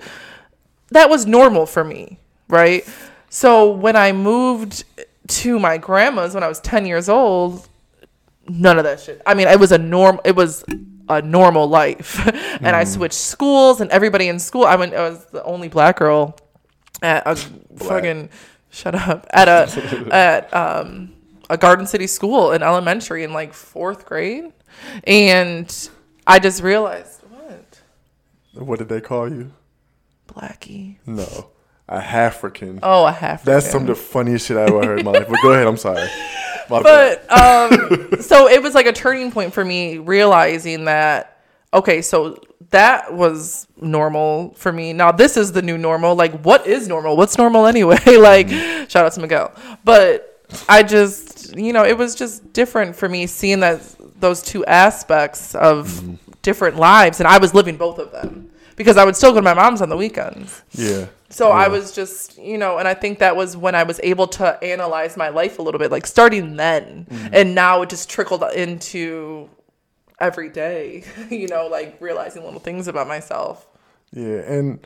that 0.94 1.10
was 1.10 1.26
normal 1.26 1.66
for 1.66 1.84
me, 1.84 2.20
right? 2.48 2.88
So 3.30 3.72
when 3.72 3.96
I 3.96 4.12
moved 4.12 4.86
to 5.28 5.60
my 5.60 5.78
grandma's 5.78 6.34
when 6.34 6.44
I 6.44 6.48
was 6.48 6.60
10 6.60 6.86
years 6.86 7.10
old, 7.10 7.68
none 8.48 8.78
of 8.78 8.84
that 8.84 9.00
shit. 9.00 9.22
I 9.26 9.34
mean, 9.34 9.48
it 9.48 9.60
was 9.60 9.72
a 9.72 9.78
norm. 9.78 10.20
It 10.24 10.36
was 10.36 10.64
a 11.10 11.22
normal 11.22 11.68
life, 11.68 12.26
and 12.28 12.68
I 12.68 12.84
mm-hmm. 12.84 12.94
switched 12.94 13.16
schools, 13.16 13.82
and 13.82 13.90
everybody 13.92 14.28
in 14.28 14.40
school. 14.40 14.66
I 14.66 14.78
mean, 14.78 14.94
I 14.94 15.10
was 15.10 15.26
the 15.26 15.44
only 15.44 15.68
black 15.68 15.98
girl 15.98 16.38
at 17.02 17.24
a 17.26 17.36
fucking 17.36 18.30
shut 18.74 18.96
up 18.96 19.26
at 19.30 19.48
a 19.48 20.08
at 20.14 20.54
um 20.54 21.14
a 21.50 21.58
Garden 21.58 21.86
City 21.86 22.08
school 22.08 22.52
in 22.52 22.62
elementary 22.64 23.24
in 23.24 23.32
like 23.32 23.54
fourth 23.54 24.06
grade, 24.06 24.52
and 25.06 25.90
I 26.28 26.40
just 26.40 26.62
realized 26.62 27.22
what 27.30 27.82
What 28.54 28.80
did 28.80 28.90
they 28.90 29.00
call 29.02 29.30
you? 29.32 29.52
blackie. 30.28 30.98
No, 31.06 31.52
a 31.88 31.96
African. 31.96 32.80
Oh, 32.82 33.06
a 33.06 33.12
half. 33.12 33.44
That's 33.44 33.70
some 33.70 33.82
of 33.84 33.88
the 33.88 33.96
funniest 33.96 34.48
shit 34.48 34.58
I 34.58 34.64
ever 34.64 34.84
heard 34.86 35.00
in 35.00 35.06
my 35.06 35.12
life. 35.12 35.28
But 35.30 35.40
go 35.44 35.54
ahead, 35.54 35.68
I'm 35.68 35.78
sorry. 35.78 36.08
My 36.70 36.82
but 36.82 37.30
um 37.30 38.22
so 38.22 38.48
it 38.48 38.64
was 38.64 38.74
like 38.74 38.86
a 38.86 38.94
turning 38.94 39.34
point 39.34 39.54
for 39.54 39.66
me 39.66 39.98
realizing 39.98 40.86
that 40.86 41.38
okay 41.74 42.02
so 42.02 42.38
that 42.70 43.14
was 43.14 43.68
normal 43.80 44.54
for 44.56 44.72
me. 44.72 44.94
Now 44.94 45.12
this 45.12 45.38
is 45.38 45.52
the 45.52 45.62
new 45.62 45.78
normal. 45.78 46.16
Like 46.16 46.40
what 46.42 46.68
is 46.68 46.88
normal? 46.88 47.18
What's 47.18 47.38
normal 47.38 47.66
anyway? 47.66 47.98
Like 48.24 48.50
shout 48.90 49.06
out 49.06 49.12
to 49.14 49.22
miguel. 49.22 49.52
But 49.84 50.30
i 50.70 50.84
just 50.84 51.56
you 51.58 51.74
know 51.74 51.84
it 51.84 51.98
was 51.98 52.14
just 52.14 52.54
different 52.54 52.96
for 52.96 53.10
me 53.10 53.26
seeing 53.26 53.60
that 53.60 53.82
those 54.20 54.42
two 54.42 54.64
aspects 54.66 55.56
of 55.56 56.20
different 56.44 56.76
lives 56.78 57.20
and 57.20 57.28
i 57.28 57.38
was 57.40 57.54
living 57.54 57.76
both 57.76 57.98
of 57.98 58.12
them 58.12 58.52
because 58.76 58.98
i 58.98 59.06
would 59.06 59.16
still 59.16 59.32
go 59.32 59.38
to 59.38 59.42
my 59.42 59.54
mom's 59.54 59.82
on 59.82 59.90
the 59.90 59.98
weekends. 59.98 60.64
Yeah. 60.72 61.08
so 61.30 61.52
I 61.52 61.68
was 61.68 61.92
just, 61.92 62.38
you 62.38 62.58
know, 62.58 62.78
and 62.78 62.88
I 62.88 62.94
think 62.94 63.20
that 63.20 63.36
was 63.36 63.58
when 63.58 63.76
I 63.76 63.84
was 63.84 64.00
able 64.04 64.28
to 64.28 64.64
analyze 64.64 65.18
my 65.18 65.30
life 65.30 65.60
a 65.60 65.62
little 65.62 65.80
bit, 65.80 65.92
like 65.92 66.06
starting 66.06 66.56
then. 66.56 67.06
Mm-hmm. 67.10 67.28
And 67.34 67.56
now 67.56 67.82
it 67.82 67.90
just 67.90 68.10
trickled 68.10 68.44
into 68.56 69.50
every 70.24 70.50
day, 70.50 71.04
you 71.30 71.48
know, 71.48 71.68
like 71.68 71.98
realizing 72.00 72.44
little 72.44 72.60
things 72.60 72.88
about 72.88 73.08
myself. 73.08 73.68
Yeah, 74.12 74.38
and 74.40 74.80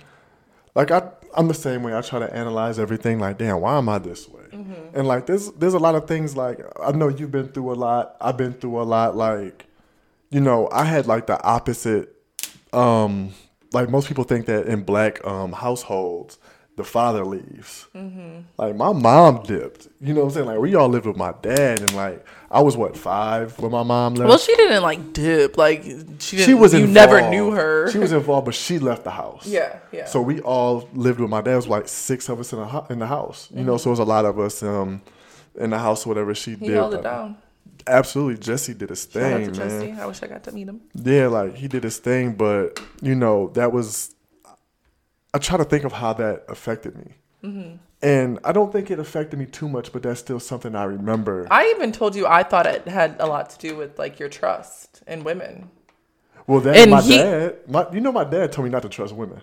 like 0.75 0.91
I, 0.91 1.09
I'm 1.35 1.47
the 1.47 1.53
same 1.53 1.83
way. 1.83 1.95
I 1.95 2.01
try 2.01 2.19
to 2.19 2.33
analyze 2.33 2.79
everything. 2.79 3.19
Like, 3.19 3.37
damn, 3.37 3.61
why 3.61 3.77
am 3.77 3.87
I 3.87 3.99
this 3.99 4.27
way? 4.27 4.43
Mm-hmm. 4.51 4.97
And 4.97 5.07
like, 5.07 5.27
there's 5.27 5.51
there's 5.53 5.73
a 5.75 5.79
lot 5.79 5.95
of 5.95 6.07
things. 6.07 6.35
Like, 6.35 6.59
I 6.81 6.91
know 6.91 7.07
you've 7.07 7.31
been 7.31 7.49
through 7.49 7.71
a 7.71 7.75
lot. 7.75 8.17
I've 8.19 8.37
been 8.37 8.53
through 8.53 8.81
a 8.81 8.83
lot. 8.83 9.15
Like, 9.15 9.65
you 10.31 10.41
know, 10.41 10.67
I 10.71 10.85
had 10.85 11.07
like 11.07 11.27
the 11.27 11.41
opposite. 11.43 12.13
Um, 12.73 13.33
like 13.73 13.89
most 13.89 14.07
people 14.07 14.23
think 14.23 14.45
that 14.47 14.65
in 14.65 14.83
black 14.83 15.25
um 15.25 15.51
households, 15.51 16.39
the 16.77 16.83
father 16.85 17.25
leaves. 17.25 17.87
Mm-hmm. 17.95 18.41
Like 18.57 18.75
my 18.75 18.93
mom 18.93 19.43
dipped. 19.43 19.87
You 19.99 20.13
know 20.13 20.21
what 20.21 20.27
I'm 20.27 20.33
saying? 20.33 20.45
Like 20.45 20.59
we 20.59 20.75
all 20.75 20.87
lived 20.87 21.05
with 21.07 21.17
my 21.17 21.33
dad, 21.41 21.81
and 21.81 21.93
like 21.95 22.25
I 22.49 22.61
was 22.61 22.77
what 22.77 22.95
five 22.95 23.57
when 23.59 23.71
my 23.71 23.83
mom 23.83 24.13
left. 24.13 24.29
Well, 24.29 24.37
she 24.37 24.55
didn't 24.55 24.83
like 24.83 25.11
dip. 25.11 25.57
Like 25.57 25.83
she 25.83 26.37
didn't, 26.37 26.45
she 26.45 26.53
was 26.53 26.73
you 26.73 26.85
involved. 26.85 26.93
never 26.93 27.29
knew 27.29 27.51
her. 27.51 27.91
She 27.91 27.97
was 27.97 28.11
involved, 28.13 28.45
but 28.45 28.55
she 28.55 28.79
left 28.79 29.03
the 29.03 29.11
house. 29.11 29.45
Yeah, 29.57 29.79
yeah. 29.91 30.05
So 30.05 30.21
we 30.21 30.39
all 30.41 30.87
lived 30.93 31.19
with 31.19 31.29
my 31.29 31.41
dad. 31.41 31.53
It 31.53 31.55
was 31.57 31.67
like 31.67 31.87
six 31.87 32.29
of 32.29 32.39
us 32.39 32.53
in 32.53 32.59
the 32.59 32.65
hou- 32.67 32.85
in 32.89 32.99
the 32.99 33.07
house. 33.07 33.49
You 33.53 33.63
know, 33.63 33.77
so 33.77 33.89
it 33.89 33.93
was 33.97 33.99
a 33.99 34.05
lot 34.05 34.23
of 34.25 34.39
us 34.39 34.63
um 34.63 35.01
in 35.55 35.71
the 35.71 35.79
house. 35.79 36.05
Whatever 36.05 36.33
she 36.35 36.51
he 36.51 36.67
did, 36.67 36.75
held 36.75 36.93
it 36.93 37.01
down. 37.03 37.37
absolutely. 37.87 38.37
Jesse 38.37 38.73
did 38.75 38.89
his 38.89 39.07
Shout 39.11 39.23
out 39.23 39.37
to 39.39 39.45
thing, 39.45 39.53
Jesse. 39.53 39.91
I 39.99 40.05
wish 40.05 40.21
I 40.21 40.27
got 40.27 40.43
to 40.43 40.51
meet 40.51 40.67
him. 40.67 40.81
Yeah, 40.93 41.27
like 41.27 41.55
he 41.55 41.67
did 41.67 41.83
his 41.83 41.97
thing, 41.97 42.33
but 42.33 42.79
you 43.01 43.15
know 43.15 43.47
that 43.55 43.71
was. 43.71 44.13
I 45.33 45.39
try 45.39 45.57
to 45.57 45.63
think 45.65 45.83
of 45.83 45.91
how 45.93 46.13
that 46.13 46.45
affected 46.47 46.97
me, 46.97 47.13
Mm-hmm. 47.43 47.75
and 48.01 48.39
I 48.43 48.51
don't 48.51 48.71
think 48.71 48.89
it 48.89 48.97
affected 48.99 49.37
me 49.37 49.45
too 49.45 49.69
much, 49.69 49.91
but 49.91 50.01
that's 50.03 50.19
still 50.19 50.39
something 50.39 50.73
I 50.75 50.85
remember. 50.85 51.47
I 51.51 51.71
even 51.75 51.91
told 51.91 52.15
you 52.15 52.25
I 52.25 52.43
thought 52.43 52.65
it 52.65 52.87
had 52.87 53.15
a 53.19 53.27
lot 53.27 53.49
to 53.51 53.57
do 53.59 53.75
with 53.75 53.99
like 53.99 54.19
your 54.19 54.29
trust 54.29 55.03
in 55.07 55.23
women. 55.23 55.69
well, 56.47 56.59
that 56.61 56.77
and 56.77 56.91
my 56.91 57.01
he- 57.01 57.17
dad, 57.17 57.57
my 57.67 57.85
you 57.91 58.01
know, 58.01 58.11
my 58.11 58.23
dad 58.23 58.51
told 58.51 58.65
me 58.65 58.71
not 58.71 58.81
to 58.83 58.89
trust 58.89 59.13
women. 59.13 59.41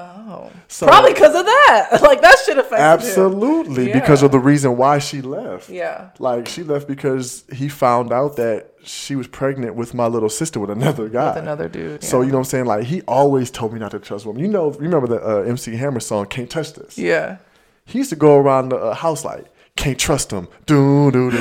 Oh, 0.00 0.50
So- 0.68 0.86
probably 0.86 1.12
because 1.12 1.34
of 1.34 1.44
that. 1.46 1.98
Like 2.02 2.22
that 2.22 2.36
should 2.44 2.58
affect. 2.58 2.80
Absolutely, 2.80 3.92
because 3.92 4.22
of 4.22 4.32
the 4.32 4.38
reason 4.38 4.76
why 4.76 4.98
she 4.98 5.20
left. 5.22 5.68
Yeah. 5.70 6.10
Like 6.18 6.48
she 6.48 6.62
left 6.62 6.88
because 6.88 7.44
he 7.52 7.68
found 7.68 8.12
out 8.12 8.36
that 8.36 8.72
she 8.82 9.14
was 9.14 9.26
pregnant 9.26 9.74
with 9.76 9.92
my 9.94 10.06
little 10.06 10.28
sister 10.30 10.58
with 10.58 10.70
another 10.70 11.08
guy. 11.08 11.28
With 11.34 11.42
another 11.42 11.68
dude. 11.68 12.02
So 12.02 12.22
you 12.22 12.28
know 12.28 12.34
what 12.34 12.38
I'm 12.40 12.44
saying? 12.46 12.64
Like 12.66 12.84
he 12.84 13.02
always 13.02 13.50
told 13.50 13.72
me 13.72 13.78
not 13.78 13.90
to 13.92 13.98
trust 13.98 14.26
women. 14.26 14.42
You 14.42 14.48
know, 14.48 14.70
remember 14.72 15.06
the 15.06 15.20
uh, 15.24 15.42
MC 15.42 15.76
Hammer 15.76 16.00
song 16.00 16.26
"Can't 16.26 16.50
Touch 16.50 16.72
This"? 16.72 16.98
Yeah. 16.98 17.36
He 17.84 17.98
used 17.98 18.10
to 18.10 18.16
go 18.16 18.36
around 18.38 18.70
the 18.70 18.76
uh, 18.76 18.94
house 18.94 19.24
like, 19.24 19.44
"Can't 19.76 19.98
trust 19.98 20.30
him." 20.32 20.48
Do 20.66 21.10
do 21.10 21.30
do. 21.30 21.38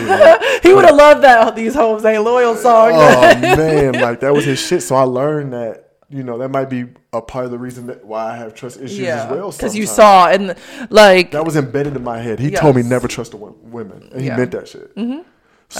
He 0.61 0.73
would 0.73 0.85
have 0.85 0.95
loved 0.95 1.23
that 1.23 1.55
these 1.55 1.73
hoes 1.73 2.03
ain't 2.05 2.23
loyal 2.23 2.55
song. 2.55 2.91
oh 2.93 3.21
man, 3.41 3.93
like 3.93 4.19
that 4.19 4.33
was 4.33 4.45
his 4.45 4.59
shit. 4.59 4.83
So 4.83 4.95
I 4.95 5.03
learned 5.03 5.53
that 5.53 5.93
you 6.09 6.23
know 6.23 6.37
that 6.39 6.49
might 6.49 6.69
be 6.69 6.85
a 7.11 7.21
part 7.21 7.45
of 7.45 7.51
the 7.51 7.57
reason 7.57 7.87
that 7.87 8.05
why 8.05 8.31
I 8.33 8.37
have 8.37 8.53
trust 8.53 8.79
issues 8.79 9.07
as 9.07 9.29
well. 9.31 9.51
because 9.51 9.75
you 9.75 9.85
saw 9.87 10.27
and 10.29 10.55
like, 10.89 11.31
that 11.31 11.43
was 11.45 11.55
embedded 11.55 11.95
in 11.95 12.03
my 12.03 12.19
head. 12.19 12.39
He 12.39 12.51
told 12.51 12.75
me 12.75 12.83
never 12.83 13.07
trust 13.07 13.33
women, 13.33 14.09
and 14.11 14.21
he 14.21 14.27
Yeah. 14.27 14.37
meant 14.37 14.51
that 14.51 14.67
shit. 14.67 14.95
Mm-hmm. 14.95 15.21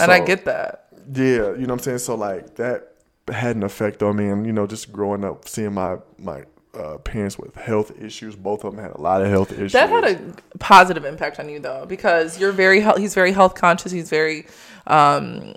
and 0.00 0.12
I 0.12 0.20
get 0.20 0.44
that. 0.46 0.86
Yeah, 1.12 1.22
you 1.22 1.42
know 1.42 1.52
what 1.60 1.70
I'm 1.72 1.78
saying. 1.80 1.98
So 1.98 2.14
like 2.14 2.56
that 2.56 2.94
had 3.32 3.54
an 3.56 3.62
effect 3.62 4.02
on 4.02 4.16
me, 4.16 4.28
and 4.28 4.44
you 4.46 4.52
know, 4.52 4.66
just 4.66 4.92
growing 4.92 5.24
up, 5.24 5.48
seeing 5.48 5.72
my 5.74 5.98
my 6.18 6.44
uh, 6.74 6.98
parents 6.98 7.36
with 7.38 7.54
health 7.56 7.92
issues. 8.00 8.36
Both 8.36 8.62
of 8.64 8.74
them 8.74 8.84
had 8.84 8.92
a 8.94 9.00
lot 9.00 9.22
of 9.22 9.28
health 9.28 9.52
issues. 9.52 9.72
That 9.72 9.88
had 9.88 10.04
a 10.04 10.34
positive 10.58 11.04
impact 11.04 11.38
on 11.40 11.48
you 11.48 11.58
though, 11.58 11.84
because 11.86 12.38
you're 12.40 12.52
very 12.52 12.80
health. 12.80 12.98
He's 12.98 13.14
very 13.14 13.32
health 13.32 13.54
conscious. 13.56 13.90
He's 13.92 14.08
very, 14.08 14.46
um, 14.86 15.54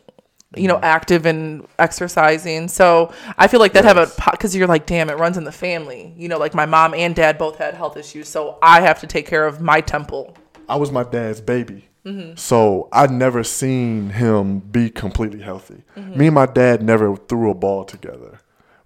you 0.55 0.67
know, 0.67 0.79
active 0.81 1.25
and 1.25 1.67
exercising. 1.79 2.67
So 2.67 3.13
I 3.37 3.47
feel 3.47 3.59
like 3.59 3.73
that 3.73 3.85
have 3.85 3.97
a 3.97 4.09
because 4.31 4.55
you're 4.55 4.67
like, 4.67 4.85
damn, 4.85 5.09
it 5.09 5.17
runs 5.17 5.37
in 5.37 5.43
the 5.43 5.51
family. 5.51 6.13
You 6.17 6.27
know, 6.27 6.37
like 6.37 6.53
my 6.53 6.65
mom 6.65 6.93
and 6.93 7.15
dad 7.15 7.37
both 7.37 7.57
had 7.57 7.73
health 7.73 7.97
issues, 7.97 8.27
so 8.27 8.57
I 8.61 8.81
have 8.81 8.99
to 9.01 9.07
take 9.07 9.25
care 9.25 9.45
of 9.45 9.61
my 9.61 9.81
temple. 9.81 10.35
I 10.69 10.77
was 10.77 10.91
my 10.91 11.03
dad's 11.03 11.41
baby. 11.41 11.89
Mm-hmm. 12.05 12.35
So 12.35 12.89
I 12.91 13.07
never 13.07 13.43
seen 13.43 14.09
him 14.09 14.59
be 14.59 14.89
completely 14.89 15.41
healthy. 15.41 15.83
Mm-hmm. 15.95 16.17
Me 16.17 16.25
and 16.27 16.35
my 16.35 16.45
dad 16.45 16.81
never 16.81 17.15
threw 17.15 17.49
a 17.49 17.53
ball 17.53 17.85
together. 17.85 18.39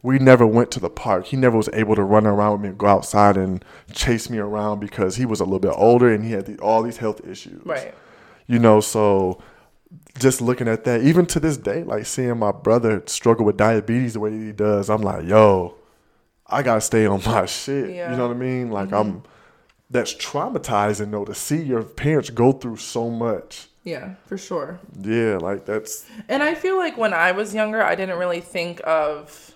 We 0.03 0.19
never 0.19 0.45
went 0.45 0.69
to 0.71 0.79
the 0.79 0.89
park. 0.89 1.25
He 1.25 1.37
never 1.37 1.57
was 1.57 1.69
able 1.73 1.95
to 1.95 2.03
run 2.03 2.27
around 2.27 2.53
with 2.53 2.61
me 2.61 2.69
and 2.69 2.77
go 2.77 2.85
outside 2.87 3.35
and 3.35 3.65
chase 3.91 4.29
me 4.29 4.37
around 4.37 4.79
because 4.79 5.15
he 5.15 5.25
was 5.25 5.39
a 5.39 5.43
little 5.43 5.59
bit 5.59 5.73
older 5.75 6.13
and 6.13 6.23
he 6.23 6.31
had 6.31 6.45
the, 6.45 6.57
all 6.59 6.83
these 6.83 6.97
health 6.97 7.27
issues. 7.27 7.65
Right. 7.65 7.93
You 8.45 8.59
know, 8.59 8.79
so 8.79 9.41
just 10.19 10.41
looking 10.41 10.67
at 10.67 10.83
that, 10.85 11.01
even 11.01 11.25
to 11.27 11.39
this 11.39 11.57
day, 11.57 11.83
like 11.83 12.05
seeing 12.05 12.37
my 12.37 12.51
brother 12.51 13.03
struggle 13.05 13.45
with 13.45 13.57
diabetes 13.57 14.13
the 14.13 14.19
way 14.19 14.31
he 14.31 14.51
does, 14.51 14.89
I'm 14.89 15.01
like, 15.01 15.25
yo, 15.25 15.75
I 16.45 16.63
gotta 16.63 16.81
stay 16.81 17.05
on 17.05 17.21
my 17.25 17.45
shit. 17.47 17.95
Yeah. 17.95 18.11
You 18.11 18.17
know 18.17 18.27
what 18.27 18.35
I 18.35 18.39
mean? 18.39 18.71
Like 18.71 18.89
mm-hmm. 18.89 19.17
I'm 19.17 19.23
that's 19.89 20.13
traumatizing 20.13 21.11
though 21.11 21.25
to 21.25 21.33
see 21.33 21.61
your 21.61 21.83
parents 21.83 22.29
go 22.29 22.51
through 22.51 22.77
so 22.77 23.09
much. 23.09 23.67
Yeah, 23.83 24.15
for 24.25 24.37
sure. 24.37 24.79
Yeah, 24.99 25.37
like 25.37 25.65
that's 25.65 26.05
And 26.27 26.43
I 26.43 26.55
feel 26.55 26.77
like 26.77 26.97
when 26.97 27.13
I 27.13 27.31
was 27.31 27.53
younger, 27.53 27.81
I 27.81 27.95
didn't 27.95 28.17
really 28.17 28.41
think 28.41 28.81
of. 28.83 29.55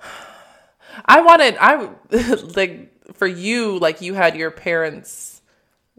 I 1.06 1.20
wanted 1.22 1.56
I 1.58 1.90
like 2.54 3.14
for 3.14 3.26
you 3.26 3.78
like 3.78 4.00
you 4.00 4.14
had 4.14 4.36
your 4.36 4.52
parents 4.52 5.33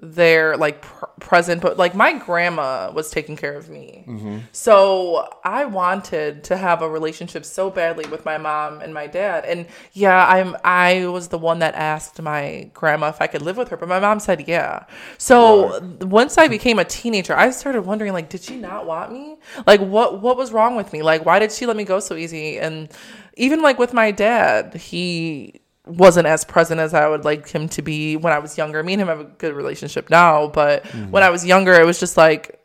there 0.01 0.58
like 0.58 0.81
pr- 0.81 1.05
present 1.21 1.62
but 1.62 1.77
like 1.77 1.95
my 1.95 2.12
grandma 2.17 2.91
was 2.91 3.10
taking 3.12 3.38
care 3.38 3.55
of 3.55 3.69
me. 3.69 4.03
Mm-hmm. 4.05 4.39
So 4.51 5.29
I 5.45 5.63
wanted 5.65 6.43
to 6.45 6.58
have 6.58 6.81
a 6.81 6.89
relationship 6.89 7.45
so 7.45 7.69
badly 7.69 8.05
with 8.10 8.25
my 8.25 8.38
mom 8.38 8.81
and 8.81 8.93
my 8.93 9.08
dad. 9.08 9.45
And 9.45 9.67
yeah, 9.93 10.27
I'm 10.27 10.58
I 10.65 11.08
was 11.08 11.29
the 11.29 11.38
one 11.38 11.60
that 11.60 11.75
asked 11.75 12.21
my 12.21 12.69
grandma 12.73 13.08
if 13.08 13.21
I 13.21 13.27
could 13.27 13.41
live 13.41 13.55
with 13.55 13.69
her, 13.69 13.77
but 13.77 13.88
my 13.88 14.01
mom 14.01 14.19
said 14.19 14.49
yeah. 14.49 14.86
So 15.17 15.79
once 16.01 16.38
I 16.38 16.49
became 16.49 16.77
a 16.77 16.86
teenager, 16.86 17.34
I 17.34 17.51
started 17.51 17.84
wondering 17.84 18.12
like 18.12 18.27
did 18.27 18.41
she 18.41 18.58
not 18.58 18.86
want 18.86 19.13
me? 19.13 19.38
Like 19.65 19.79
what 19.79 20.21
what 20.21 20.36
was 20.36 20.51
wrong 20.51 20.75
with 20.75 20.91
me? 20.91 21.03
Like 21.03 21.25
why 21.25 21.39
did 21.39 21.53
she 21.53 21.65
let 21.65 21.77
me 21.77 21.86
go 21.86 22.01
so 22.01 22.15
easy? 22.15 22.60
And 22.60 22.89
even 23.38 23.62
like 23.62 23.79
with 23.79 23.93
my 23.93 24.12
dad, 24.12 24.73
he 24.73 25.62
wasn't 25.88 26.28
as 26.28 26.43
present 26.43 26.80
as 26.80 26.93
I 26.93 27.08
would 27.08 27.26
like 27.26 27.50
him 27.50 27.69
to 27.69 27.82
be 27.82 28.17
when 28.17 28.34
I 28.34 28.39
was 28.39 28.58
younger. 28.58 28.82
Me 28.84 28.93
and 28.93 29.02
him 29.02 29.08
have 29.08 29.19
a 29.19 29.26
good 29.26 29.54
relationship 29.54 30.10
now, 30.10 30.48
but 30.48 30.84
mm. 30.86 31.10
when 31.10 31.24
I 31.24 31.30
was 31.30 31.45
younger, 31.45 31.74
it 31.74 31.86
was 31.86 32.00
just 32.00 32.17
like 32.17 32.60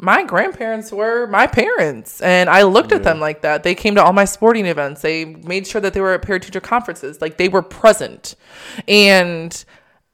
my 0.00 0.24
grandparents 0.24 0.90
were 0.90 1.26
my 1.26 1.46
parents 1.46 2.22
and 2.22 2.48
I 2.48 2.62
looked 2.62 2.92
at 2.92 3.02
them 3.02 3.20
like 3.20 3.42
that. 3.42 3.62
They 3.62 3.74
came 3.74 3.94
to 3.96 4.02
all 4.02 4.14
my 4.14 4.24
sporting 4.24 4.64
events. 4.66 5.02
They 5.02 5.26
made 5.26 5.66
sure 5.66 5.80
that 5.80 5.92
they 5.92 6.00
were 6.00 6.14
at 6.14 6.22
parent 6.22 6.44
teacher 6.44 6.60
conferences. 6.60 7.20
Like 7.20 7.36
they 7.36 7.48
were 7.48 7.62
present. 7.62 8.34
And 8.88 9.64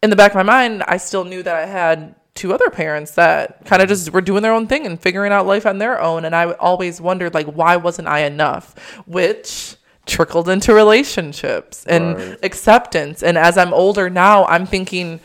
in 0.02 0.10
the 0.10 0.16
back 0.16 0.32
of 0.32 0.36
my 0.36 0.42
mind, 0.42 0.82
I 0.88 0.96
still 0.96 1.24
knew 1.24 1.42
that 1.44 1.54
I 1.54 1.66
had 1.66 2.16
two 2.34 2.52
other 2.52 2.68
parents 2.68 3.12
that 3.12 3.64
kind 3.64 3.80
of 3.80 3.86
mm. 3.86 3.90
just 3.90 4.12
were 4.12 4.20
doing 4.20 4.42
their 4.42 4.52
own 4.52 4.66
thing 4.66 4.86
and 4.86 5.00
figuring 5.00 5.32
out 5.32 5.46
life 5.46 5.66
on 5.66 5.78
their 5.78 6.00
own. 6.00 6.24
And 6.24 6.34
I 6.34 6.52
always 6.52 7.00
wondered 7.00 7.32
like 7.32 7.46
why 7.46 7.76
wasn't 7.76 8.08
I 8.08 8.20
enough? 8.20 8.74
Which 9.06 9.76
trickled 10.06 10.48
into 10.48 10.72
relationships 10.72 11.84
and 11.86 12.16
Right. 12.16 12.38
acceptance. 12.42 13.22
And 13.22 13.36
as 13.36 13.58
I'm 13.58 13.74
older 13.74 14.08
now, 14.08 14.44
I'm 14.46 14.64
thinking 14.66 15.20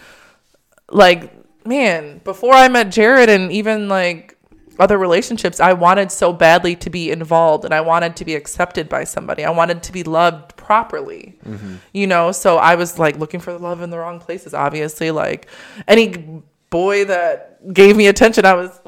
like 0.91 1.33
man 1.65 2.19
before 2.23 2.53
i 2.53 2.67
met 2.67 2.89
jared 2.89 3.29
and 3.29 3.51
even 3.51 3.87
like 3.87 4.37
other 4.79 4.97
relationships 4.97 5.59
i 5.59 5.73
wanted 5.73 6.11
so 6.11 6.33
badly 6.33 6.75
to 6.75 6.89
be 6.89 7.11
involved 7.11 7.65
and 7.65 7.73
i 7.73 7.81
wanted 7.81 8.15
to 8.15 8.25
be 8.25 8.35
accepted 8.35 8.89
by 8.89 9.03
somebody 9.03 9.43
i 9.43 9.49
wanted 9.49 9.83
to 9.83 9.91
be 9.91 10.03
loved 10.03 10.55
properly 10.55 11.37
mm-hmm. 11.45 11.75
you 11.93 12.07
know 12.07 12.31
so 12.31 12.57
i 12.57 12.75
was 12.75 12.97
like 12.97 13.17
looking 13.17 13.39
for 13.39 13.53
the 13.53 13.59
love 13.59 13.81
in 13.81 13.89
the 13.89 13.97
wrong 13.97 14.19
places 14.19 14.53
obviously 14.53 15.11
like 15.11 15.47
any 15.87 16.41
boy 16.69 17.05
that 17.05 17.73
gave 17.73 17.95
me 17.95 18.07
attention 18.07 18.45
i 18.45 18.53
was 18.53 18.79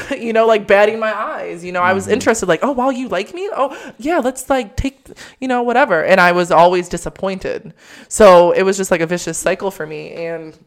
you 0.18 0.32
know, 0.32 0.46
like 0.46 0.66
batting 0.66 0.98
my 0.98 1.12
eyes. 1.16 1.64
You 1.64 1.72
know, 1.72 1.80
I 1.82 1.88
Mm-hmm. 1.88 1.94
was 1.96 2.08
interested, 2.08 2.46
like, 2.46 2.60
oh, 2.62 2.72
wow, 2.72 2.90
you 2.90 3.08
like 3.08 3.32
me? 3.34 3.48
Oh, 3.54 3.76
yeah, 3.98 4.18
let's 4.18 4.48
like 4.50 4.76
take, 4.76 5.06
you 5.40 5.48
know, 5.48 5.62
whatever. 5.62 6.04
And 6.04 6.20
I 6.20 6.32
was 6.32 6.50
always 6.50 6.88
disappointed. 6.88 7.72
So 8.08 8.52
it 8.52 8.62
was 8.62 8.76
just 8.76 8.90
like 8.90 9.00
a 9.00 9.06
vicious 9.06 9.38
cycle 9.38 9.70
for 9.70 9.86
me. 9.86 10.12
And 10.12 10.58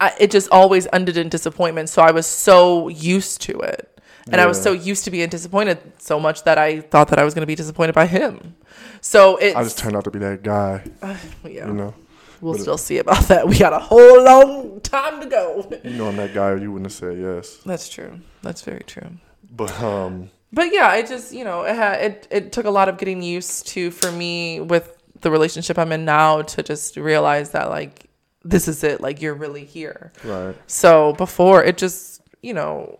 I, 0.00 0.14
it 0.18 0.30
just 0.30 0.48
always 0.50 0.86
ended 0.92 1.16
in 1.16 1.28
disappointment. 1.28 1.88
So 1.88 2.02
I 2.02 2.10
was 2.10 2.26
so 2.26 2.88
used 2.88 3.40
to 3.42 3.58
it. 3.60 3.86
And 4.32 4.40
I 4.40 4.46
was 4.46 4.62
so 4.62 4.70
used 4.72 5.04
to 5.06 5.10
being 5.10 5.28
disappointed 5.28 5.78
so 5.98 6.20
much 6.20 6.44
that 6.44 6.56
I 6.56 6.80
thought 6.82 7.08
that 7.08 7.18
I 7.18 7.24
was 7.24 7.34
going 7.34 7.42
to 7.42 7.46
be 7.48 7.56
disappointed 7.56 7.94
by 7.96 8.06
him. 8.06 8.54
So 9.00 9.36
it. 9.38 9.56
I 9.56 9.64
just 9.64 9.78
turned 9.78 9.96
out 9.96 10.04
to 10.04 10.10
be 10.10 10.20
that 10.20 10.42
guy, 10.44 10.84
yeah, 11.44 11.66
you 11.66 11.72
know. 11.72 11.94
We'll 12.40 12.54
still 12.58 12.78
see 12.78 12.98
about 12.98 13.24
that. 13.28 13.46
We 13.48 13.58
got 13.58 13.72
a 13.72 13.78
whole 13.78 14.22
long 14.24 14.80
time 14.80 15.20
to 15.20 15.26
go. 15.26 15.70
You 15.84 15.90
know 15.90 16.08
I'm 16.08 16.16
that 16.16 16.34
guy. 16.34 16.54
You 16.56 16.72
wouldn't 16.72 16.86
have 16.86 16.92
said 16.92 17.18
yes, 17.18 17.56
That's 17.66 17.88
true. 17.88 18.20
That's 18.42 18.62
very 18.62 18.82
true. 18.86 19.10
but 19.50 19.70
um, 19.82 20.30
But 20.52 20.72
yeah, 20.72 20.94
it 20.96 21.06
just 21.06 21.32
you 21.32 21.44
know 21.44 21.62
it 21.62 21.74
had 21.76 22.00
it 22.00 22.28
it 22.30 22.52
took 22.52 22.66
a 22.66 22.70
lot 22.70 22.88
of 22.88 22.98
getting 22.98 23.22
used 23.22 23.66
to 23.68 23.90
for 23.90 24.10
me 24.12 24.60
with 24.60 24.96
the 25.20 25.30
relationship 25.30 25.78
I'm 25.78 25.92
in 25.92 26.04
now 26.04 26.42
to 26.42 26.62
just 26.62 26.96
realize 26.96 27.50
that 27.50 27.68
like 27.68 28.06
this 28.42 28.68
is 28.68 28.82
it 28.84 29.00
like 29.00 29.20
you're 29.20 29.34
really 29.34 29.64
here. 29.66 30.12
right. 30.24 30.56
So 30.66 31.12
before 31.14 31.62
it 31.62 31.76
just 31.76 32.22
you 32.42 32.54
know 32.54 32.98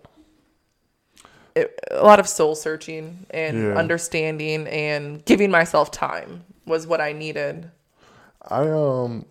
it, 1.55 1.79
a 1.91 2.05
lot 2.05 2.21
of 2.21 2.29
soul 2.29 2.55
searching 2.55 3.27
and 3.31 3.57
Yeah. 3.59 3.75
understanding 3.75 4.67
and 4.69 5.25
giving 5.25 5.51
myself 5.51 5.91
time 5.91 6.45
was 6.67 6.87
what 6.87 7.01
I 7.01 7.13
needed. 7.13 7.71
I 8.49 8.69
um, 8.69 9.27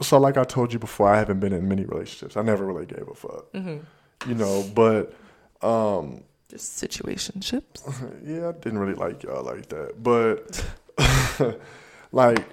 so 0.00 0.18
like 0.18 0.36
I 0.36 0.44
told 0.44 0.72
you 0.72 0.78
before, 0.78 1.08
I 1.08 1.18
haven't 1.18 1.40
been 1.40 1.52
in 1.52 1.68
many 1.68 1.84
relationships. 1.84 2.36
I 2.36 2.42
never 2.42 2.64
really 2.66 2.86
gave 2.86 3.08
a 3.08 3.14
fuck, 3.14 3.52
Mm-hmm. 3.52 4.28
you 4.30 4.34
know. 4.34 4.64
But 4.74 5.14
um, 5.66 6.22
Just 6.48 6.82
situationships. 6.82 7.82
yeah, 8.24 8.48
I 8.48 8.52
didn't 8.52 8.78
really 8.78 8.94
like 8.94 9.22
y'all 9.22 9.42
like 9.44 9.68
that. 9.70 10.02
But 10.02 10.64
like 12.12 12.44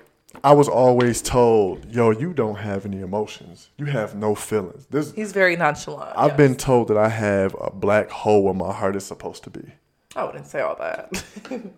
I 0.43 0.51
was 0.53 0.67
always 0.67 1.21
told, 1.21 1.85
yo, 1.93 2.09
you 2.11 2.33
don't 2.33 2.55
have 2.55 2.85
any 2.85 3.01
emotions. 3.01 3.69
You 3.77 3.85
have 3.85 4.15
no 4.15 4.33
feelings. 4.35 4.87
This 4.89 5.11
He's 5.11 5.31
very 5.31 5.55
nonchalant. 5.55 6.17
I've 6.17 6.29
yes. 6.29 6.37
been 6.37 6.55
told 6.55 6.87
that 6.87 6.97
I 6.97 7.09
have 7.09 7.55
a 7.61 7.69
black 7.71 8.09
hole 8.09 8.43
where 8.43 8.53
my 8.53 8.73
heart 8.73 8.95
is 8.95 9.05
supposed 9.05 9.43
to 9.43 9.49
be. 9.49 9.73
I 10.15 10.23
wouldn't 10.25 10.45
say 10.45 10.61
all 10.61 10.75
that. 10.75 11.23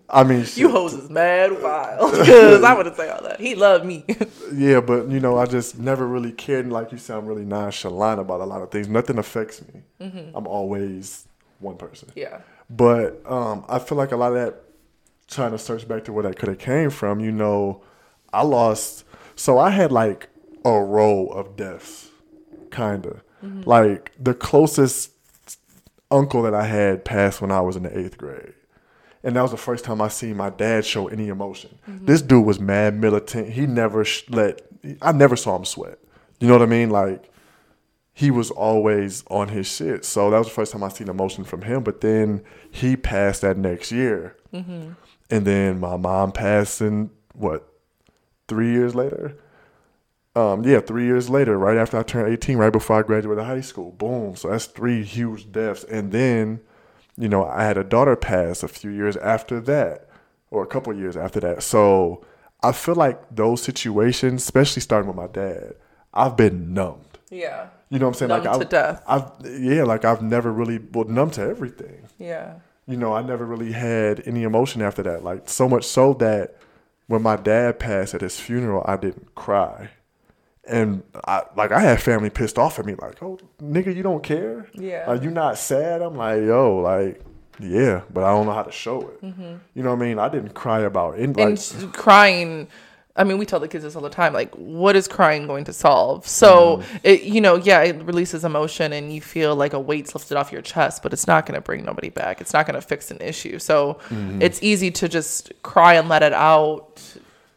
I 0.09 0.23
mean, 0.23 0.43
shit, 0.45 0.57
you 0.57 0.69
hoes 0.69 0.93
is 0.93 1.09
mad 1.09 1.61
wild 1.61 2.11
because 2.19 2.63
I 2.63 2.73
wouldn't 2.73 2.97
say 2.97 3.09
all 3.09 3.21
that. 3.23 3.39
He 3.39 3.55
loved 3.55 3.85
me. 3.85 4.03
yeah, 4.53 4.81
but 4.81 5.07
you 5.09 5.19
know, 5.19 5.37
I 5.37 5.45
just 5.45 5.79
never 5.79 6.05
really 6.05 6.31
cared. 6.33 6.67
Like 6.69 6.91
you 6.91 6.97
sound 6.97 7.27
really 7.27 7.45
nonchalant 7.45 8.19
about 8.19 8.41
a 8.41 8.45
lot 8.45 8.61
of 8.61 8.71
things. 8.71 8.87
Nothing 8.89 9.17
affects 9.17 9.61
me. 9.73 9.83
I'm 10.35 10.47
always 10.47 11.27
one 11.59 11.77
person. 11.77 12.09
yeah. 12.15 12.41
But 12.69 13.21
um, 13.29 13.63
I 13.69 13.79
feel 13.79 13.97
like 13.97 14.11
a 14.11 14.17
lot 14.17 14.33
of 14.33 14.37
that, 14.37 14.63
trying 15.27 15.51
to 15.51 15.57
search 15.59 15.87
back 15.87 16.03
to 16.05 16.13
where 16.13 16.23
that 16.23 16.35
could 16.37 16.49
have 16.49 16.57
came 16.57 16.89
from, 16.89 17.19
you 17.19 17.31
know, 17.31 17.83
I 18.33 18.41
lost. 18.41 19.05
So 19.35 19.59
I 19.59 19.69
had 19.69 19.91
like 19.91 20.29
a 20.65 20.81
row 20.81 21.27
of 21.27 21.55
deaths, 21.55 22.09
kind 22.71 23.05
of. 23.05 23.21
Like 23.65 24.11
the 24.19 24.33
closest 24.33 25.11
uncle 26.15 26.43
that 26.43 26.53
I 26.53 26.65
had 26.65 27.03
passed 27.03 27.41
when 27.41 27.51
I 27.51 27.61
was 27.61 27.75
in 27.75 27.83
the 27.83 27.97
eighth 27.97 28.17
grade. 28.17 28.53
And 29.23 29.35
that 29.35 29.41
was 29.41 29.51
the 29.51 29.57
first 29.57 29.83
time 29.83 30.01
I 30.01 30.07
seen 30.07 30.37
my 30.37 30.51
dad 30.51 30.85
show 30.85 31.07
any 31.07 31.29
emotion. 31.29 31.77
Mm-hmm. 31.89 32.05
This 32.05 32.21
dude 32.21 32.45
was 32.45 32.59
mad 32.59 32.95
militant. 32.95 33.49
He 33.49 33.65
never 33.65 34.05
sh- 34.05 34.23
let, 34.29 34.61
I 35.01 35.11
never 35.11 35.35
saw 35.35 35.55
him 35.55 35.65
sweat. 35.65 35.97
You 36.39 36.47
know 36.47 36.53
what 36.53 36.61
I 36.61 36.67
mean? 36.67 36.89
Like, 36.89 37.31
he 38.13 38.31
was 38.31 38.51
always 38.51 39.23
on 39.29 39.49
his 39.49 39.67
shit. 39.67 40.05
So 40.05 40.29
that 40.29 40.37
was 40.37 40.47
the 40.47 40.53
first 40.53 40.71
time 40.71 40.83
I 40.83 40.89
seen 40.89 41.09
emotion 41.09 41.43
from 41.43 41.63
him. 41.63 41.83
But 41.83 42.01
then 42.01 42.43
he 42.71 42.95
passed 42.95 43.41
that 43.41 43.57
next 43.57 43.91
year. 43.91 44.37
Mm-hmm. 44.53 44.91
And 45.31 45.45
then 45.45 45.79
my 45.79 45.97
mom 45.97 46.31
passed 46.31 46.81
in 46.81 47.09
what, 47.33 47.67
three 48.47 48.71
years 48.71 48.93
later? 48.95 49.37
Um, 50.35 50.65
yeah, 50.65 50.81
three 50.81 51.05
years 51.05 51.29
later, 51.29 51.57
right 51.57 51.77
after 51.77 51.97
I 51.97 52.03
turned 52.03 52.31
18, 52.31 52.57
right 52.57 52.73
before 52.73 52.99
I 52.99 53.03
graduated 53.03 53.45
high 53.45 53.61
school. 53.61 53.91
Boom. 53.91 54.35
So 54.35 54.49
that's 54.49 54.65
three 54.65 55.03
huge 55.03 55.51
deaths. 55.51 55.85
And 55.85 56.11
then, 56.11 56.59
you 57.17 57.29
know, 57.29 57.45
I 57.45 57.63
had 57.63 57.77
a 57.77 57.83
daughter 57.83 58.17
pass 58.17 58.61
a 58.61 58.67
few 58.67 58.91
years 58.91 59.15
after 59.17 59.61
that, 59.61 60.09
or 60.51 60.61
a 60.63 60.67
couple 60.67 60.93
years 60.93 61.15
after 61.15 61.39
that. 61.39 61.63
So 61.63 62.25
I 62.61 62.73
feel 62.73 62.95
like 62.95 63.21
those 63.33 63.61
situations, 63.61 64.43
especially 64.43 64.81
starting 64.81 65.07
with 65.07 65.15
my 65.15 65.27
dad, 65.27 65.75
I've 66.13 66.35
been 66.35 66.73
numbed. 66.73 67.19
Yeah. 67.29 67.67
You 67.89 67.99
know 67.99 68.07
what 68.07 68.09
I'm 68.09 68.13
saying? 68.15 68.29
Numb 68.29 68.43
like 68.43 68.53
to 68.53 68.65
I've, 68.65 68.69
death. 68.69 69.03
I've 69.07 69.61
yeah, 69.61 69.83
like 69.83 70.03
I've 70.03 70.21
never 70.21 70.51
really 70.51 70.79
well 70.91 71.05
numb 71.05 71.31
to 71.31 71.41
everything. 71.41 72.07
Yeah. 72.17 72.55
You 72.87 72.97
know, 72.97 73.13
I 73.13 73.21
never 73.21 73.45
really 73.45 73.71
had 73.71 74.21
any 74.27 74.43
emotion 74.43 74.81
after 74.81 75.03
that. 75.03 75.23
Like 75.23 75.47
so 75.47 75.69
much 75.69 75.85
so 75.85 76.13
that 76.15 76.55
when 77.07 77.21
my 77.21 77.35
dad 77.35 77.79
passed 77.79 78.13
at 78.13 78.21
his 78.21 78.39
funeral, 78.39 78.83
I 78.85 78.97
didn't 78.97 79.35
cry. 79.35 79.89
And 80.67 81.03
I 81.25 81.43
like 81.55 81.71
I 81.71 81.79
had 81.79 82.01
family 82.01 82.29
pissed 82.29 82.57
off 82.57 82.79
at 82.79 82.85
me, 82.85 82.95
like, 82.95 83.21
oh 83.21 83.37
nigga, 83.61 83.95
you 83.95 84.03
don't 84.03 84.23
care? 84.23 84.67
Yeah. 84.73 85.05
Are 85.05 85.15
you 85.15 85.29
not 85.29 85.57
sad? 85.57 86.01
I'm 86.01 86.15
like, 86.15 86.41
yo, 86.41 86.77
like, 86.77 87.21
yeah, 87.59 88.01
but 88.11 88.23
I 88.23 88.31
don't 88.31 88.45
know 88.47 88.53
how 88.53 88.63
to 88.63 88.71
show 88.71 89.01
it. 89.01 89.21
Mm-hmm. 89.21 89.55
You 89.73 89.83
know 89.83 89.91
what 89.91 90.01
I 90.01 90.05
mean? 90.05 90.19
I 90.19 90.29
didn't 90.29 90.53
cry 90.53 90.81
about 90.81 91.19
it. 91.19 91.37
Like, 91.37 91.59
and 91.71 91.93
crying 91.93 92.67
i 93.15 93.23
mean 93.23 93.37
we 93.37 93.45
tell 93.45 93.59
the 93.59 93.67
kids 93.67 93.83
this 93.83 93.95
all 93.95 94.01
the 94.01 94.09
time 94.09 94.33
like 94.33 94.53
what 94.55 94.95
is 94.95 95.07
crying 95.07 95.47
going 95.47 95.63
to 95.63 95.73
solve 95.73 96.27
so 96.27 96.77
mm-hmm. 96.77 96.97
it 97.03 97.23
you 97.23 97.39
know 97.39 97.55
yeah 97.55 97.81
it 97.81 97.95
releases 98.03 98.43
emotion 98.43 98.91
and 98.93 99.13
you 99.13 99.21
feel 99.21 99.55
like 99.55 99.73
a 99.73 99.79
weight's 99.79 100.13
lifted 100.13 100.37
off 100.37 100.51
your 100.51 100.61
chest 100.61 101.01
but 101.01 101.13
it's 101.13 101.27
not 101.27 101.45
going 101.45 101.55
to 101.55 101.61
bring 101.61 101.83
nobody 101.83 102.09
back 102.09 102.41
it's 102.41 102.53
not 102.53 102.65
going 102.65 102.75
to 102.75 102.81
fix 102.81 103.11
an 103.11 103.19
issue 103.21 103.57
so 103.57 103.99
mm-hmm. 104.09 104.41
it's 104.41 104.61
easy 104.61 104.91
to 104.91 105.07
just 105.07 105.51
cry 105.63 105.93
and 105.93 106.09
let 106.09 106.23
it 106.23 106.33
out 106.33 107.01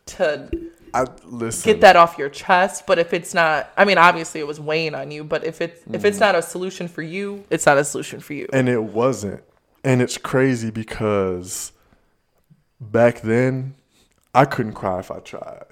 to 0.07 0.49
I 0.95 1.07
listen. 1.25 1.73
get 1.73 1.81
that 1.83 1.97
off 1.97 2.19
your 2.19 2.29
chest 2.29 2.87
but 2.87 2.99
if 2.99 3.13
it's 3.13 3.35
not 3.35 3.71
i 3.77 3.85
mean 3.85 3.99
obviously 3.99 4.41
it 4.41 4.47
was 4.47 4.61
weighing 4.61 4.95
on 4.95 5.11
you 5.11 5.25
but 5.25 5.45
if 5.45 5.61
it's 5.61 5.83
if 5.93 6.05
it's 6.05 6.17
mm-hmm. 6.17 6.25
not 6.27 6.35
a 6.35 6.43
solution 6.43 6.89
for 6.89 7.03
you 7.03 7.45
it's 7.51 7.67
not 7.67 7.79
a 7.79 7.85
solution 7.85 8.21
for 8.21 8.35
you 8.35 8.49
And 8.53 8.69
it 8.69 8.83
wasn't. 8.83 9.43
And 9.85 10.03
it's 10.03 10.19
crazy 10.19 10.71
because 10.71 11.73
back 12.81 13.21
then 13.21 13.75
I 14.35 14.45
couldn't 14.45 14.75
cry 14.75 14.99
if 14.99 15.11
I 15.11 15.21
tried. 15.21 15.65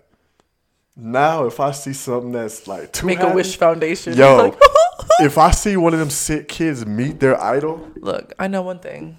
Now 0.97 1.47
if 1.47 1.61
I 1.61 1.73
see 1.73 1.93
something 1.93 2.33
that's 2.33 2.67
like 2.67 2.93
too 2.93 3.07
make 3.07 3.21
a 3.21 3.33
wish 3.33 3.57
foundation 3.57 4.14
Yo, 4.14 4.37
Like, 4.37 4.59
if 5.21 5.37
I 5.37 5.51
see 5.51 5.77
one 5.77 5.93
of 5.93 5.99
them 5.99 6.11
sick 6.11 6.49
kids 6.49 6.87
meet 6.87 7.21
their 7.21 7.41
idol, 7.43 7.91
Look, 7.97 8.33
I 8.39 8.49
know 8.49 8.62
one 8.62 8.79
thing. 8.79 9.19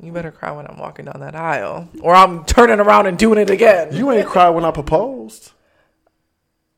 You 0.00 0.12
better 0.12 0.30
cry 0.30 0.52
when 0.52 0.66
I'm 0.66 0.78
walking 0.78 1.06
down 1.06 1.20
that 1.20 1.34
aisle, 1.34 1.88
or 2.02 2.14
I'm 2.14 2.44
turning 2.44 2.78
around 2.78 3.06
and 3.06 3.18
doing 3.18 3.38
it 3.38 3.50
again. 3.50 3.94
you 3.94 4.10
ain't 4.12 4.28
cry 4.28 4.48
when 4.48 4.64
I 4.64 4.70
proposed. 4.70 5.52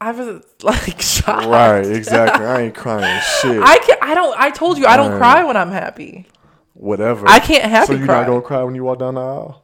I 0.00 0.12
was 0.12 0.42
like 0.62 1.00
shocked. 1.02 1.46
Right, 1.46 1.84
exactly. 1.84 2.46
I 2.46 2.62
ain't 2.62 2.74
crying 2.74 3.20
shit. 3.42 3.62
I 3.62 3.78
can't. 3.78 4.02
I 4.02 4.14
don't. 4.14 4.38
I 4.40 4.50
told 4.50 4.78
you 4.78 4.86
I 4.86 4.96
don't 4.96 5.18
cry 5.18 5.44
when 5.44 5.56
I'm 5.58 5.70
happy. 5.70 6.26
Whatever. 6.72 7.28
I 7.28 7.40
can't 7.40 7.64
happy 7.70 7.88
So 7.88 7.92
you're 7.92 8.06
cry. 8.06 8.20
not 8.20 8.26
gonna 8.26 8.40
cry 8.40 8.62
when 8.62 8.74
you 8.74 8.84
walk 8.84 9.00
down 9.00 9.16
the 9.16 9.20
aisle? 9.20 9.62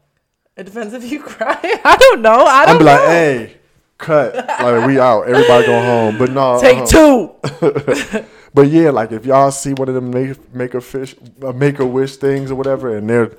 It 0.58 0.64
depends 0.64 0.92
if 0.92 1.10
you 1.10 1.22
cry. 1.22 1.58
I 1.62 1.96
don't 1.98 2.20
know. 2.20 2.44
I 2.46 2.62
I'm 2.64 2.68
don't 2.68 2.78
be 2.78 2.84
like, 2.84 3.00
know. 3.00 3.06
hey, 3.06 3.56
cut. 3.96 4.34
Like 4.36 4.86
we 4.86 5.00
out. 5.00 5.22
Everybody 5.22 5.66
go 5.66 5.80
home. 5.82 6.18
But 6.18 6.32
no. 6.32 6.60
Take 6.60 6.78
uh-huh. 6.80 8.20
two. 8.20 8.24
But 8.56 8.68
yeah, 8.70 8.88
like 8.88 9.12
if 9.12 9.26
y'all 9.26 9.50
see 9.50 9.74
one 9.74 9.90
of 9.90 9.94
them 9.94 10.10
make 10.10 10.54
make 10.54 10.72
a 10.72 10.80
fish, 10.80 11.14
uh, 11.42 11.52
make 11.52 11.78
a 11.78 11.84
wish 11.84 12.16
things 12.16 12.50
or 12.50 12.54
whatever, 12.54 12.96
and 12.96 13.08
they're 13.08 13.36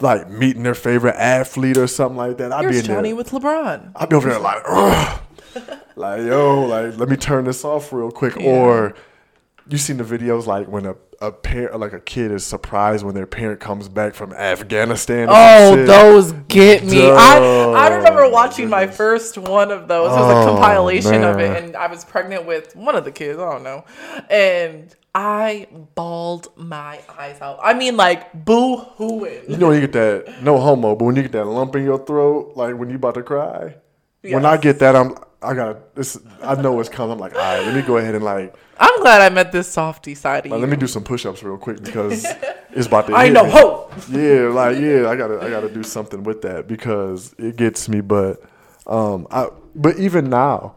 like 0.00 0.30
meeting 0.30 0.62
their 0.62 0.74
favorite 0.74 1.16
athlete 1.16 1.76
or 1.76 1.86
something 1.86 2.16
like 2.16 2.38
that, 2.38 2.50
I'd 2.50 2.62
be 2.62 2.72
Here's 2.72 2.78
in 2.78 2.86
Johnny 2.86 3.10
there. 3.10 3.16
with 3.16 3.30
LeBron. 3.30 3.92
I'd 3.94 4.08
be 4.08 4.16
over 4.16 4.30
there 4.30 4.38
like, 4.38 4.62
Ugh. 4.66 5.20
like 5.96 6.22
yo, 6.22 6.64
like 6.64 6.96
let 6.96 7.10
me 7.10 7.16
turn 7.16 7.44
this 7.44 7.62
off 7.62 7.92
real 7.92 8.10
quick. 8.10 8.38
Or 8.38 8.94
you 9.68 9.78
seen 9.78 9.98
the 9.98 10.04
videos 10.04 10.46
like 10.46 10.68
when 10.68 10.86
a 10.86 10.96
a 11.20 11.32
parent 11.32 11.78
like 11.80 11.92
a 11.92 12.00
kid 12.00 12.30
is 12.30 12.44
surprised 12.46 13.04
when 13.04 13.14
their 13.14 13.26
parent 13.26 13.58
comes 13.58 13.88
back 13.88 14.14
from 14.14 14.32
Afghanistan. 14.32 15.26
Oh, 15.28 15.84
those 15.84 16.30
get 16.46 16.84
me. 16.84 17.10
I, 17.10 17.38
I 17.76 17.88
remember 17.96 18.30
watching 18.30 18.68
my 18.70 18.86
first 18.86 19.36
one 19.36 19.72
of 19.72 19.88
those. 19.88 20.12
It 20.12 20.20
was 20.20 20.46
a 20.46 20.48
Oh, 20.50 20.56
compilation 20.56 21.24
of 21.24 21.40
it, 21.40 21.62
and 21.62 21.76
I 21.76 21.88
was 21.88 22.04
pregnant 22.04 22.46
with 22.46 22.76
one 22.76 22.94
of 22.94 23.04
the 23.04 23.10
kids. 23.10 23.38
I 23.38 23.50
don't 23.50 23.64
know, 23.64 23.84
and 24.30 24.94
I 25.14 25.66
bawled 25.96 26.56
my 26.56 27.00
eyes 27.18 27.40
out. 27.40 27.58
I 27.62 27.74
mean, 27.74 27.96
like 27.96 28.32
boo 28.32 28.76
hooing. 28.76 29.50
You 29.50 29.56
know 29.56 29.68
when 29.68 29.80
you 29.80 29.88
get 29.88 29.92
that 29.94 30.42
no 30.42 30.58
homo, 30.58 30.94
but 30.94 31.04
when 31.04 31.16
you 31.16 31.22
get 31.22 31.32
that 31.32 31.46
lump 31.46 31.74
in 31.74 31.82
your 31.82 31.98
throat, 32.04 32.52
like 32.54 32.76
when 32.76 32.90
you 32.90 32.96
about 32.96 33.14
to 33.14 33.22
cry. 33.24 33.74
When 34.22 34.44
I 34.44 34.56
get 34.56 34.78
that, 34.80 34.96
I'm 34.96 35.14
I 35.40 35.54
gotta. 35.54 35.78
This 35.94 36.18
I 36.42 36.60
know 36.60 36.78
it's 36.80 36.88
coming. 36.88 37.12
I'm 37.12 37.18
like, 37.18 37.34
all 37.34 37.40
right, 37.40 37.64
let 37.64 37.74
me 37.74 37.82
go 37.82 37.96
ahead 37.98 38.14
and 38.14 38.24
like, 38.24 38.54
I'm 38.78 39.00
glad 39.00 39.20
I 39.20 39.32
met 39.32 39.52
this 39.52 39.68
softy 39.68 40.14
side 40.14 40.46
of 40.46 40.50
like, 40.50 40.58
you. 40.58 40.60
let 40.60 40.68
me 40.70 40.76
do 40.76 40.86
some 40.88 41.04
push-ups 41.04 41.42
real 41.42 41.56
quick 41.56 41.82
because 41.82 42.26
it's 42.72 42.86
about 42.88 43.06
to. 43.06 43.14
I 43.16 43.26
hit 43.26 43.34
know 43.34 43.44
hope. 43.48 43.84
Yeah, 44.10 44.48
like 44.48 44.78
yeah, 44.78 45.08
I 45.08 45.16
gotta 45.16 45.40
I 45.40 45.48
gotta 45.50 45.68
do 45.68 45.82
something 45.82 46.22
with 46.24 46.42
that 46.42 46.66
because 46.68 47.34
it 47.38 47.56
gets 47.56 47.88
me. 47.88 48.00
But 48.00 48.42
um, 48.86 49.26
I 49.30 49.48
but 49.74 49.98
even 49.98 50.28
now, 50.30 50.74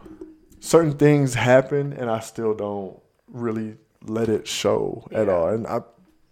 certain 0.60 0.94
things 0.98 1.34
happen 1.34 1.94
and 1.94 2.10
I 2.10 2.20
still 2.20 2.54
don't 2.54 3.00
really 3.28 3.78
let 4.06 4.30
it 4.30 4.48
show 4.48 5.08
at 5.12 5.30
all. 5.30 5.48
And 5.50 5.66
I'm 5.68 5.84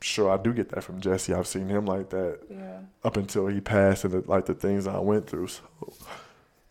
sure 0.01 0.31
I 0.31 0.37
do 0.37 0.53
get 0.53 0.69
that 0.69 0.83
from 0.83 0.99
Jesse. 1.01 1.33
I've 1.33 1.47
seen 1.47 1.67
him 1.69 1.85
like 1.85 2.09
that 2.09 2.39
Yeah. 2.49 2.79
up 3.03 3.17
until 3.17 3.47
he 3.47 3.59
passed 3.61 4.03
and 4.05 4.13
the, 4.13 4.23
like 4.29 4.45
the 4.45 4.53
things 4.55 4.87
I 4.87 4.99
went 4.99 5.27
through. 5.27 5.47
So, 5.47 5.61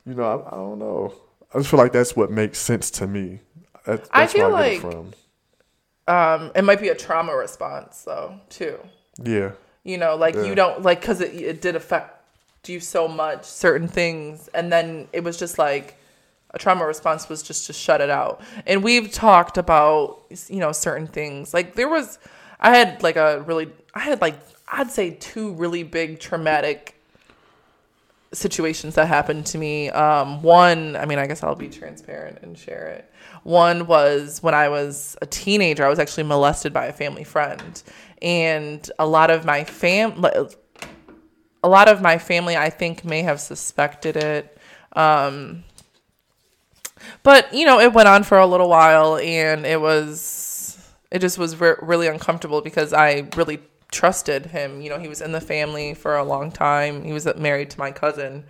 you 0.09 0.15
know, 0.15 0.25
I, 0.25 0.55
I 0.55 0.57
don't 0.57 0.79
know. 0.79 1.13
I 1.55 1.59
just 1.59 1.71
feel 1.71 1.79
like 1.79 1.93
that's 1.93 2.17
what 2.17 2.31
makes 2.31 2.59
sense 2.59 2.91
to 2.93 3.07
me. 3.07 3.41
That's, 3.87 4.09
I 4.13 4.27
feel 4.27 4.51
where 4.51 4.57
I 4.57 4.75
get 4.75 4.83
it 4.83 4.85
like- 4.85 4.93
from. 4.93 5.13
Um, 6.07 6.53
it 6.55 6.63
might 6.63 6.81
be 6.81 6.89
a 6.89 6.95
trauma 6.95 7.37
response 7.37 8.03
though 8.03 8.41
too. 8.49 8.79
Yeah, 9.23 9.53
You 9.85 9.99
know, 9.99 10.17
like 10.17 10.35
Yeah. 10.35 10.45
you 10.45 10.55
don't 10.55 10.83
like 10.83 11.01
because 11.01 11.21
it 11.21 11.35
it 11.35 11.61
did 11.61 11.77
affect 11.77 12.15
you 12.67 12.81
so 12.81 13.09
much 13.09 13.45
certain 13.45 13.89
things, 13.89 14.49
and 14.55 14.71
then 14.73 15.09
it 15.13 15.23
was 15.25 15.39
just 15.39 15.59
like 15.59 15.97
a 16.55 16.59
trauma 16.59 16.87
response 16.87 17.29
was 17.29 17.43
just 17.43 17.67
to 17.67 17.73
shut 17.75 18.01
it 18.01 18.11
out. 18.11 18.41
And 18.67 18.83
we've 18.83 19.11
talked 19.13 19.59
about 19.59 20.23
you 20.49 20.61
know 20.61 20.73
certain 20.73 21.07
things. 21.07 21.53
Like 21.53 21.75
there 21.75 21.89
was, 21.89 22.19
I 22.61 22.77
had 22.77 23.03
like 23.03 23.17
a 23.17 23.43
really, 23.43 23.71
I 23.95 24.01
had 24.01 24.21
like 24.23 24.37
I'd 24.67 24.91
say 24.91 25.11
two 25.11 25.53
really 25.55 25.83
big 25.83 26.21
traumatic 26.21 26.95
situations 28.33 28.95
that 28.97 29.09
happened 29.09 29.47
to 29.47 29.59
me. 29.59 29.91
Um, 29.91 30.43
one, 30.43 30.97
I 30.97 31.07
mean, 31.07 31.19
I 31.19 31.27
guess 31.27 31.43
I'll 31.43 31.55
be 31.55 31.69
transparent 31.69 32.41
and 32.43 32.57
share 32.57 32.89
it. 32.89 33.11
One 33.43 33.87
was 33.87 34.43
when 34.43 34.55
I 34.55 34.69
was 34.69 35.17
a 35.23 35.27
teenager, 35.27 35.85
I 35.85 35.89
was 35.89 35.99
actually 35.99 36.25
molested 36.25 36.73
by 36.73 36.87
a 36.87 36.93
family 36.93 37.25
friend, 37.25 37.83
and 38.21 38.91
a 38.99 39.07
lot 39.07 39.31
of 39.31 39.45
my 39.45 39.65
fam, 39.65 40.25
a 41.63 41.69
lot 41.69 41.89
of 41.89 42.03
my 42.03 42.19
family, 42.19 42.57
I 42.57 42.71
think, 42.71 43.05
may 43.05 43.23
have 43.23 43.41
suspected 43.41 44.17
it. 44.17 44.59
Um, 44.93 45.65
but 47.23 47.53
you 47.55 47.65
know, 47.65 47.81
it 47.81 47.93
went 47.93 48.09
on 48.09 48.25
for 48.25 48.39
a 48.39 48.47
little 48.47 48.69
while, 48.69 49.17
and 49.17 49.65
it 49.65 49.81
was, 49.81 50.79
it 51.11 51.21
just 51.21 51.39
was 51.39 51.59
re- 51.59 51.77
really 51.81 52.09
uncomfortable 52.09 52.61
because 52.61 52.93
I 52.93 53.29
really 53.37 53.61
trusted 53.91 54.47
him. 54.47 54.81
You 54.81 54.91
know, 54.91 54.99
he 54.99 55.09
was 55.09 55.21
in 55.21 55.33
the 55.33 55.41
family 55.41 55.95
for 55.95 56.17
a 56.17 56.25
long 56.25 56.51
time. 56.51 57.05
He 57.05 57.13
was 57.13 57.27
married 57.37 57.71
to 57.71 57.79
my 57.79 57.91
cousin, 57.91 58.45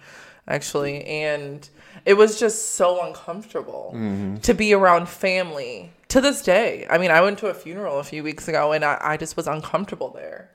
actually, 0.46 1.04
and 1.04 1.68
it 2.04 2.14
was 2.14 2.38
just 2.40 2.74
so 2.74 3.04
uncomfortable 3.06 3.90
to 4.42 4.54
be 4.54 4.72
around 4.72 5.08
family 5.08 5.92
to 6.08 6.20
this 6.20 6.42
day. 6.42 6.86
I 6.88 6.96
mean, 6.98 7.10
I 7.10 7.20
went 7.20 7.38
to 7.40 7.48
a 7.48 7.54
funeral 7.54 7.98
a 7.98 8.04
few 8.04 8.22
weeks 8.22 8.48
ago, 8.48 8.72
and 8.72 8.84
I, 8.84 8.98
I 9.00 9.16
just 9.16 9.36
was 9.36 9.46
uncomfortable 9.46 10.10
there, 10.10 10.50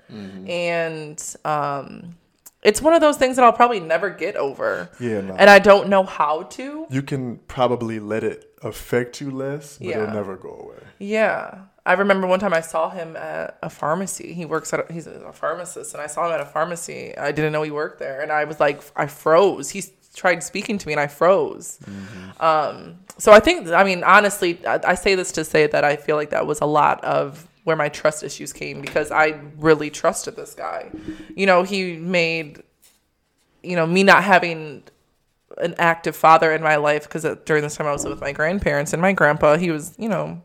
and 0.48 1.36
um, 1.46 2.16
it's 2.64 2.82
one 2.82 2.94
of 2.94 3.02
those 3.02 3.18
things 3.18 3.36
that 3.36 3.44
I'll 3.46 3.54
probably 3.54 3.80
never 3.80 4.10
get 4.10 4.36
over. 4.36 4.90
yeah. 5.00 5.22
No. 5.22 5.36
And 5.36 5.50
I 5.50 5.60
don't 5.60 5.90
know 5.90 6.04
how 6.04 6.44
to. 6.44 6.88
you 6.90 7.02
can 7.02 7.38
probably 7.48 8.00
let 8.00 8.24
it 8.24 8.50
affect 8.64 9.20
you 9.22 9.30
less, 9.32 9.78
but 9.78 9.88
Yeah. 9.88 10.04
it'll 10.04 10.14
never 10.16 10.36
go 10.38 10.50
away. 10.50 10.84
Yeah. 11.00 11.56
I 11.86 11.94
remember 11.94 12.28
one 12.28 12.40
time 12.40 12.54
I 12.54 12.62
saw 12.62 12.90
him 12.90 13.18
at 13.18 13.58
a 13.62 13.70
pharmacy. 13.70 14.34
He 14.34 14.46
works 14.46 14.72
at 14.74 14.90
a, 14.90 14.94
he's 14.94 15.06
a 15.06 15.34
pharmacist 15.34 15.94
and 15.94 16.02
I 16.02 16.08
saw 16.08 16.28
him 16.28 16.34
at 16.34 16.40
a 16.40 16.46
pharmacy. 16.46 17.18
I 17.18 17.32
didn't 17.32 17.52
know 17.52 17.62
he 17.64 17.72
worked 17.72 18.00
there 18.00 18.22
and 18.22 18.32
I 18.32 18.46
was 18.46 18.60
like 18.60 18.82
I 18.96 19.08
froze. 19.08 19.70
He 19.70 19.84
tried 20.16 20.44
speaking 20.44 20.78
to 20.78 20.88
me 20.88 20.94
and 20.94 21.00
I 21.00 21.08
froze. 21.08 21.80
Um 22.40 23.00
so 23.18 23.34
I 23.34 23.40
think 23.40 23.68
I 23.68 23.84
mean 23.84 24.04
honestly 24.04 24.66
I, 24.66 24.80
I 24.86 24.96
say 24.96 25.16
this 25.16 25.34
to 25.34 25.44
say 25.44 25.68
that 25.68 25.84
I 25.84 25.98
feel 25.98 26.16
like 26.16 26.30
that 26.30 26.48
was 26.48 26.62
a 26.62 26.66
lot 26.66 27.04
of 27.04 27.48
where 27.66 27.76
my 27.76 27.90
trust 27.90 28.24
issues 28.24 28.54
came 28.54 28.82
because 28.82 29.12
I 29.12 29.40
really 29.58 29.90
trusted 29.90 30.36
this 30.36 30.54
guy. 30.54 30.90
You 31.36 31.46
know, 31.46 31.64
he 31.64 31.98
made 31.98 32.64
you 33.62 33.76
know 33.76 33.86
me 33.86 34.04
not 34.04 34.24
having 34.24 34.84
an 35.58 35.76
active 35.78 36.16
father 36.16 36.54
in 36.54 36.62
my 36.62 36.78
life 36.78 37.04
because 37.04 37.26
during 37.46 37.62
this 37.62 37.76
time 37.76 37.88
I 37.88 37.92
was 37.92 38.06
with 38.06 38.22
my 38.22 38.32
grandparents 38.32 38.94
and 38.94 39.02
my 39.02 39.14
grandpa. 39.14 39.58
He 39.58 39.70
was, 39.72 39.94
you 39.98 40.10
know, 40.10 40.42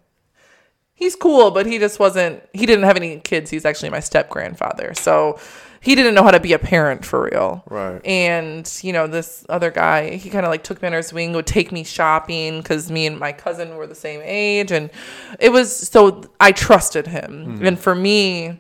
he's 0.99 1.15
cool, 1.17 1.51
but 1.53 1.65
he 1.67 1.79
just 1.79 1.99
wasn't. 1.99 2.43
He 2.53 2.67
didn't 2.67 2.85
have 2.85 2.97
any 2.97 3.21
kids. 3.21 3.51
He's 3.51 3.65
actually 3.65 3.91
my 3.91 4.01
step 4.01 4.29
grandfather, 4.29 4.93
so 4.95 5.39
he 5.81 5.95
didn't 5.95 6.15
know 6.15 6.25
how 6.25 6.33
to 6.33 6.41
be 6.41 6.53
a 6.55 6.59
parent 6.59 7.05
for 7.05 7.23
real. 7.31 7.63
Right. 7.71 8.01
And 8.05 8.69
you 8.83 8.93
know, 8.93 9.07
this 9.07 9.47
other 9.49 9.71
guy, 9.71 10.17
he 10.17 10.29
kind 10.29 10.45
of 10.45 10.51
like 10.51 10.65
took 10.65 10.83
me 10.83 10.87
under 10.87 10.97
his 10.99 11.13
wing, 11.13 11.33
would 11.35 11.47
take 11.47 11.71
me 11.71 11.85
shopping 11.85 12.59
because 12.61 12.91
me 12.91 13.07
and 13.07 13.17
my 13.19 13.33
cousin 13.33 13.77
were 13.77 13.87
the 13.87 13.95
same 13.95 14.21
age, 14.25 14.73
and 14.73 14.91
it 15.39 15.51
was 15.53 15.75
so 15.89 16.25
I 16.41 16.51
trusted 16.53 17.07
him. 17.07 17.31
Mm-hmm. 17.47 17.67
And 17.67 17.79
for 17.79 17.95
me, 17.95 18.59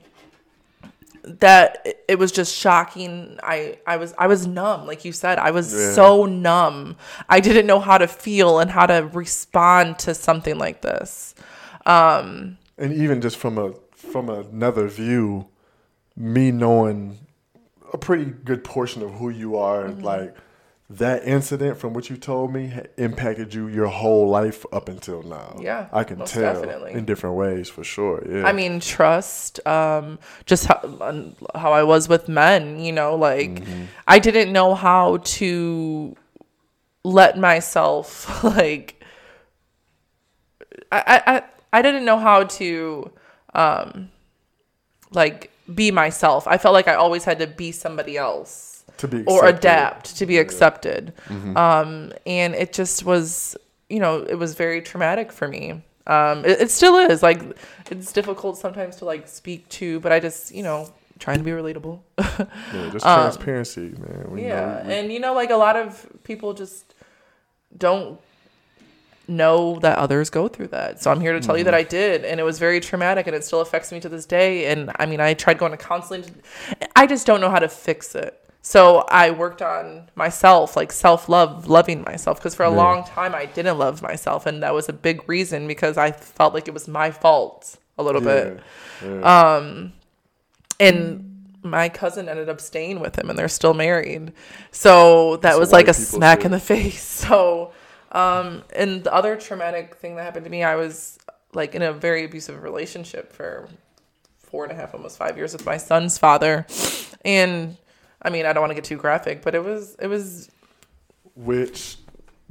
that 1.25 1.83
it- 1.85 2.05
it 2.09 2.19
was 2.19 2.33
just 2.33 2.55
shocking. 2.55 3.39
I 3.43 3.79
I 3.87 3.97
was 3.99 4.15
I 4.17 4.29
was 4.29 4.47
numb, 4.47 4.87
like 4.87 5.05
you 5.05 5.13
said. 5.13 5.39
I 5.39 5.51
was 5.51 5.75
Yeah. 5.75 5.93
so 5.93 6.25
numb. 6.25 6.97
I 7.29 7.41
didn't 7.41 7.67
know 7.67 7.81
how 7.81 7.99
to 7.99 8.07
feel 8.07 8.61
and 8.61 8.71
how 8.71 8.87
to 8.87 9.11
respond 9.13 9.99
to 10.01 10.15
something 10.15 10.57
like 10.57 10.81
this. 10.83 11.35
And 11.89 12.57
even 12.79 13.21
just 13.21 13.37
from 13.37 13.59
a 13.59 13.73
from 13.97 14.29
another 14.29 14.87
view, 14.89 15.47
me 16.17 16.51
knowing 16.53 17.19
a 17.93 17.99
pretty 17.99 18.27
good 18.27 18.63
portion 18.63 19.03
of 19.03 19.13
who 19.15 19.29
you 19.31 19.57
are, 19.57 19.85
Mm-hmm. 19.89 20.03
like 20.03 20.35
that 20.91 21.23
incident 21.25 21.77
from 21.77 21.93
what 21.93 22.09
you 22.09 22.17
told 22.17 22.51
me 22.53 22.73
impacted 22.97 23.53
you 23.53 23.69
your 23.69 23.89
whole 23.89 24.27
life 24.29 24.65
up 24.73 24.89
until 24.89 25.23
now. 25.23 25.55
Yeah, 25.61 25.89
I 25.93 26.03
can 26.05 26.19
tell 26.25 26.55
definitely. 26.55 26.93
in 26.93 27.05
different 27.05 27.37
ways 27.37 27.69
for 27.69 27.85
sure. 27.85 28.23
Yeah, 28.27 28.47
I 28.47 28.53
mean, 28.53 28.81
trust, 28.81 29.61
um, 29.67 30.19
just 30.47 30.65
how, 30.67 30.81
um, 31.03 31.35
how 31.55 31.73
I 31.73 31.83
was 31.83 32.09
with 32.09 32.27
men, 32.29 32.79
you 32.81 32.93
know, 32.93 33.17
like 33.17 33.63
I 34.07 34.19
didn't 34.19 34.51
know 34.51 34.75
how 34.75 35.19
to 35.39 36.17
let 37.05 37.39
myself, 37.39 38.43
like, 38.57 39.03
I, 40.91 41.23
I, 41.27 41.43
I- 41.73 41.83
didn't 41.83 42.05
know 42.05 42.19
how 42.19 42.45
to, 42.45 43.11
um, 43.55 44.11
like, 45.13 45.51
be 45.75 45.91
myself. 45.91 46.47
I 46.47 46.59
felt 46.59 46.73
like 46.75 46.89
I 46.89 46.95
always 46.95 47.25
had 47.25 47.39
to 47.41 47.47
be 47.47 47.73
somebody 47.73 48.17
else 48.17 48.85
to 48.99 49.09
be 49.09 49.25
or 49.25 49.47
adapt 49.47 50.17
to 50.17 50.27
be 50.27 50.39
accepted. 50.39 51.13
Um, 51.29 52.13
and 52.27 52.55
it 52.55 52.73
just 52.73 53.05
was, 53.05 53.57
you 53.89 54.01
know, 54.01 54.23
it 54.23 54.35
was 54.37 54.55
very 54.55 54.81
traumatic 54.83 55.31
for 55.33 55.47
me. 55.49 55.83
Um, 56.07 56.45
it, 56.45 56.63
it 56.63 56.71
still 56.71 56.97
is 56.97 57.23
like 57.23 57.43
it's 57.91 58.13
difficult 58.13 58.57
sometimes 58.57 58.97
to 58.97 59.05
like 59.05 59.29
speak 59.29 59.69
to, 59.71 60.01
but 60.01 60.11
I 60.11 60.21
just, 60.21 60.55
you 60.55 60.63
know, 60.63 60.91
trying 61.19 61.37
to 61.39 61.45
be 61.45 61.51
relatable. 61.51 62.01
Yeah, 62.75 62.91
just 62.91 63.05
transparency, 63.05 63.93
man. 63.99 64.27
We 64.31 64.41
Um, 64.43 64.47
yeah, 64.49 64.61
know 64.65 64.83
we- 64.89 64.95
and 64.95 65.13
you 65.13 65.21
know, 65.21 65.35
like 65.35 65.51
a 65.51 65.57
lot 65.57 65.77
of 65.77 66.07
people 66.25 66.55
just 66.55 66.95
don't 67.77 68.19
know 69.29 69.79
that 69.81 69.99
others 69.99 70.31
go 70.31 70.49
through 70.49 70.69
that. 70.69 71.03
So 71.03 71.11
I'm 71.11 71.21
here 71.21 71.33
to 71.35 71.41
tell 71.41 71.57
you 71.57 71.65
that 71.65 71.75
I 71.75 71.83
did, 71.83 72.25
and 72.25 72.41
it 72.41 72.43
was 72.45 72.59
very 72.59 72.81
traumatic, 72.81 73.27
and 73.27 73.37
it 73.37 73.45
still 73.45 73.61
affects 73.61 73.93
me 73.93 74.01
to 74.01 74.09
this 74.09 74.27
day. 74.27 74.67
And 74.67 74.91
I 74.99 75.07
mean, 75.07 75.21
I 75.21 75.35
tried 75.35 75.59
going 75.59 75.73
to 75.73 75.79
counseling. 75.79 76.25
I 76.97 77.07
just 77.07 77.27
don't 77.27 77.41
know 77.41 77.51
how 77.51 77.59
to 77.59 77.69
fix 77.69 78.15
it. 78.15 78.43
So 78.61 78.99
I 79.09 79.31
worked 79.31 79.63
on 79.63 80.11
myself, 80.15 80.77
like 80.77 80.93
self 80.93 81.29
love, 81.29 81.69
loving 81.69 82.03
myself, 82.03 82.39
because 82.39 82.55
for 82.55 82.65
a 82.65 82.71
Yeah. 82.71 82.77
long 82.77 83.05
time 83.05 83.35
I 83.35 83.47
didn't 83.47 83.79
love 83.79 84.03
myself, 84.03 84.47
and 84.47 84.63
that 84.63 84.75
was 84.75 84.89
a 84.89 84.93
big 84.93 85.29
reason 85.29 85.67
because 85.67 85.97
I 85.97 86.11
felt 86.11 86.55
like 86.55 86.67
it 86.69 86.75
was 86.75 86.89
my 86.89 87.11
fault 87.11 87.77
a 87.97 88.03
little 88.03 88.21
bit 88.21 88.61
yeah, 89.03 89.09
yeah. 89.11 89.55
Um, 89.57 89.93
and 90.79 91.25
my 91.63 91.89
cousin 91.89 92.29
ended 92.29 92.49
up 92.49 92.61
staying 92.61 93.01
with 93.01 93.19
him 93.19 93.29
and 93.29 93.37
they're 93.39 93.49
still 93.49 93.75
married 93.75 94.33
so 94.71 95.33
that 95.37 95.43
That's 95.43 95.59
was 95.59 95.73
like 95.73 95.89
a 95.89 95.95
smack 95.95 96.45
in 96.45 96.53
the 96.53 96.61
face 96.75 97.03
so 97.03 97.73
um 98.13 98.63
and 98.75 99.05
the 99.05 99.13
other 99.13 99.37
traumatic 99.37 99.97
thing 99.97 100.17
that 100.17 100.23
happened 100.23 100.45
to 100.45 100.51
me 100.51 100.63
i 100.63 100.75
was 100.75 101.19
like 101.53 101.75
in 101.75 101.83
a 101.83 101.93
very 101.93 102.25
abusive 102.25 102.63
relationship 102.63 103.33
for 103.33 103.69
four 104.39 104.65
and 104.65 104.73
a 104.73 104.75
half 104.75 104.95
almost 104.95 105.19
five 105.19 105.37
years 105.37 105.53
with 105.53 105.65
my 105.67 105.77
son's 105.77 106.17
father 106.19 106.67
and 107.25 107.77
i 108.23 108.31
mean 108.31 108.47
i 108.47 108.53
don't 108.53 108.63
want 108.63 108.71
to 108.71 108.75
get 108.75 108.85
too 108.85 108.97
graphic 108.97 109.43
but 109.43 109.55
it 109.55 109.63
was 109.63 109.95
it 110.01 110.07
was 110.07 110.51
which 111.35 111.99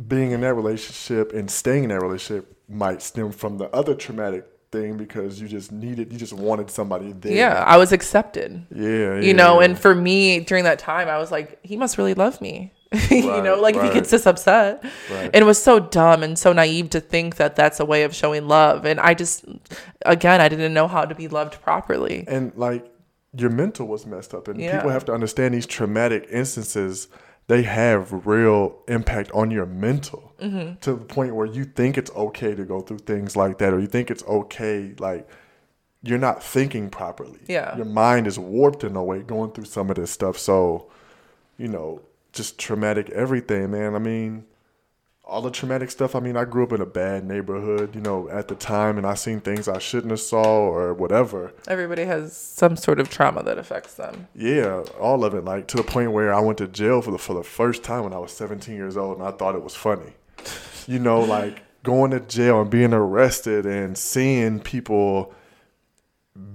being 0.08 0.32
in 0.32 0.42
that 0.42 0.54
relationship 0.54 1.34
and 1.34 1.50
staying 1.50 1.84
in 1.84 1.90
that 1.90 2.02
relationship 2.02 2.56
might 2.70 3.02
stem 3.02 3.32
from 3.32 3.58
the 3.58 3.66
other 3.70 3.96
traumatic 3.96 4.46
thing 4.72 4.98
because 4.98 5.40
you 5.40 5.48
just 5.48 5.72
needed, 5.72 6.12
you 6.12 6.20
just 6.20 6.34
wanted 6.34 6.70
somebody 6.70 7.14
there. 7.14 7.34
yeah 7.34 7.64
i 7.66 7.78
was 7.78 7.92
accepted 7.92 8.66
yeah, 8.74 9.20
you 9.20 9.34
know 9.34 9.60
yeah. 9.60 9.66
and 9.66 9.80
for 9.80 9.96
me 9.96 10.40
during 10.42 10.66
that 10.66 10.78
time 10.78 11.08
i 11.08 11.18
was 11.18 11.32
like 11.32 11.58
he 11.64 11.78
must 11.78 11.98
really 11.98 12.14
love 12.14 12.42
me 12.42 12.72
you 13.10 13.22
know 13.22 13.54
Right, 13.54 13.62
like 13.62 13.76
if 13.76 13.84
he 13.84 13.90
gets 13.90 14.10
this 14.12 14.26
upset 14.26 14.84
Right. 15.12 15.26
and 15.34 15.36
it 15.36 15.44
was 15.46 15.62
so 15.62 15.80
dumb 15.80 16.24
and 16.24 16.38
so 16.40 16.54
naive 16.54 16.90
to 16.92 17.02
think 17.02 17.36
that 17.36 17.56
that's 17.56 17.80
a 17.80 17.86
way 17.86 18.04
of 18.04 18.16
showing 18.16 18.48
love 18.48 18.86
and 18.86 19.00
i 19.00 19.14
just 19.14 19.44
again 20.06 20.40
i 20.40 20.48
didn't 20.48 20.74
know 20.74 20.88
how 20.88 21.04
to 21.04 21.14
be 21.14 21.28
loved 21.28 21.62
properly 21.62 22.24
and 22.28 22.54
like 22.56 22.90
your 23.36 23.50
mental 23.50 23.88
was 23.88 24.06
messed 24.06 24.34
up 24.34 24.48
and 24.48 24.60
Yeah. 24.60 24.78
people 24.78 24.90
have 24.90 25.04
to 25.06 25.14
understand 25.14 25.54
these 25.54 25.66
traumatic 25.66 26.28
instances 26.32 27.08
they 27.48 27.64
have 27.64 28.26
real 28.26 28.78
impact 28.88 29.32
on 29.32 29.52
your 29.52 29.66
mental 29.66 30.24
Mm-hmm. 30.40 30.76
to 30.82 30.92
the 30.94 31.04
point 31.04 31.34
where 31.36 31.48
you 31.48 31.66
think 31.66 31.98
it's 31.98 32.12
okay 32.12 32.54
to 32.54 32.64
go 32.64 32.80
through 32.82 33.00
things 33.00 33.36
like 33.36 33.58
that 33.58 33.74
or 33.74 33.80
you 33.80 33.88
think 33.88 34.12
it's 34.12 34.24
okay 34.26 34.94
like 35.00 35.28
you're 36.04 36.20
not 36.20 36.44
thinking 36.44 36.90
properly 36.92 37.40
Yeah. 37.48 37.76
your 37.76 37.86
mind 37.88 38.28
is 38.28 38.38
warped 38.38 38.84
in 38.84 38.96
a 38.96 39.04
way 39.04 39.24
going 39.24 39.52
through 39.52 39.66
some 39.66 39.90
of 39.90 39.96
this 39.96 40.12
stuff 40.12 40.38
so 40.38 40.90
you 41.58 41.68
know 41.68 42.02
just 42.34 42.58
traumatic 42.60 43.10
everything 43.10 43.72
man 43.72 43.96
i 43.96 44.00
mean 44.00 44.46
all 45.28 45.42
the 45.42 45.52
traumatic 45.52 45.92
stuff. 45.92 46.16
I 46.16 46.20
mean, 46.20 46.38
I 46.38 46.46
grew 46.46 46.64
up 46.64 46.72
in 46.72 46.82
a 46.82 46.86
bad 46.86 47.26
neighborhood, 47.26 47.94
you 47.94 48.02
know, 48.02 48.30
at 48.30 48.48
the 48.48 48.56
time, 48.56 48.98
and 48.98 49.06
I 49.06 49.16
seen 49.16 49.42
things 49.42 49.68
I 49.68 49.78
shouldn't 49.78 50.12
have 50.12 50.22
saw 50.22 50.44
or 50.44 50.94
whatever. 50.94 51.54
Everybody 51.68 52.06
has 52.06 52.36
some 52.36 52.78
sort 52.78 53.00
of 53.00 53.10
trauma 53.10 53.44
that 53.44 53.58
affects 53.58 53.96
them. 53.96 54.28
Yeah, 54.34 54.84
all 55.00 55.26
of 55.26 55.34
it. 55.34 55.44
Like 55.44 55.68
to 55.68 55.78
the 55.78 55.84
point 55.84 56.14
where 56.14 56.34
I 56.34 56.40
went 56.40 56.58
to 56.60 56.68
jail 56.68 57.02
for 57.02 57.12
the 57.12 57.18
for 57.18 57.34
the 57.34 57.44
first 57.44 57.84
time 57.84 58.04
when 58.04 58.14
I 58.14 58.20
was 58.20 58.32
17 58.32 58.74
years 58.76 58.96
old, 58.96 59.20
and 59.20 59.28
I 59.28 59.32
thought 59.32 59.56
it 59.56 59.64
was 59.64 59.76
funny. 59.76 60.14
You 60.88 61.00
know, 61.00 61.20
like 61.20 61.62
going 61.84 62.12
to 62.12 62.22
jail 62.22 62.62
and 62.62 62.70
being 62.70 62.94
arrested 62.94 63.66
and 63.66 63.98
seeing 63.98 64.60
people 64.62 65.34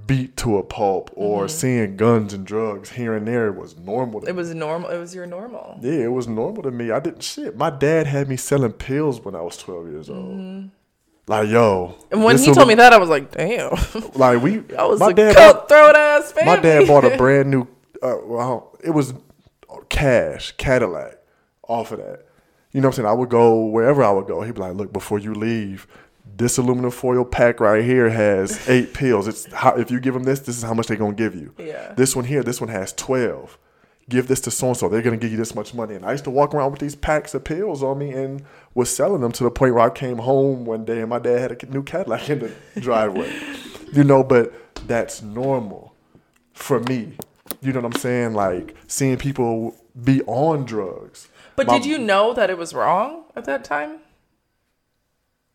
beat 0.07 0.37
to 0.37 0.59
a 0.59 0.63
pulp 0.63 1.11
or 1.15 1.49
seeing 1.49 1.97
guns 1.97 2.35
and 2.35 2.47
drugs 2.47 2.91
here 2.91 3.15
and 3.15 3.27
there 3.27 3.53
was 3.53 3.79
normal. 3.79 4.21
To 4.21 4.29
It 4.29 4.35
was 4.35 4.55
normal. 4.55 4.91
It 4.91 4.99
was 4.99 5.15
your 5.15 5.27
normal. 5.27 5.79
yeah, 5.81 5.93
it 6.05 6.13
was 6.13 6.27
normal 6.29 6.63
to 6.65 6.71
me. 6.71 6.91
I 6.91 7.01
didn't 7.01 7.23
shit. 7.23 7.57
My 7.57 7.71
dad 7.71 8.07
had 8.07 8.29
me 8.29 8.37
selling 8.37 8.73
pills 8.73 9.21
when 9.21 9.35
I 9.35 9.41
was 9.41 9.57
12 9.57 9.89
years 9.89 10.11
old. 10.11 10.71
Like, 11.29 11.49
yo. 11.49 11.95
And 12.11 12.25
when 12.25 12.37
he 12.37 12.53
told 12.53 12.67
me 12.67 12.75
that, 12.75 12.93
I 12.93 12.99
was 12.99 13.09
like, 13.09 13.31
damn. 13.31 13.73
like 14.15 14.43
we, 14.43 14.63
I 14.79 14.85
was 14.85 14.99
my 14.99 15.11
a 15.11 15.15
dad, 15.15 15.37
cutthroat 15.37 15.95
ass 15.95 16.33
family. 16.33 16.57
my 16.57 16.61
dad 16.61 16.87
bought 16.89 17.05
a 17.05 17.17
brand 17.17 17.51
new. 17.51 17.63
Uh, 18.03 18.17
well, 18.25 18.77
it 18.83 18.91
was 18.91 19.15
cash 19.89 20.53
Cadillac 20.57 21.19
off 21.69 21.93
of 21.93 21.99
that. 21.99 22.27
You 22.73 22.81
know 22.81 22.89
what 22.89 22.95
I'm 22.95 23.05
saying? 23.05 23.09
I 23.09 23.13
would 23.13 23.29
go 23.29 23.67
wherever 23.67 24.03
I 24.03 24.11
would 24.11 24.27
go. 24.27 24.41
He'd 24.43 24.55
be 24.55 24.61
like, 24.61 24.75
"Look, 24.75 24.93
before 24.93 25.19
you 25.19 25.35
leave, 25.35 25.87
this 26.25 26.59
aluminum 26.59 26.91
foil 26.91 27.25
pack 27.25 27.61
right 27.61 27.85
here 27.85 28.09
has 28.11 28.69
eight 28.69 28.95
pills. 28.95 29.29
It's 29.29 29.53
how, 29.53 29.75
if 29.77 29.91
you 29.91 30.01
give 30.01 30.15
them 30.15 30.25
this, 30.25 30.41
this 30.41 30.57
is 30.57 30.63
how 30.63 30.75
much 30.75 30.87
they're 30.87 30.97
gonna 30.97 31.15
give 31.15 31.35
you. 31.35 31.55
Yeah. 31.59 31.93
This 31.95 32.17
one 32.17 32.25
here, 32.25 32.43
this 32.43 32.61
one 32.61 32.71
has 32.71 32.93
twelve. 32.93 33.59
Give 34.09 34.27
this 34.27 34.41
to 34.43 34.51
so 34.51 34.69
and 34.69 34.77
so. 34.77 34.89
They're 34.89 35.03
gonna 35.03 35.17
give 35.17 35.31
you 35.31 35.37
this 35.37 35.55
much 35.55 35.75
money. 35.75 35.95
And 35.95 36.05
I 36.05 36.13
used 36.13 36.25
to 36.25 36.31
walk 36.31 36.55
around 36.55 36.73
with 36.73 36.81
these 36.81 36.95
packs 36.97 37.35
of 37.35 37.45
pills 37.45 37.83
on 37.83 37.99
me 37.99 38.11
and 38.11 38.45
was 38.75 38.95
selling 38.95 39.21
them 39.21 39.33
to 39.33 39.45
the 39.45 39.51
point 39.51 39.75
where 39.75 39.85
I 39.85 39.91
came 39.91 40.19
home 40.19 40.65
one 40.65 40.85
day 40.85 41.01
and 41.01 41.09
my 41.11 41.19
dad 41.19 41.39
had 41.39 41.63
a 41.63 41.67
new 41.67 41.83
Cadillac 41.83 42.29
in 42.31 42.39
the 42.41 42.81
driveway. 42.81 43.33
You 43.93 44.05
know, 44.05 44.25
but 44.25 44.55
that's 44.89 45.21
normal 45.21 45.95
for 46.55 46.81
me. 46.81 47.19
You 47.61 47.75
know 47.75 47.81
what 47.81 47.95
I'm 47.95 48.01
saying? 48.01 48.33
Like 48.33 48.75
seeing 48.87 49.19
people 49.19 49.77
be 50.03 50.23
on 50.23 50.65
drugs. 50.65 51.29
But 51.57 51.67
My- 51.67 51.75
did 51.79 51.85
you 51.87 51.99
know 51.99 52.33
that 52.33 52.49
it 52.49 52.57
was 52.57 52.73
wrong 52.73 53.25
at 53.37 53.45
that 53.45 53.65
time? 53.65 53.99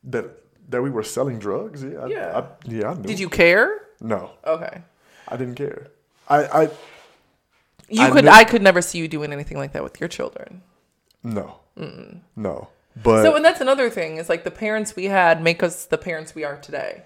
that 0.04 0.26
that 0.70 0.82
we 0.82 0.90
were 0.90 1.04
selling 1.04 1.40
drugs? 1.40 1.84
Yeah, 1.84 2.00
I, 2.00 2.08
Yeah. 2.08 2.38
I, 2.38 2.70
yeah, 2.70 2.90
I 2.92 2.94
knew. 2.96 3.04
Did 3.04 3.20
you 3.20 3.30
care? 3.30 3.82
No, 4.00 4.32
Okay. 4.46 4.82
I 5.28 5.36
didn't 5.38 5.56
care. 5.56 5.88
I, 6.30 6.44
I 6.46 6.62
You 7.90 8.02
I 8.04 8.10
could. 8.12 8.26
knew- 8.26 8.32
I 8.32 8.44
could 8.44 8.62
never 8.62 8.82
see 8.82 8.98
you 9.00 9.08
doing 9.08 9.34
anything 9.34 9.58
like 9.58 9.74
that 9.74 9.84
with 9.84 10.00
your 10.00 10.08
children. 10.10 10.62
no, 11.24 11.60
no. 12.36 12.70
But 13.04 13.24
so, 13.24 13.36
and 13.36 13.46
that's 13.46 13.62
another 13.62 13.90
thing 13.92 14.18
is 14.18 14.28
like 14.30 14.44
the 14.44 14.52
parents 14.52 14.96
we 14.96 15.06
had 15.06 15.44
make 15.44 15.62
us 15.62 15.86
the 15.86 15.98
parents 16.00 16.34
we 16.34 16.44
are 16.44 16.58
today. 16.58 17.04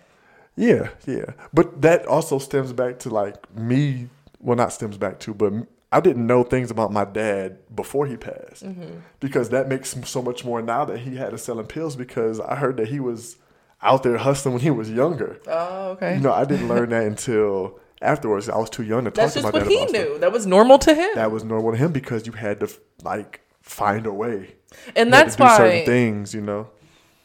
Yeah, 0.56 0.90
yeah. 1.06 1.32
But 1.54 1.82
that 1.82 2.06
also 2.06 2.40
stems 2.40 2.72
back 2.72 3.00
to 3.00 3.10
like 3.10 3.54
me. 3.56 4.08
Well, 4.40 4.56
not 4.56 4.72
stems 4.72 4.98
back 4.98 5.20
to, 5.22 5.34
but 5.34 5.52
I 5.92 6.00
didn't 6.00 6.26
know 6.26 6.44
things 6.44 6.72
about 6.72 6.94
my 6.94 7.04
dad 7.04 7.58
before 7.76 8.08
he 8.08 8.16
passed 8.16 8.64
mm-hmm. 8.64 9.00
because 9.20 9.50
that 9.50 9.68
makes 9.68 9.96
so 10.10 10.22
much 10.22 10.46
more 10.46 10.62
now 10.62 10.86
that 10.86 11.00
he 11.00 11.18
had 11.18 11.32
to 11.32 11.38
selling 11.38 11.68
pills 11.68 11.96
because 11.98 12.40
I 12.40 12.56
heard 12.56 12.78
that 12.78 12.88
he 12.88 13.00
was 13.02 13.36
out 13.84 14.04
there 14.04 14.18
hustling 14.18 14.54
when 14.56 14.62
he 14.62 14.70
was 14.72 14.90
younger. 14.90 15.40
Oh, 15.48 15.90
okay. 15.92 16.16
You 16.16 16.22
know, 16.22 16.32
I 16.34 16.46
didn't 16.46 16.68
learn 16.68 16.90
that 16.90 17.04
until 17.06 17.80
afterwards. 18.02 18.48
I 18.50 18.58
was 18.58 18.70
too 18.70 18.84
young 18.84 19.06
to 19.06 19.12
talk 19.12 19.16
that's 19.16 19.34
to 19.34 19.42
just 19.42 19.54
my 19.54 19.60
what 19.60 19.68
he 19.68 19.78
about 19.82 19.92
knew. 19.92 20.20
That 20.20 20.32
was 20.32 20.46
normal 20.46 20.78
to 20.80 20.94
him. 20.94 21.10
That 21.16 21.32
was 21.32 21.44
normal 21.44 21.72
to 21.72 21.78
him 21.78 21.92
because 21.92 22.26
you 22.28 22.34
had 22.34 22.60
to 22.62 22.70
like 23.04 23.42
find 23.62 24.06
a 24.06 24.14
way. 24.14 24.56
and 24.96 25.08
You 25.08 25.12
that's 25.12 25.36
do 25.36 25.48
certain 25.48 25.86
things, 25.86 26.34
you 26.34 26.42
know. 26.42 26.70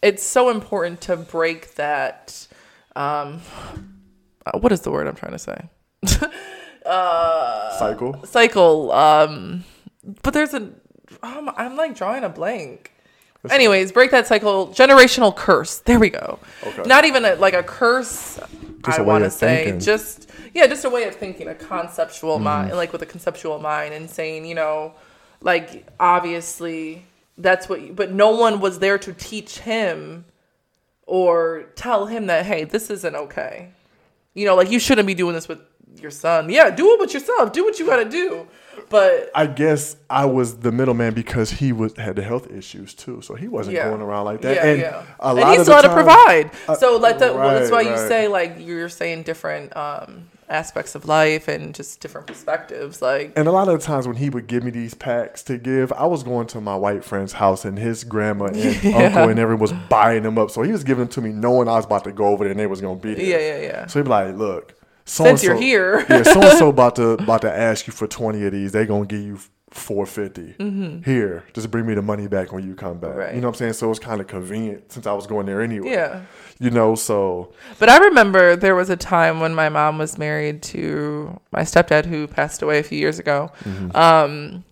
it's 0.02 0.22
so 0.22 0.48
important 0.50 1.00
to 1.02 1.16
break 1.16 1.74
that. 1.76 2.46
Um, 2.94 3.40
uh, 4.46 4.58
what 4.58 4.72
is 4.72 4.80
the 4.80 4.90
word 4.90 5.06
I'm 5.06 5.16
trying 5.16 5.32
to 5.32 5.38
say? 5.38 5.68
Cycle. 6.88 8.20
cycle. 8.24 8.92
Um, 8.92 9.64
but 10.22 10.32
there's 10.34 10.54
a. 10.54 10.70
Um, 11.22 11.50
I'm 11.56 11.76
like 11.76 11.94
drawing 11.96 12.24
a 12.24 12.28
blank. 12.28 12.92
Anyways, 13.50 13.92
break 13.92 14.10
that 14.10 14.26
cycle. 14.26 14.68
Generational 14.68 15.34
curse. 15.34 15.78
There 15.80 15.98
we 15.98 16.10
go. 16.10 16.38
Okay. 16.64 16.82
Not 16.86 17.04
even 17.04 17.24
a, 17.24 17.34
like 17.36 17.54
a 17.54 17.62
curse. 17.62 18.38
Just 18.84 18.98
I 18.98 19.02
want 19.02 19.24
to 19.24 19.30
say 19.30 19.64
thinking. 19.64 19.80
just 19.80 20.30
yeah, 20.54 20.66
just 20.66 20.84
a 20.84 20.90
way 20.90 21.04
of 21.04 21.14
thinking, 21.14 21.48
a 21.48 21.54
conceptual 21.54 22.36
Mm-hmm. 22.36 22.44
mind, 22.44 22.76
like 22.76 22.92
with 22.92 23.02
a 23.02 23.06
conceptual 23.06 23.58
mind, 23.58 23.94
and 23.94 24.08
saying 24.08 24.46
you 24.46 24.54
know, 24.54 24.94
like 25.40 25.86
obviously 25.98 27.04
that's 27.38 27.68
what. 27.68 27.82
You, 27.82 27.92
but 27.92 28.12
no 28.12 28.30
one 28.30 28.60
was 28.60 28.78
there 28.78 28.98
to 28.98 29.12
teach 29.12 29.58
him 29.60 30.24
or 31.06 31.66
tell 31.76 32.06
him 32.06 32.26
that 32.26 32.46
hey, 32.46 32.64
this 32.64 32.90
isn't 32.90 33.14
okay. 33.14 33.70
You 34.34 34.44
know, 34.46 34.54
like 34.54 34.70
you 34.70 34.78
shouldn't 34.78 35.06
be 35.06 35.14
doing 35.14 35.34
this 35.34 35.48
with 35.48 35.60
your 36.00 36.10
son. 36.10 36.50
Yeah, 36.50 36.70
do 36.70 36.92
it 36.94 37.00
with 37.00 37.14
yourself. 37.14 37.52
Do 37.52 37.64
what 37.64 37.78
you 37.78 37.86
got 37.86 38.02
to 38.02 38.08
do. 38.08 38.46
But 38.88 39.30
I 39.34 39.46
guess 39.46 39.96
I 40.08 40.26
was 40.26 40.58
the 40.58 40.70
middleman 40.70 41.14
because 41.14 41.50
he 41.50 41.72
was 41.72 41.96
had 41.96 42.16
the 42.16 42.22
health 42.22 42.50
issues 42.50 42.94
too, 42.94 43.20
so 43.22 43.34
he 43.34 43.48
wasn't 43.48 43.76
yeah, 43.76 43.88
going 43.88 44.00
around 44.00 44.26
like 44.26 44.42
that. 44.42 44.56
Yeah, 44.56 44.66
and 44.66 44.80
yeah. 44.80 45.04
a 45.18 45.28
and 45.28 45.38
lot 45.40 45.52
he 45.52 45.56
of 45.56 45.62
still 45.62 45.76
had 45.76 45.82
to 45.82 45.92
provide. 45.92 46.50
Uh, 46.68 46.74
so 46.76 46.96
like 46.96 47.18
that. 47.18 47.34
well, 47.34 47.58
that's 47.58 47.70
why 47.70 47.82
right, 47.82 47.90
you 47.90 47.96
say 47.96 48.28
like 48.28 48.56
you're 48.58 48.88
saying 48.88 49.24
different 49.24 49.76
um, 49.76 50.28
aspects 50.48 50.94
of 50.94 51.06
life 51.06 51.48
and 51.48 51.74
just 51.74 52.00
different 52.00 52.26
perspectives. 52.26 53.02
Like 53.02 53.32
And 53.36 53.48
a 53.48 53.52
lot 53.52 53.68
of 53.68 53.80
the 53.80 53.84
times 53.84 54.06
when 54.06 54.16
he 54.16 54.30
would 54.30 54.46
give 54.46 54.62
me 54.62 54.70
these 54.70 54.94
packs 54.94 55.42
to 55.44 55.58
give, 55.58 55.92
I 55.92 56.06
was 56.06 56.22
going 56.22 56.46
to 56.48 56.60
my 56.60 56.76
white 56.76 57.04
friend's 57.04 57.32
house 57.34 57.64
and 57.64 57.78
his 57.78 58.04
grandma 58.04 58.46
and 58.46 58.56
uncle 58.94 59.28
and 59.28 59.38
everyone 59.38 59.60
was 59.60 59.72
buying 59.88 60.22
them 60.22 60.38
up. 60.38 60.50
So 60.50 60.62
he 60.62 60.72
was 60.72 60.84
giving 60.84 61.04
them 61.04 61.12
to 61.12 61.20
me 61.20 61.32
knowing 61.32 61.68
I 61.68 61.72
was 61.72 61.86
about 61.86 62.04
to 62.04 62.12
go 62.12 62.26
over 62.26 62.44
there 62.44 62.52
and 62.52 62.60
they 62.60 62.66
was 62.66 62.80
gonna 62.80 62.96
be 62.96 63.14
there. 63.14 63.24
yeah, 63.24 63.38
yeah, 63.38 63.62
yeah. 63.62 63.86
So 63.86 63.98
he'd 63.98 64.04
be 64.04 64.10
like, 64.10 64.36
look, 64.36 64.75
Since 65.06 65.42
you're 65.42 65.56
here. 65.56 66.04
yeah, 66.10 66.22
so 66.22 66.42
and 66.42 66.58
so 66.58 66.68
about 66.68 66.96
to 66.96 67.10
about 67.10 67.42
to 67.42 67.52
ask 67.52 67.86
you 67.86 67.92
for 67.92 68.06
twenty 68.06 68.44
of 68.44 68.52
these. 68.52 68.72
They 68.72 68.84
gonna 68.84 69.06
give 69.06 69.22
you 69.22 69.38
four 69.76 70.06
Here, 70.06 71.44
just 71.52 71.70
bring 71.70 71.86
me 71.86 71.94
the 71.94 72.02
money 72.02 72.28
back 72.28 72.52
when 72.52 72.66
you 72.66 72.74
come 72.74 72.98
back. 72.98 73.10
Mm-hmm. 73.10 73.18
Right. 73.18 73.34
You 73.34 73.40
know 73.40 73.48
what 73.48 73.54
I'm 73.54 73.58
saying? 73.58 73.72
So 73.74 73.90
it's 73.90 73.98
kind 73.98 74.20
of 74.20 74.26
convenient 74.26 74.92
since 74.92 75.06
I 75.06 75.12
was 75.12 75.26
going 75.26 75.46
there 75.46 75.60
anyway. 75.60 75.90
Yeah. 75.90 76.22
You 76.58 76.70
know, 76.70 76.94
so 76.94 77.52
But 77.78 77.88
I 77.88 77.98
remember 77.98 78.56
there 78.56 78.74
was 78.74 78.90
a 78.90 78.96
time 78.96 79.40
when 79.40 79.54
my 79.54 79.68
mom 79.68 79.98
was 79.98 80.18
married 80.18 80.62
to 80.64 81.38
my 81.52 81.60
stepdad 81.60 82.06
who 82.06 82.26
passed 82.26 82.62
away 82.62 82.78
a 82.78 82.82
few 82.82 82.98
years 82.98 83.18
ago. 83.18 83.52
Mm-hmm. 83.64 83.96
Um, 83.96 84.64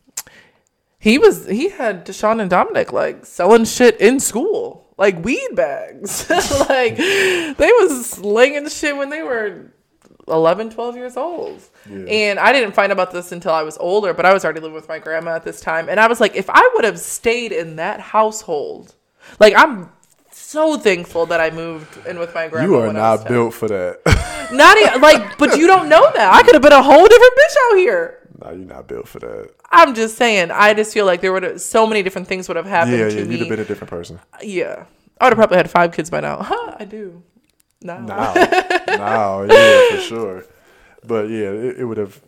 he 0.99 1.19
was 1.19 1.47
he 1.47 1.69
had 1.69 2.07
Deshaun 2.07 2.41
and 2.41 2.49
Dominic 2.49 2.93
like 2.93 3.27
selling 3.27 3.67
shit 3.67 4.01
in 4.01 4.21
school, 4.21 4.89
like 4.97 5.23
weed 5.23 5.51
bags. 5.55 6.31
like 6.69 6.97
they 6.97 7.55
was 7.59 8.07
slinging 8.11 8.69
shit 8.71 8.97
when 8.97 9.11
they 9.11 9.23
were 9.23 9.74
11, 10.29 10.71
12 10.71 10.97
years 10.97 11.17
old. 11.17 11.61
Yeah. 11.89 12.05
And 12.09 12.39
I 12.39 12.53
didn't 12.53 12.73
find 12.73 12.91
out 12.91 12.95
about 12.97 13.13
this 13.13 13.33
until 13.33 13.53
I 13.53 13.63
was 13.63 13.77
older, 13.79 14.15
but 14.15 14.25
I 14.25 14.33
was 14.33 14.45
already 14.45 14.61
living 14.61 14.75
with 14.75 14.89
my 14.89 14.99
grandma 14.99 15.33
at 15.37 15.45
this 15.45 15.61
time. 15.61 15.89
And 15.89 15.99
I 16.01 16.07
was 16.07 16.21
like, 16.21 16.35
if 16.35 16.49
I 16.49 16.71
would 16.75 16.85
have 16.85 16.99
stayed 16.99 17.53
in 17.53 17.77
that 17.77 18.01
household, 18.01 18.95
like 19.41 19.55
I'm 19.57 19.91
so 20.31 20.77
thankful 20.79 21.27
that 21.27 21.41
I 21.41 21.51
moved 21.51 22.07
in 22.07 22.19
with 22.19 22.35
my 22.35 22.49
grandma. 22.49 22.69
you 22.69 22.75
are 22.77 22.87
when 22.87 22.97
I 22.97 23.13
was 23.13 23.21
not 23.21 23.29
built 23.29 23.55
for 23.55 23.69
that. 23.69 24.01
Not 24.53 24.77
e- 24.77 25.01
like, 25.01 25.39
but 25.39 25.57
you 25.59 25.67
don't 25.67 25.89
know 25.89 26.11
that. 26.15 26.35
I 26.35 26.43
could 26.43 26.55
have 26.55 26.61
been 26.63 26.73
a 26.73 26.83
whole 26.83 27.07
different 27.07 27.33
bitch 27.33 27.57
out 27.73 27.77
here. 27.79 28.29
no, 28.43 28.51
you're 28.51 28.59
not 28.67 28.87
built 28.87 29.09
for 29.09 29.19
that. 29.21 29.51
I'm 29.71 29.95
just 29.95 30.17
saying. 30.19 30.51
I 30.51 30.75
just 30.75 30.93
feel 30.93 31.07
like 31.07 31.23
there 31.23 31.33
would 31.33 31.43
have 31.45 31.61
so 31.63 31.87
many 31.87 32.03
different 32.03 32.29
things 32.29 32.47
would 32.49 32.57
have 32.59 32.67
happened 32.67 32.99
Yeah, 32.99 33.09
yeah, 33.09 33.25
me. 33.25 33.31
you'd 33.33 33.41
have 33.41 33.49
been 33.49 33.61
a 33.61 33.65
different 33.65 33.89
person. 33.91 34.21
yeah, 34.43 34.85
I 35.19 35.25
would 35.25 35.31
have 35.33 35.39
probably 35.39 35.57
had 35.57 35.71
five 35.71 35.93
kids 35.93 36.11
by 36.11 36.21
now. 36.21 36.43
Huh? 36.43 36.77
I 36.79 36.85
do. 36.85 37.23
No. 37.85 38.01
Now, 38.01 38.35
now, 38.89 39.43
yeah, 39.43 39.91
for 39.91 40.01
sure. 40.01 40.45
But 41.07 41.29
yeah, 41.29 41.51
it, 41.51 41.79
it 41.81 41.85
would 41.85 41.99
have. 41.99 42.21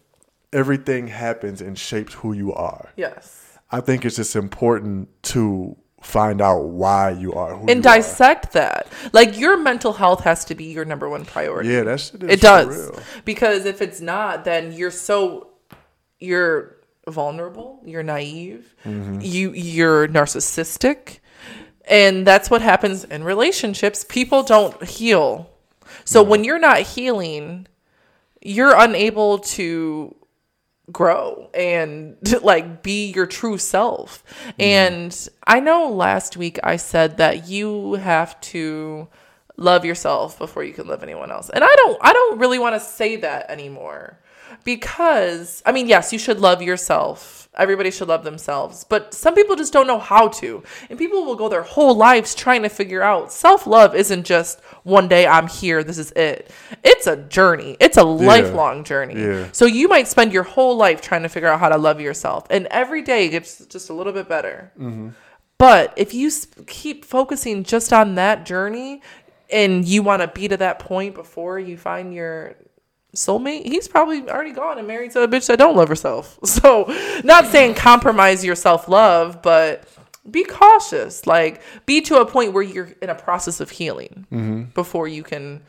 Everything 0.53 1.09
happens 1.09 1.61
and 1.61 1.77
shapes 1.79 2.15
who 2.15 2.33
you 2.33 2.53
are. 2.53 2.91
Yes. 2.97 3.59
I 3.71 3.81
think 3.81 4.05
it's 4.05 4.17
just 4.17 4.37
important 4.37 5.09
to 5.35 5.77
find 6.03 6.41
out 6.41 6.61
why 6.67 7.11
you 7.11 7.33
are 7.33 7.55
who 7.57 7.63
And 7.63 7.79
you 7.79 7.83
dissect 7.83 8.53
that. 8.53 8.87
Like 9.13 9.37
your 9.39 9.57
mental 9.57 9.93
health 9.95 10.21
has 10.23 10.45
to 10.47 10.55
be 10.55 10.65
your 10.67 10.85
number 10.85 11.09
one 11.09 11.25
priority. 11.25 11.71
Yeah, 11.71 11.83
that's 11.83 12.15
it 12.15 12.21
for 12.21 12.37
does 12.37 12.91
real. 12.91 13.01
because 13.25 13.65
if 13.65 13.83
it's 13.83 14.01
not 14.01 14.45
then 14.45 14.73
you're 14.73 14.93
so 14.93 15.49
you're 16.21 16.77
vulnerable 17.09 17.81
you're 17.85 18.03
naive 18.05 18.75
Mm-hmm. 18.85 19.19
you 19.23 19.53
you're 19.53 20.07
narcissistic 20.09 21.19
and 21.87 22.27
that's 22.27 22.51
what 22.51 22.63
happens 22.63 23.05
in 23.05 23.25
relationships 23.25 24.05
people 24.09 24.43
don't 24.43 24.83
heal 24.85 25.51
so 26.05 26.23
when 26.23 26.45
you're 26.45 26.59
not 26.59 26.81
healing 26.81 27.67
you're 28.43 28.79
unable 28.79 29.39
to 29.39 30.15
grow 30.93 31.51
and 31.53 32.17
like 32.43 32.83
be 32.83 33.11
your 33.13 33.27
true 33.27 33.59
self. 33.59 34.25
Mm-hmm. 34.25 34.63
And 34.63 35.29
I 35.47 35.61
know 35.61 35.91
last 35.91 36.37
week 36.37 36.59
I 36.63 36.77
said 36.77 37.19
that 37.19 37.49
you 37.49 37.95
have 37.95 38.41
to 38.43 39.09
love 39.57 39.85
yourself 39.85 40.39
before 40.39 40.65
you 40.65 40.73
can 40.73 40.87
love 40.87 41.03
anyone 41.03 41.31
else. 41.31 41.51
And 41.51 41.65
I 41.65 41.75
don't 41.77 41.99
I 42.01 42.13
don't 42.13 42.39
really 42.39 42.59
want 42.59 42.75
to 42.77 42.81
say 42.81 43.17
that 43.17 43.51
anymore. 43.51 44.19
Because 44.67 45.63
I 45.65 45.73
mean, 45.73 45.87
yes, 45.87 46.13
you 46.13 46.19
should 46.19 46.41
love 46.41 46.61
yourself. 46.61 47.49
Everybody 47.57 47.91
should 47.91 48.09
love 48.09 48.23
themselves, 48.23 48.85
but 48.85 49.15
some 49.15 49.35
people 49.35 49.57
just 49.57 49.73
don't 49.73 49.87
know 49.87 49.99
how 49.99 50.29
to. 50.29 50.63
And 50.91 50.99
people 50.99 51.25
will 51.25 51.37
go 51.37 51.49
their 51.49 51.63
whole 51.63 51.95
lives 51.95 52.35
trying 52.35 52.61
to 52.65 52.69
figure 52.69 53.01
out 53.01 53.33
self-love 53.33 53.95
isn't 53.95 54.27
just 54.27 54.61
one 54.83 55.09
day 55.09 55.27
I'm 55.27 55.47
here, 55.47 55.83
this 55.83 55.97
is 55.97 56.13
it. 56.13 56.51
It's 56.85 57.07
a 57.07 57.17
journey. 57.17 57.79
It's 57.81 57.97
a 57.97 58.03
lifelong 58.03 58.85
journey. 58.85 59.19
Yeah. 59.19 59.49
So 59.53 59.65
you 59.65 59.89
might 59.89 60.07
spend 60.07 60.35
your 60.35 60.43
whole 60.43 60.77
life 60.77 61.01
trying 61.01 61.23
to 61.23 61.31
figure 61.31 61.49
out 61.49 61.59
how 61.59 61.71
to 61.71 61.79
love 61.79 61.99
yourself, 61.99 62.47
and 62.51 62.67
every 62.67 63.01
day 63.01 63.31
gets 63.31 63.65
just 63.65 63.89
a 63.89 63.95
little 63.95 64.13
bit 64.13 64.29
better. 64.29 64.71
Mm-hmm. 64.79 65.11
But 65.57 65.95
if 65.97 66.13
you 66.13 66.31
keep 66.67 67.07
focusing 67.07 67.65
just 67.65 67.91
on 67.91 68.17
that 68.17 68.45
journey 68.45 69.01
and 69.49 69.89
you 69.89 70.03
want 70.03 70.21
to 70.21 70.29
be 70.29 70.49
to 70.49 70.59
that 70.59 70.79
point 70.79 71.15
before 71.15 71.59
you 71.59 71.79
find 71.79 72.13
your 72.13 72.57
soulmate, 73.17 73.67
he's 73.67 73.89
probably 73.89 74.29
already 74.29 74.53
gone 74.53 74.79
and 74.79 74.87
married 74.87 75.11
to 75.13 75.23
a 75.23 75.29
bitch 75.29 75.47
that 75.49 75.59
don't 75.59 75.77
love 75.77 75.89
herself. 75.89 76.39
So, 76.47 76.85
not 77.23 77.47
saying 77.47 77.75
compromise 77.75 78.45
your 78.45 78.55
self 78.55 78.89
love, 78.89 79.43
but 79.43 79.85
be 80.31 80.43
cautious. 80.45 81.27
Like, 81.27 81.61
be 81.85 82.01
to 82.03 82.21
a 82.21 82.27
point 82.27 82.55
where 82.55 82.63
you're 82.63 82.93
in 83.03 83.11
a 83.11 83.15
process 83.15 83.61
of 83.61 83.71
healing 83.71 84.27
mm-hmm. 84.33 84.63
before 84.75 85.07
you 85.07 85.23
can 85.23 85.63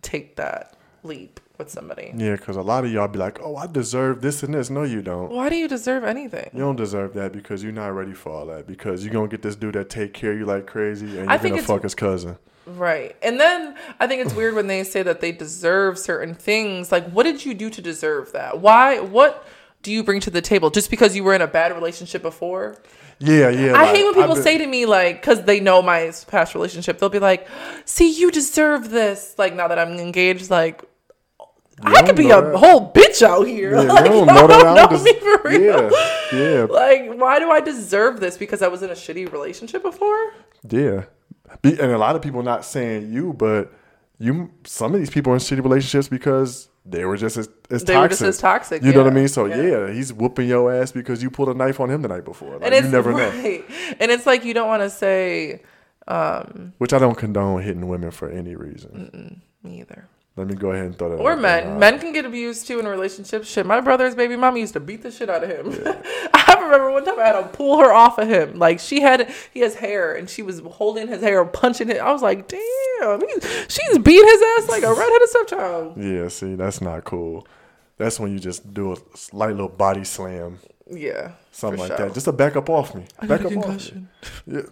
take 0.00 0.36
that 0.36 0.74
leap 1.04 1.38
with 1.58 1.70
somebody. 1.70 2.12
Yeah, 2.14 2.36
because 2.36 2.56
a 2.56 2.62
lot 2.62 2.84
of 2.84 2.92
y'all 2.92 3.08
be 3.08 3.18
like, 3.18 3.40
"Oh, 3.40 3.56
I 3.56 3.66
deserve 3.66 4.20
this 4.20 4.42
and 4.42 4.54
this." 4.54 4.70
No, 4.70 4.82
you 4.82 5.02
don't. 5.02 5.30
Why 5.30 5.48
do 5.48 5.56
you 5.56 5.68
deserve 5.68 6.04
anything? 6.04 6.50
You 6.52 6.60
don't 6.60 6.76
deserve 6.76 7.14
that 7.14 7.32
because 7.32 7.62
you're 7.62 7.72
not 7.72 7.88
ready 7.88 8.14
for 8.14 8.32
all 8.32 8.46
that. 8.46 8.66
Because 8.66 9.04
you're 9.04 9.12
gonna 9.12 9.28
get 9.28 9.42
this 9.42 9.56
dude 9.56 9.74
that 9.74 9.88
take 9.88 10.12
care 10.12 10.32
of 10.32 10.38
you 10.38 10.46
like 10.46 10.66
crazy, 10.66 11.18
and 11.18 11.30
you're 11.30 11.38
gonna 11.38 11.62
fuck 11.62 11.82
his 11.82 11.94
cousin. 11.94 12.36
Right. 12.66 13.16
And 13.22 13.40
then 13.40 13.74
I 13.98 14.06
think 14.06 14.24
it's 14.24 14.34
weird 14.34 14.54
when 14.54 14.66
they 14.68 14.84
say 14.84 15.02
that 15.02 15.20
they 15.20 15.32
deserve 15.32 15.98
certain 15.98 16.34
things. 16.34 16.92
Like, 16.92 17.08
what 17.10 17.24
did 17.24 17.44
you 17.44 17.54
do 17.54 17.70
to 17.70 17.82
deserve 17.82 18.32
that? 18.32 18.60
Why? 18.60 19.00
What 19.00 19.46
do 19.82 19.90
you 19.92 20.04
bring 20.04 20.20
to 20.20 20.30
the 20.30 20.40
table? 20.40 20.70
Just 20.70 20.88
because 20.90 21.16
you 21.16 21.24
were 21.24 21.34
in 21.34 21.42
a 21.42 21.46
bad 21.48 21.72
relationship 21.74 22.22
before? 22.22 22.76
Yeah, 23.18 23.48
yeah. 23.50 23.72
I 23.72 23.82
like, 23.86 23.96
hate 23.96 24.04
when 24.04 24.14
people 24.14 24.34
been- 24.34 24.42
say 24.44 24.58
to 24.58 24.66
me, 24.66 24.86
like, 24.86 25.20
because 25.20 25.42
they 25.44 25.60
know 25.60 25.82
my 25.82 26.12
past 26.28 26.54
relationship, 26.54 26.98
they'll 26.98 27.08
be 27.08 27.18
like, 27.18 27.48
see, 27.84 28.10
you 28.18 28.30
deserve 28.30 28.90
this. 28.90 29.34
Like, 29.38 29.54
now 29.54 29.68
that 29.68 29.78
I'm 29.78 29.92
engaged, 29.98 30.50
like, 30.50 30.82
I 31.84 32.02
could 32.02 32.14
be 32.16 32.30
a 32.30 32.40
that. 32.40 32.56
whole 32.56 32.92
bitch 32.92 33.22
out 33.22 33.46
here. 33.46 33.72
Yeah, 33.72 33.80
like, 33.92 34.04
don't 34.04 34.26
know 34.26 34.46
don't 34.46 34.74
know 34.74 34.86
don't 34.88 35.02
me 35.02 35.12
for 35.18 35.40
real. 35.48 35.90
Yeah, 35.90 36.28
yeah, 36.32 36.66
Like, 36.70 37.12
why 37.14 37.40
do 37.40 37.50
I 37.50 37.60
deserve 37.60 38.20
this? 38.20 38.36
Because 38.36 38.62
I 38.62 38.68
was 38.68 38.82
in 38.82 38.90
a 38.90 38.94
shitty 38.94 39.32
relationship 39.32 39.82
before? 39.82 40.32
yeah. 40.68 41.04
Be, 41.60 41.70
and 41.80 41.92
a 41.92 41.98
lot 41.98 42.16
of 42.16 42.22
people 42.22 42.42
not 42.42 42.64
saying 42.64 43.12
you, 43.12 43.32
but 43.34 43.72
you. 44.18 44.50
Some 44.64 44.94
of 44.94 45.00
these 45.00 45.10
people 45.10 45.32
are 45.32 45.36
in 45.36 45.40
shitty 45.40 45.62
relationships 45.62 46.08
because 46.08 46.68
they 46.84 47.04
were 47.04 47.16
just 47.16 47.36
as, 47.36 47.48
as 47.70 47.84
They 47.84 47.92
toxic. 47.94 48.02
were 48.02 48.08
just 48.08 48.22
as 48.22 48.38
toxic, 48.38 48.82
You 48.82 48.92
know 48.92 49.04
what 49.04 49.12
I 49.12 49.14
mean? 49.14 49.28
So 49.28 49.46
yeah. 49.46 49.62
yeah. 49.86 49.92
he's 49.92 50.12
whooping 50.12 50.48
your 50.48 50.72
ass 50.74 50.90
because 50.92 51.22
you 51.22 51.30
pulled 51.30 51.48
a 51.50 51.54
knife 51.54 51.78
on 51.80 51.90
him 51.90 52.02
the 52.02 52.08
night 52.08 52.24
before. 52.24 52.54
Like, 52.54 52.62
And 52.64 52.74
it's 52.74 52.86
you 52.86 52.92
never 52.92 53.12
know. 53.12 53.28
right. 53.42 53.64
And 54.00 54.10
it's 54.10 54.26
like, 54.26 54.44
you 54.44 54.54
don't 54.54 54.66
want 54.68 54.82
to 54.82 54.90
say, 54.90 55.62
um, 56.08 56.72
Which 56.78 56.92
I 56.92 56.98
don't 56.98 57.16
condone 57.16 57.62
hitting 57.62 57.86
women 57.88 58.10
for 58.10 58.28
any 58.28 58.56
reason. 58.56 59.40
me 59.62 59.80
either. 59.80 60.08
Let 60.34 60.46
me 60.46 60.54
go 60.54 60.70
ahead 60.72 60.86
and 60.86 60.98
throw 60.98 61.10
that. 61.10 61.16
Or 61.16 61.32
there. 61.32 61.42
men. 61.42 61.78
Men 61.78 61.98
can 61.98 62.12
get 62.12 62.24
abused 62.24 62.66
too 62.66 62.80
in 62.80 62.86
relationships. 62.86 63.48
Shit, 63.48 63.66
my 63.66 63.80
brother's 63.80 64.14
baby 64.14 64.34
mama 64.34 64.58
used 64.58 64.72
to 64.72 64.80
beat 64.80 65.02
the 65.02 65.10
shit 65.10 65.28
out 65.28 65.44
of 65.44 65.50
him. 65.50 65.78
I 66.34 66.54
remember 66.58 66.90
one 66.90 67.04
time 67.04 67.20
I 67.20 67.26
had 67.26 67.42
to 67.42 67.48
pull 67.48 67.78
her 67.80 67.92
off 67.92 68.18
of 68.18 68.28
him. 68.28 68.58
Like 68.58 68.80
she 68.80 69.02
had, 69.02 69.30
he 69.52 69.60
has 69.60 69.74
hair, 69.74 70.14
and 70.14 70.30
she 70.30 70.40
was 70.40 70.60
holding 70.60 71.08
his 71.08 71.20
hair, 71.20 71.44
punching 71.44 71.90
it. 71.90 71.98
I 71.98 72.10
was 72.12 72.22
like, 72.22 72.48
damn, 72.48 73.20
he, 73.20 73.34
she's 73.68 73.98
beat 73.98 74.24
his 74.24 74.42
ass 74.58 74.68
like 74.70 74.82
a 74.84 74.94
redheaded 74.94 75.28
stepchild. 75.28 75.98
Yeah, 75.98 76.28
see, 76.28 76.54
that's 76.54 76.80
not 76.80 77.04
cool. 77.04 77.46
That's 77.98 78.18
when 78.18 78.32
you 78.32 78.38
just 78.38 78.72
do 78.72 78.92
a 78.92 78.96
slight 79.14 79.50
little 79.50 79.68
body 79.68 80.04
slam, 80.04 80.60
Yeah, 80.92 81.32
something 81.50 81.80
like 81.80 81.96
sure. 81.96 82.06
that, 82.08 82.14
just 82.14 82.24
to 82.26 82.32
back 82.32 82.56
up 82.56 82.68
off 82.68 82.94
me. 82.94 83.04
I 83.18 83.26
Back 83.26 83.44
up 83.44 83.56
off 83.56 83.92
me. 83.92 84.06
Yeah. 84.46 84.62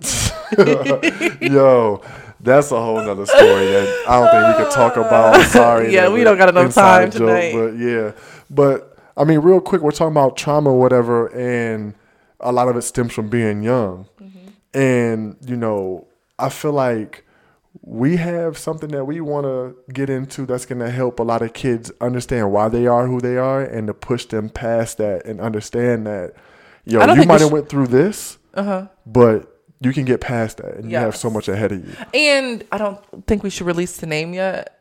Yo, 1.52 2.02
that's 2.40 2.70
a 2.72 2.80
whole 2.80 2.96
nother 2.96 3.26
story 3.26 3.66
that 3.66 4.04
I 4.08 4.20
don't 4.20 4.30
think 4.30 4.58
we 4.58 4.64
could 4.64 4.72
talk 4.72 4.96
about. 4.96 5.36
I'm 5.36 5.46
sorry. 5.48 5.92
Yeah, 6.00 6.08
we 6.08 6.24
don't 6.24 6.38
got 6.38 6.48
enough 6.48 6.66
inside 6.66 7.10
time 7.10 7.10
tonight. 7.10 7.52
But 7.54 7.78
yeah, 7.78 8.12
but 8.48 8.98
I 9.16 9.24
mean, 9.24 9.40
real 9.40 9.60
quick, 9.60 9.82
we're 9.82 9.90
talking 9.90 10.12
about 10.12 10.36
trauma, 10.36 10.70
or 10.70 10.78
whatever, 10.78 11.28
and 11.28 11.94
a 12.40 12.52
lot 12.52 12.68
of 12.68 12.76
it 12.76 12.82
stems 12.82 13.12
from 13.12 13.28
being 13.28 13.62
young. 13.62 14.06
Mm-hmm. 14.20 14.78
And 14.78 15.36
you 15.46 15.56
know, 15.56 16.06
I 16.38 16.48
feel 16.48 16.72
like 16.72 17.24
we 17.82 18.16
have 18.16 18.58
something 18.58 18.90
that 18.90 19.04
we 19.06 19.20
want 19.20 19.44
to 19.46 19.74
get 19.92 20.10
into 20.10 20.44
that's 20.46 20.66
going 20.66 20.80
to 20.80 20.90
help 20.90 21.18
a 21.18 21.22
lot 21.22 21.40
of 21.42 21.52
kids 21.54 21.90
understand 22.00 22.52
why 22.52 22.68
they 22.68 22.86
are 22.86 23.06
who 23.06 23.20
they 23.20 23.36
are 23.38 23.62
and 23.62 23.86
to 23.86 23.94
push 23.94 24.26
them 24.26 24.48
past 24.50 24.98
that 24.98 25.24
and 25.24 25.40
understand 25.40 26.06
that 26.06 26.34
yo 26.84 27.00
you 27.14 27.24
might 27.24 27.40
have 27.40 27.48
sh- 27.48 27.52
went 27.52 27.68
through 27.68 27.86
this 27.86 28.38
Uh-huh. 28.54 28.86
but 29.06 29.46
you 29.80 29.92
can 29.94 30.04
get 30.04 30.20
past 30.20 30.58
that 30.58 30.74
and 30.76 30.90
you 30.90 30.96
have 30.98 31.16
so 31.16 31.30
much 31.30 31.48
ahead 31.48 31.72
of 31.72 31.86
you 31.86 31.94
And 32.12 32.64
I 32.70 32.76
don't 32.78 33.00
think 33.26 33.42
we 33.42 33.48
should 33.50 33.66
release 33.66 33.96
the 33.96 34.06
name 34.06 34.34
yet 34.34 34.76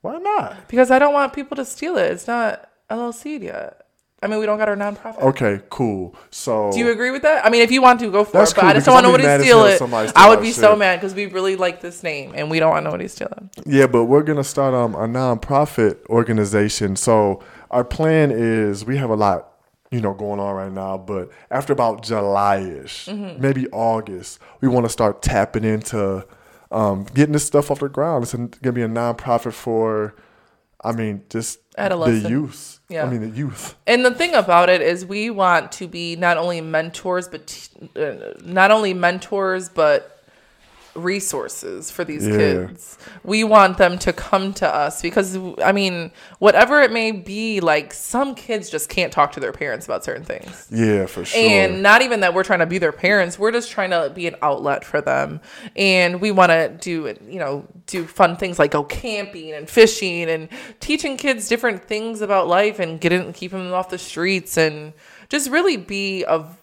why 0.00 0.18
not 0.18 0.66
because 0.68 0.90
I 0.90 0.98
don't 0.98 1.14
want 1.14 1.32
people 1.32 1.56
to 1.56 1.64
steal 1.64 1.96
it. 1.96 2.10
It's 2.10 2.26
not 2.26 2.68
LLC 2.90 3.40
yet. 3.42 3.85
I 4.22 4.28
mean, 4.28 4.40
we 4.40 4.46
don't 4.46 4.56
got 4.58 4.68
our 4.68 4.76
nonprofit. 4.76 5.20
okay 5.20 5.60
cool 5.68 6.14
so 6.30 6.72
Do 6.72 6.78
you 6.78 6.90
agree 6.90 7.10
with 7.10 7.22
that? 7.22 7.44
I 7.44 7.50
mean, 7.50 7.60
if 7.62 7.70
you 7.70 7.82
want 7.82 8.00
to, 8.00 8.10
go 8.10 8.24
for 8.24 8.30
it. 8.42 8.44
But 8.54 8.54
cool, 8.54 8.68
I 8.68 8.72
just 8.72 8.86
don't 8.86 8.94
want 8.94 9.04
nobody 9.06 9.24
to 9.24 9.40
steal 9.40 9.64
it. 9.66 9.76
steal 9.76 10.12
I 10.16 10.28
would 10.30 10.40
be 10.40 10.52
so 10.52 10.74
mad 10.74 10.96
because 10.96 11.14
we 11.14 11.26
really 11.26 11.54
like 11.56 11.80
this 11.82 12.02
name 12.02 12.32
and 12.34 12.50
we 12.50 12.58
don't 12.58 12.70
want 12.70 12.84
nobody 12.84 13.04
to 13.04 13.08
steal 13.08 13.28
it. 13.36 13.62
Yeah, 13.66 13.86
but 13.86 14.04
we're 14.06 14.22
gonna 14.22 14.42
start 14.44 14.72
um, 14.74 14.94
a 14.94 15.06
nonprofit 15.06 16.04
organization. 16.08 16.96
So 16.96 17.42
our 17.70 17.84
plan 17.84 18.30
is 18.30 18.84
we 18.86 18.96
have 18.96 19.10
a 19.10 19.16
lot, 19.16 19.52
you 19.90 20.00
know, 20.00 20.14
going 20.14 20.40
on 20.40 20.54
right 20.54 20.72
now. 20.72 20.96
But 20.96 21.30
after 21.50 21.72
about 21.74 22.02
July-ish, 22.02 23.06
Mm-hmm. 23.06 23.40
maybe 23.40 23.68
August, 23.68 24.38
we 24.62 24.68
want 24.68 24.86
to 24.86 24.90
start 24.90 25.20
tapping 25.22 25.64
into 25.64 26.26
um, 26.70 27.04
getting 27.14 27.32
this 27.34 27.44
stuff 27.44 27.70
off 27.70 27.80
the 27.80 27.88
ground. 27.90 28.24
It's 28.24 28.34
gonna 28.34 28.72
be 28.72 28.82
a 28.82 28.88
nonprofit 28.88 29.52
for, 29.52 30.14
I 30.82 30.92
mean, 30.92 31.22
just 31.28 31.58
the 31.76 32.26
youth. 32.30 32.75
Yeah. 32.88 33.04
I 33.04 33.10
mean, 33.10 33.20
the 33.20 33.28
youth. 33.28 33.76
And 33.86 34.04
the 34.04 34.12
thing 34.12 34.34
about 34.34 34.68
it 34.68 34.80
is, 34.80 35.04
we 35.04 35.28
want 35.30 35.72
to 35.72 35.88
be 35.88 36.14
not 36.16 36.36
only 36.36 36.60
mentors, 36.60 37.26
but 37.28 37.46
t- 37.48 37.90
uh, 37.96 38.34
not 38.44 38.70
only 38.70 38.94
mentors, 38.94 39.68
but 39.68 40.15
resources 40.96 41.90
for 41.90 42.04
these 42.04 42.26
Yeah. 42.26 42.36
kids. 42.36 42.98
We 43.22 43.44
want 43.44 43.78
them 43.78 43.98
to 43.98 44.12
come 44.12 44.52
to 44.54 44.66
us 44.74 45.02
because, 45.02 45.38
I 45.62 45.72
mean, 45.72 46.10
whatever 46.38 46.80
it 46.82 46.90
may 46.92 47.12
be, 47.12 47.60
like 47.60 47.92
some 47.92 48.34
kids 48.34 48.70
just 48.70 48.88
can't 48.88 49.12
talk 49.12 49.32
to 49.32 49.40
their 49.40 49.52
parents 49.52 49.86
about 49.86 50.04
certain 50.04 50.24
things. 50.24 50.66
Yeah, 50.70 51.06
for 51.06 51.24
sure. 51.24 51.40
And 51.40 51.82
not 51.82 52.02
even 52.02 52.20
that 52.20 52.34
we're 52.34 52.44
trying 52.44 52.60
to 52.60 52.66
be 52.66 52.78
their 52.78 52.92
parents, 52.92 53.38
we're 53.38 53.52
just 53.52 53.70
trying 53.70 53.90
to 53.90 54.10
be 54.14 54.26
an 54.26 54.36
outlet 54.42 54.84
for 54.84 55.00
them. 55.00 55.40
And 55.76 56.20
we 56.20 56.30
want 56.30 56.50
to 56.50 56.68
do, 56.80 57.14
you 57.28 57.38
know, 57.38 57.66
do 57.86 58.04
fun 58.04 58.36
things 58.36 58.58
like 58.58 58.70
go 58.70 58.82
camping 58.84 59.52
and 59.52 59.68
fishing 59.68 60.28
and 60.28 60.48
teaching 60.80 61.16
kids 61.16 61.48
different 61.48 61.84
things 61.84 62.20
about 62.20 62.48
life 62.48 62.78
and 62.78 63.00
getting 63.00 63.32
keeping 63.32 63.58
them 63.64 63.72
off 63.72 63.90
the 63.90 63.98
streets 63.98 64.56
and 64.56 64.92
just 65.28 65.50
really 65.50 65.76
be 65.76 66.24
of 66.24 66.56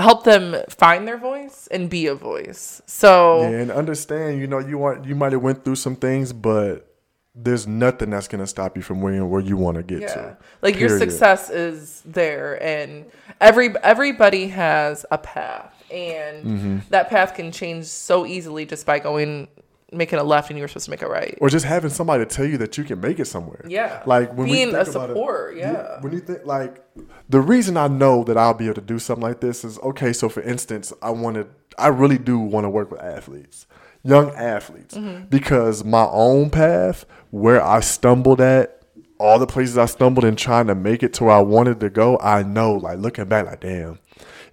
help 0.00 0.24
them 0.24 0.56
find 0.68 1.06
their 1.06 1.18
voice 1.18 1.68
and 1.70 1.88
be 1.90 2.06
a 2.06 2.14
voice. 2.14 2.82
So 2.86 3.42
Yeah, 3.42 3.58
and 3.60 3.70
understand, 3.70 4.40
you 4.40 4.46
know, 4.46 4.58
you 4.58 4.78
want 4.78 5.04
you 5.04 5.14
might 5.14 5.32
have 5.32 5.42
went 5.42 5.64
through 5.64 5.76
some 5.76 5.96
things, 5.96 6.32
but 6.32 6.86
there's 7.34 7.66
nothing 7.66 8.10
that's 8.10 8.26
gonna 8.28 8.46
stop 8.46 8.76
you 8.76 8.82
from 8.82 9.00
where 9.00 9.24
where 9.24 9.40
you 9.40 9.56
want 9.56 9.76
to 9.76 9.82
get 9.84 10.00
yeah 10.00 10.14
to. 10.14 10.36
like 10.62 10.78
your 10.78 10.98
success 10.98 11.48
is 11.48 12.02
there 12.04 12.60
and 12.62 13.06
every 13.40 13.72
everybody 13.84 14.48
has 14.48 15.06
a 15.12 15.16
path 15.18 15.72
and 15.92 16.44
Mm-hmm. 16.44 16.78
that 16.90 17.08
path 17.08 17.34
can 17.34 17.52
change 17.52 17.86
so 17.86 18.26
easily 18.26 18.66
just 18.66 18.84
by 18.84 18.98
going 18.98 19.46
making 19.92 20.18
a 20.18 20.22
left 20.24 20.50
and 20.50 20.56
you 20.58 20.62
were 20.62 20.68
supposed 20.68 20.84
to 20.86 20.90
make 20.90 21.02
a 21.02 21.08
right 21.08 21.36
or 21.40 21.48
just 21.48 21.64
having 21.64 21.90
somebody 21.90 22.24
to 22.24 22.28
tell 22.34 22.44
you 22.46 22.56
that 22.58 22.78
you 22.78 22.84
can 22.84 23.00
make 23.00 23.18
it 23.18 23.24
somewhere. 23.26 23.64
Yeah. 23.66 24.02
like 24.06 24.32
when 24.34 24.46
Being 24.46 24.68
we 24.68 24.74
a 24.74 24.84
think 24.84 24.88
it- 24.88 24.92
support, 24.92 25.56
yeah. 25.56 26.00
When 26.00 26.12
you 26.12 26.20
think 26.20 26.44
like 26.46 26.84
the 27.28 27.40
reason 27.40 27.76
I 27.76 27.88
know 27.88 28.22
that 28.24 28.36
I'll 28.38 28.54
be 28.54 28.66
able 28.66 28.74
to 28.76 28.80
do 28.80 28.98
something 28.98 29.22
like 29.22 29.40
this 29.40 29.64
is 29.64 29.78
okay. 29.80 30.12
So 30.12 30.28
for 30.28 30.42
instance, 30.42 30.92
I 31.02 31.10
wanted, 31.10 31.48
I 31.78 31.88
really 31.88 32.18
do 32.18 32.38
want 32.38 32.64
to 32.64 32.70
work 32.70 32.90
with 32.90 33.00
athletes, 33.00 33.66
young 34.02 34.30
athletes, 34.34 34.94
Mm-hmm. 34.96 35.26
because 35.26 35.84
my 35.84 36.06
own 36.10 36.50
path 36.50 37.04
where 37.30 37.62
I 37.62 37.80
stumbled 37.80 38.40
at. 38.40 38.76
All 39.18 39.38
the 39.38 39.46
places 39.46 39.76
I 39.76 39.84
stumbled 39.84 40.24
in 40.24 40.34
trying 40.34 40.66
to 40.68 40.74
make 40.74 41.02
it 41.02 41.12
to 41.14 41.24
where 41.24 41.34
I 41.36 41.40
wanted 41.42 41.78
to 41.80 41.90
go, 41.90 42.18
I 42.20 42.42
know, 42.42 42.72
like 42.72 43.00
looking 43.00 43.26
back, 43.26 43.44
like 43.44 43.60
damn, 43.60 43.98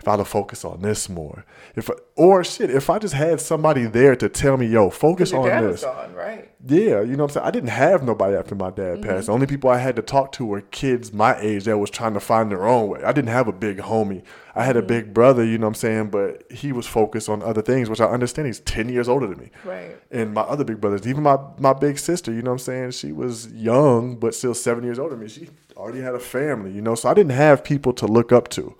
I'd 0.07 0.19
have 0.19 0.27
focused 0.27 0.65
on 0.65 0.81
this 0.81 1.09
more, 1.09 1.45
if 1.75 1.89
or 2.15 2.43
shit, 2.43 2.69
if 2.69 2.89
I 2.89 2.99
just 2.99 3.13
had 3.13 3.39
somebody 3.41 3.85
there 3.85 4.15
to 4.15 4.29
tell 4.29 4.57
me, 4.57 4.65
yo, 4.67 4.89
focus 4.89 5.33
on 5.33 5.45
dad 5.47 5.63
this. 5.63 5.71
was 5.71 5.83
gone, 5.83 6.13
right? 6.13 6.49
Yeah, 6.65 7.01
you 7.01 7.15
know 7.15 7.23
what 7.25 7.31
I'm 7.31 7.33
saying? 7.35 7.45
I 7.47 7.51
didn't 7.51 7.69
have 7.69 8.03
nobody 8.03 8.35
after 8.35 8.55
my 8.55 8.69
dad 8.71 8.97
Mm-hmm. 8.99 9.09
passed. 9.09 9.27
The 9.27 9.33
only 9.33 9.45
people 9.47 9.69
I 9.69 9.77
had 9.77 9.95
to 9.97 10.01
talk 10.01 10.31
to 10.33 10.45
were 10.45 10.61
kids 10.61 11.13
my 11.13 11.37
age 11.39 11.65
that 11.65 11.77
was 11.77 11.89
trying 11.89 12.13
to 12.15 12.19
find 12.19 12.49
their 12.51 12.65
own 12.67 12.89
way. 12.89 13.03
I 13.03 13.11
didn't 13.11 13.29
have 13.29 13.47
a 13.47 13.51
big 13.51 13.77
homie. 13.77 14.23
I 14.55 14.63
had 14.63 14.75
a 14.75 14.79
Mm-hmm. 14.79 14.87
big 14.87 15.13
brother, 15.13 15.45
you 15.45 15.57
know 15.59 15.67
what 15.67 15.71
I'm 15.71 15.75
saying? 15.75 16.09
But 16.09 16.43
he 16.51 16.71
was 16.71 16.87
focused 16.87 17.29
on 17.29 17.43
other 17.43 17.61
things, 17.61 17.89
which 17.89 18.01
I 18.01 18.05
understand. 18.05 18.47
He's 18.47 18.59
10 18.61 18.89
years 18.89 19.07
older 19.07 19.27
than 19.27 19.37
me. 19.39 19.51
Right. 19.63 19.95
And 20.11 20.33
my 20.33 20.41
other 20.41 20.63
big 20.63 20.81
brothers, 20.81 21.07
even 21.07 21.21
my, 21.23 21.37
my 21.59 21.73
big 21.73 21.99
sister, 21.99 22.31
you 22.33 22.41
know 22.41 22.51
what 22.51 22.55
I'm 22.55 22.59
saying? 22.59 22.91
She 22.91 23.11
was 23.11 23.51
young, 23.53 24.15
but 24.15 24.33
still 24.33 24.53
seven 24.55 24.83
years 24.83 24.97
older 24.97 25.11
than 25.15 25.23
me. 25.23 25.29
She 25.29 25.49
already 25.75 26.01
had 26.01 26.15
a 26.15 26.19
family, 26.19 26.71
you 26.71 26.81
know? 26.81 26.95
So 26.95 27.07
I 27.07 27.13
didn't 27.13 27.33
have 27.33 27.63
people 27.63 27.93
to 27.93 28.07
look 28.07 28.31
up 28.31 28.47
to. 28.49 28.75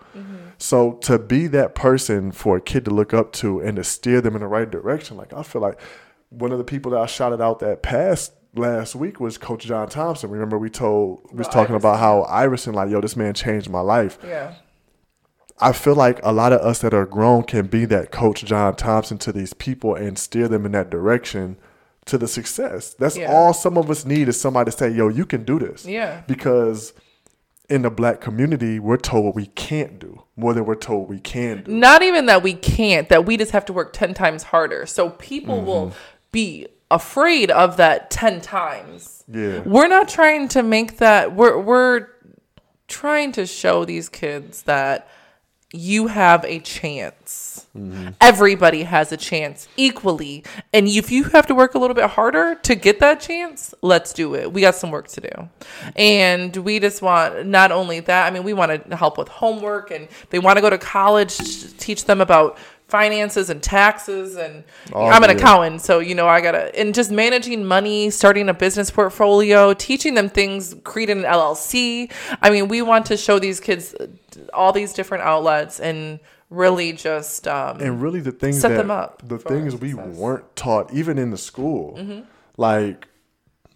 So 0.58 0.94
to 0.94 1.20
be 1.20 1.48
that 1.48 1.76
person 1.76 2.32
for 2.32 2.58
a 2.58 2.62
kid 2.62 2.86
to 2.86 2.92
look 2.92 3.14
up 3.14 3.32
to 3.34 3.60
and 3.60 3.76
to 3.78 3.84
steer 3.84 4.22
them 4.22 4.36
in 4.36 4.42
the 4.42 4.48
right 4.48 4.70
direction, 4.70 5.18
like 5.18 5.34
I 5.34 5.44
feel 5.44 5.62
like 5.62 5.80
one 6.30 6.52
of 6.52 6.58
the 6.58 6.64
people 6.64 6.92
that 6.92 7.00
I 7.00 7.06
shouted 7.06 7.42
out 7.42 7.60
that 7.60 7.84
passed 7.84 8.34
last 8.56 8.96
week 8.96 9.20
was 9.20 9.38
Coach 9.38 9.66
John 9.66 9.88
Thompson. 9.88 10.30
Remember 10.32 10.58
we 10.58 10.70
told 10.70 11.22
we 11.32 11.38
was 11.38 11.48
talking 11.48 11.76
about 11.76 12.00
how 12.00 12.24
Iverson, 12.24 12.74
like, 12.74 12.90
yo, 12.90 13.02
this 13.02 13.16
man 13.16 13.34
changed 13.34 13.70
my 13.70 13.82
life. 13.82 14.18
Yeah. 14.26 14.56
I 15.60 15.72
feel 15.74 15.96
like 15.96 16.20
a 16.24 16.32
lot 16.32 16.54
of 16.54 16.62
us 16.62 16.80
that 16.80 16.94
are 16.94 17.06
grown 17.06 17.44
can 17.44 17.68
be 17.68 17.86
that 17.86 18.12
Coach 18.12 18.44
John 18.46 18.76
Thompson 18.76 19.18
to 19.20 19.32
these 19.32 19.54
people 19.54 19.96
and 19.96 20.18
steer 20.18 20.48
them 20.48 20.66
in 20.66 20.72
that 20.74 20.90
direction 20.90 21.58
to 22.06 22.18
the 22.18 22.28
success. 22.28 22.94
That's 22.94 23.18
Yeah. 23.18 23.32
all 23.32 23.54
some 23.54 23.78
of 23.78 23.90
us 23.90 24.06
need 24.06 24.28
is 24.28 24.40
somebody 24.40 24.72
to 24.72 24.78
say, 24.78 24.90
yo, 24.90 25.08
you 25.08 25.26
can 25.26 25.44
do 25.44 25.60
this. 25.60 25.86
Yeah. 25.86 26.22
Because 26.28 26.94
in 27.70 27.82
the 27.82 27.90
black 27.90 28.22
community, 28.22 28.80
we're 28.80 28.98
told 28.98 29.26
what 29.26 29.36
we 29.36 29.48
can't 29.48 30.00
do 30.00 30.24
more 30.36 30.54
than 30.54 30.66
we're 30.66 30.76
told 30.76 31.10
we 31.10 31.20
can 31.20 31.64
do. 31.64 31.72
Not 31.72 32.02
even 32.02 32.28
that 32.28 32.42
we 32.42 32.54
can't, 32.54 33.10
that 33.10 33.26
we 33.26 33.36
just 33.38 33.52
have 33.52 33.66
to 33.66 33.74
work 33.74 33.92
10 33.94 34.14
times 34.14 34.44
harder. 34.44 34.86
So 34.86 35.10
people 35.12 35.62
will 35.62 35.88
Mm-hmm. 35.88 35.98
be 36.32 36.68
afraid 36.90 37.52
of 37.52 37.76
that 37.78 38.10
10 38.10 38.40
times. 38.42 39.24
Yeah. 39.28 39.60
We're 39.66 39.88
not 39.90 40.08
trying 40.08 40.48
to 40.50 40.64
make 40.64 40.98
that 40.98 41.36
we're 41.36 41.60
we're 41.60 42.08
trying 42.88 43.34
to 43.34 43.46
show 43.46 43.84
these 43.84 44.08
kids 44.08 44.64
that 44.64 45.10
you 45.74 46.08
have 46.08 46.46
a 46.46 46.60
chance. 46.60 47.68
Mm-hmm. 47.78 48.10
Everybody 48.22 48.84
has 48.84 49.12
a 49.12 49.18
chance 49.18 49.68
equally. 49.76 50.46
And 50.74 50.88
if 50.88 51.12
you 51.12 51.26
have 51.26 51.46
to 51.48 51.56
work 51.56 51.76
a 51.76 51.80
little 51.80 51.94
bit 51.94 52.10
harder 52.10 52.56
to 52.56 52.76
get 52.76 53.00
that 53.02 53.20
chance, 53.20 53.74
let's 53.82 54.14
do 54.14 54.34
it. 54.34 54.52
We 54.52 54.62
got 54.62 54.76
some 54.76 54.92
work 54.92 55.10
to 55.10 55.22
do. 55.22 55.50
And 55.96 56.56
we 56.56 56.80
just 56.80 57.02
want 57.02 57.46
not 57.46 57.74
only 57.74 58.00
that, 58.00 58.28
I 58.28 58.32
mean, 58.34 58.44
we 58.44 58.54
want 58.54 58.90
to 58.90 58.96
help 58.96 59.18
with 59.18 59.28
homework 59.28 59.92
and 59.92 60.08
they 60.30 60.40
want 60.40 60.58
to 60.58 60.62
go 60.62 60.70
to 60.70 60.78
college, 60.78 61.38
teach 61.78 62.06
them 62.06 62.22
about 62.22 62.58
finances 62.88 63.50
and 63.50 63.62
taxes 63.62 64.36
and 64.36 64.64
I'm 64.96 65.24
an 65.24 65.30
accountant, 65.30 65.82
so 65.82 66.00
you 66.00 66.16
know 66.16 66.28
I 66.28 66.42
gotta 66.42 66.78
and 66.80 66.94
just 66.96 67.12
managing 67.12 67.66
money, 67.66 68.10
starting 68.10 68.48
a 68.50 68.54
business 68.54 68.90
portfolio, 68.92 69.74
teaching 69.74 70.14
them 70.14 70.30
things, 70.30 70.76
creating 70.84 71.20
an 71.20 71.24
LLC. 71.26 72.12
I 72.42 72.50
mean, 72.50 72.68
we 72.70 72.82
want 72.82 73.06
to 73.08 73.18
show 73.18 73.40
these 73.40 73.60
kids 73.60 73.94
uh, 73.96 74.08
all 74.54 74.72
these 74.72 74.94
different 74.94 75.24
outlets 75.24 75.80
and 75.80 76.20
really 76.50 76.94
just 76.94 77.46
um, 77.48 77.80
and 77.82 78.02
really 78.02 78.22
the 78.22 78.32
things 78.32 78.62
Set 78.62 78.70
that 78.70 78.78
them 78.78 78.90
up 78.92 79.22
the 79.28 79.38
things 79.38 79.76
we. 79.76 79.92
Mm-hmm. 79.92 80.16
weren't 80.16 80.56
taught 80.56 80.94
even 80.94 81.18
in 81.18 81.30
the 81.32 81.38
school 81.38 82.00
like 82.56 83.08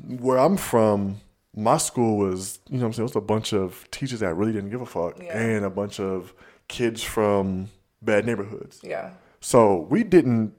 where 0.08 0.38
i'm 0.38 0.56
from 0.56 1.18
my 1.54 1.76
school 1.78 2.18
was 2.18 2.60
you 2.70 2.78
know 2.78 2.84
what 2.84 2.88
i'm 2.88 2.94
saying 2.94 3.02
it 3.04 3.10
was 3.10 3.16
a 3.18 3.22
bunch 3.22 3.52
of 3.54 3.86
teachers 3.92 4.22
that 4.22 4.34
really 4.36 4.54
didn't 4.54 4.70
give 4.70 4.80
a 4.82 4.86
fuck 4.86 5.20
Yeah. 5.22 5.38
and 5.38 5.66
a 5.66 5.70
bunch 5.70 6.00
of 6.00 6.34
kids 6.70 7.04
from 7.04 7.68
bad 8.02 8.26
neighborhoods 8.26 8.80
yeah, 8.84 9.12
so 9.40 9.88
we 9.90 10.04
didn't 10.04 10.54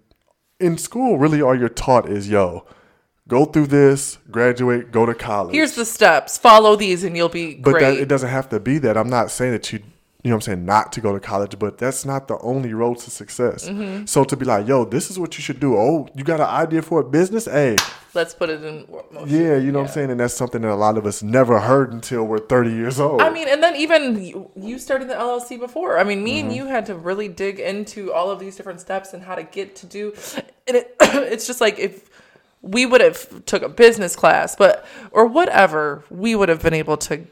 in 0.60 0.78
school 0.78 1.18
really 1.18 1.42
all 1.42 1.58
you're 1.58 1.68
taught 1.68 2.08
is 2.08 2.28
yo 2.28 2.64
go 3.28 3.44
through 3.44 3.66
this 3.66 4.18
graduate 4.30 4.90
go 4.92 5.06
to 5.06 5.14
college 5.14 5.54
here's 5.54 5.74
the 5.74 5.84
steps. 5.84 6.36
Follow 6.38 6.76
these, 6.76 7.04
and 7.04 7.16
you'll 7.16 7.28
be 7.28 7.54
great. 7.54 7.72
but 7.72 7.80
that, 7.80 7.94
it 7.98 8.08
doesn't 8.08 8.28
have 8.30 8.48
to 8.48 8.60
be 8.60 8.78
that. 8.78 8.96
I'm 8.96 9.08
not 9.08 9.30
saying 9.30 9.52
that 9.52 9.72
you, 9.72 9.80
you 10.22 10.30
know 10.30 10.36
what 10.36 10.44
I'm 10.48 10.54
saying, 10.54 10.64
not 10.64 10.92
to 10.92 11.00
go 11.00 11.12
to 11.12 11.18
college, 11.18 11.58
but 11.58 11.78
that's 11.78 12.04
not 12.04 12.28
the 12.28 12.38
only 12.38 12.72
road 12.74 12.98
to 12.98 13.10
success. 13.10 13.68
Mm-hmm. 13.68 14.06
So 14.06 14.22
to 14.22 14.36
be 14.36 14.44
like, 14.44 14.68
yo, 14.68 14.84
this 14.84 15.10
is 15.10 15.18
what 15.18 15.36
you 15.36 15.42
should 15.42 15.58
do. 15.58 15.76
Oh, 15.76 16.08
you 16.14 16.22
got 16.22 16.38
an 16.40 16.46
idea 16.46 16.80
for 16.82 17.00
a 17.00 17.04
business? 17.04 17.46
Hey, 17.46 17.76
Let's 18.14 18.32
put 18.34 18.48
it 18.50 18.62
in 18.62 18.86
motion. 19.10 19.28
yeah, 19.28 19.56
you 19.56 19.72
know 19.72 19.80
what 19.80 19.88
I'm 19.88 19.92
saying? 19.94 20.10
And 20.10 20.20
that's 20.20 20.34
something 20.34 20.60
that 20.62 20.70
a 20.70 20.74
lot 20.76 20.96
of 20.98 21.06
us 21.06 21.22
never 21.22 21.58
heard 21.60 21.92
until 21.92 22.24
we're 22.24 22.38
30 22.38 22.70
years 22.70 23.00
old. 23.00 23.20
I 23.22 23.30
mean, 23.30 23.48
and 23.48 23.62
then 23.62 23.74
even 23.74 24.22
you, 24.24 24.50
you 24.54 24.78
started 24.78 25.08
the 25.08 25.14
LLC 25.14 25.58
before. 25.58 25.98
I 25.98 26.04
mean, 26.04 26.22
me 26.22 26.38
Mm-hmm. 26.38 26.46
and 26.48 26.56
you 26.56 26.66
had 26.66 26.86
to 26.86 26.94
really 26.94 27.28
dig 27.28 27.58
into 27.58 28.12
all 28.12 28.30
of 28.30 28.38
these 28.38 28.54
different 28.54 28.80
steps 28.80 29.14
and 29.14 29.22
how 29.24 29.34
to 29.34 29.42
get 29.42 29.74
to 29.76 29.86
do. 29.86 30.12
And 30.68 30.76
it, 30.76 30.94
it's 31.00 31.46
just 31.48 31.60
like 31.60 31.78
if 31.80 32.08
we 32.60 32.86
would 32.86 33.00
have 33.00 33.44
took 33.44 33.62
a 33.62 33.68
business 33.68 34.14
class, 34.14 34.54
but 34.54 34.86
or 35.10 35.26
whatever, 35.26 36.04
we 36.10 36.34
would 36.36 36.48
have 36.48 36.62
been 36.62 36.74
able 36.74 36.96
to 36.98 37.22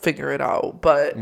figure 0.00 0.30
it 0.32 0.40
out. 0.40 0.80
But 0.80 1.16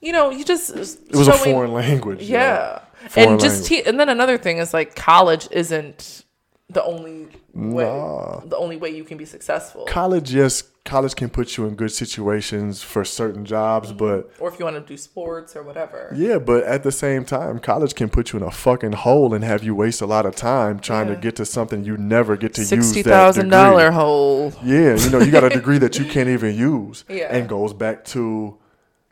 you 0.00 0.12
know, 0.12 0.30
you 0.30 0.44
just 0.44 0.74
Mm-hmm. 0.74 1.10
it 1.10 1.16
was 1.16 1.28
a 1.28 1.32
foreign 1.32 1.72
language. 1.72 2.22
yo. 2.22 2.38
Yeah, 2.38 2.78
Foreign 3.08 3.30
and 3.32 3.40
just 3.40 3.66
te- 3.66 3.82
and 3.82 3.98
then 4.00 4.08
another 4.08 4.38
thing 4.38 4.58
is 4.58 4.72
like 4.74 4.94
college 4.96 5.48
isn't 5.50 6.24
the 6.70 6.82
only 6.84 7.28
way. 7.54 7.84
Nah. 7.84 8.40
The 8.40 8.56
only 8.56 8.76
way 8.76 8.90
you 8.90 9.04
can 9.04 9.18
be 9.18 9.24
successful. 9.26 9.84
College, 9.86 10.32
yes, 10.34 10.62
college 10.84 11.16
can 11.16 11.30
put 11.30 11.56
you 11.56 11.66
in 11.66 11.74
good 11.74 11.92
situations 11.92 12.82
for 12.82 13.04
certain 13.04 13.44
jobs, 13.44 13.88
mm-hmm. 13.88 13.98
but 13.98 14.30
or 14.38 14.52
if 14.52 14.58
you 14.58 14.64
want 14.64 14.76
to 14.76 14.82
do 14.82 14.96
sports 14.96 15.56
or 15.56 15.62
whatever. 15.62 16.12
Yeah, 16.14 16.38
but 16.38 16.64
at 16.64 16.82
the 16.82 16.92
same 16.92 17.24
time, 17.24 17.58
college 17.58 17.94
can 17.94 18.10
put 18.10 18.32
you 18.32 18.38
in 18.38 18.42
a 18.44 18.50
fucking 18.50 18.92
hole 18.92 19.32
and 19.32 19.42
have 19.42 19.64
you 19.64 19.74
waste 19.74 20.02
a 20.02 20.06
lot 20.06 20.26
of 20.26 20.36
time 20.36 20.78
trying 20.78 21.08
to 21.08 21.16
get 21.16 21.36
to 21.36 21.46
something 21.46 21.84
you 21.84 21.96
never 21.96 22.36
get 22.36 22.54
to 22.54 22.60
use. 22.60 22.68
Sixty 22.68 23.02
that 23.02 23.10
thousand 23.10 23.48
degree. 23.48 23.92
hole. 23.92 24.52
Yeah, 24.62 24.96
you 24.96 25.10
know, 25.10 25.20
you 25.20 25.30
got 25.30 25.44
a 25.44 25.48
degree 25.60 25.78
that 25.78 25.98
you 25.98 26.04
can't 26.04 26.28
even 26.28 26.54
use. 26.54 27.04
Yeah. 27.08 27.34
And 27.34 27.48
goes 27.48 27.72
back 27.72 28.04
to, 28.06 28.58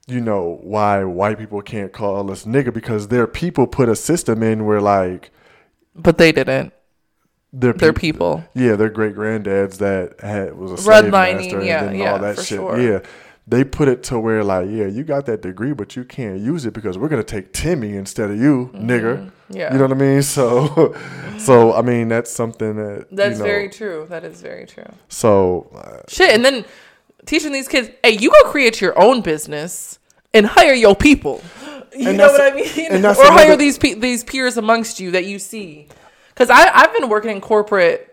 you 0.07 0.21
know, 0.21 0.59
why 0.63 1.05
white 1.05 1.39
people 1.39 1.63
can't 1.63 1.93
call 1.93 2.31
us 2.31 2.45
nigga 2.45 2.73
because 2.73 3.09
their 3.09 3.27
people 3.27 3.67
put 3.67 3.89
a 3.89 3.97
system 3.97 4.43
in 4.43 4.67
where 4.67 4.81
like 4.81 5.31
But 5.95 6.19
they 6.19 6.33
didn't. 6.33 6.75
Their 7.53 7.73
They're 7.73 7.93
people. 7.93 8.45
Yeah, 8.55 8.77
their 8.77 8.89
great 8.89 9.15
granddads 9.15 9.79
that 9.79 10.21
had 10.21 10.57
was 10.57 10.73
a 10.73 10.77
slave 10.79 11.05
Redlining, 11.05 11.37
master 11.37 11.59
and 11.61 11.97
yeah, 11.99 12.13
all 12.13 12.19
that 12.19 12.37
for 12.37 12.43
shit. 12.43 12.59
sure. 12.59 12.81
Yeah. 12.81 13.01
They 13.47 13.65
put 13.65 13.89
it 13.89 14.05
to 14.05 14.21
where 14.21 14.45
like, 14.45 14.69
yeah, 14.71 14.87
you 14.87 15.03
got 15.03 15.27
that 15.27 15.43
degree, 15.43 15.73
but 15.73 15.97
you 15.97 16.05
can't 16.05 16.39
use 16.39 16.65
it 16.65 16.73
because 16.73 16.97
we're 16.97 17.09
gonna 17.09 17.25
take 17.25 17.53
Timmy 17.53 17.97
instead 17.97 18.31
of 18.31 18.39
you, 18.39 18.71
nigger. 18.73 19.19
Mm-hmm. 19.19 19.57
Yeah. 19.57 19.73
You 19.73 19.79
know 19.79 19.85
what 19.85 19.93
I 19.93 20.01
mean? 20.01 20.23
So, 20.23 20.97
so 21.39 21.75
I 21.75 21.83
mean 21.83 22.09
that's 22.09 22.31
something 22.31 22.77
that 22.77 23.09
That's 23.11 23.35
you 23.35 23.39
know, 23.39 23.45
very 23.45 23.69
true. 23.69 24.07
That 24.09 24.25
is 24.25 24.41
very 24.41 24.67
true. 24.67 24.91
So, 25.09 25.71
uh, 25.75 26.03
Shit, 26.09 26.35
and 26.35 26.45
then 26.45 26.65
teaching 27.27 27.53
these 27.53 27.69
kids, 27.69 27.91
hey, 28.03 28.13
you 28.13 28.31
go 28.31 28.51
create 28.51 28.81
your 28.81 28.99
own 28.99 29.21
business 29.21 29.99
and 30.33 30.47
hire 30.47 30.75
your 30.75 30.97
people. 30.97 31.43
You 31.95 32.13
know 32.15 32.29
what 32.29 32.41
I 32.41 32.55
mean? 32.55 33.05
or 33.05 33.13
hire 33.15 33.57
these 33.57 33.77
pe- 33.77 33.95
these 33.95 34.25
peers 34.25 34.57
amongst 34.57 34.99
you 34.99 35.11
that 35.11 35.27
you 35.27 35.39
see. 35.39 35.89
Because 36.43 36.51
I 36.59 36.71
I've 36.75 36.93
been 36.93 37.09
working 37.09 37.31
in 37.31 37.41
corporate 37.41 38.09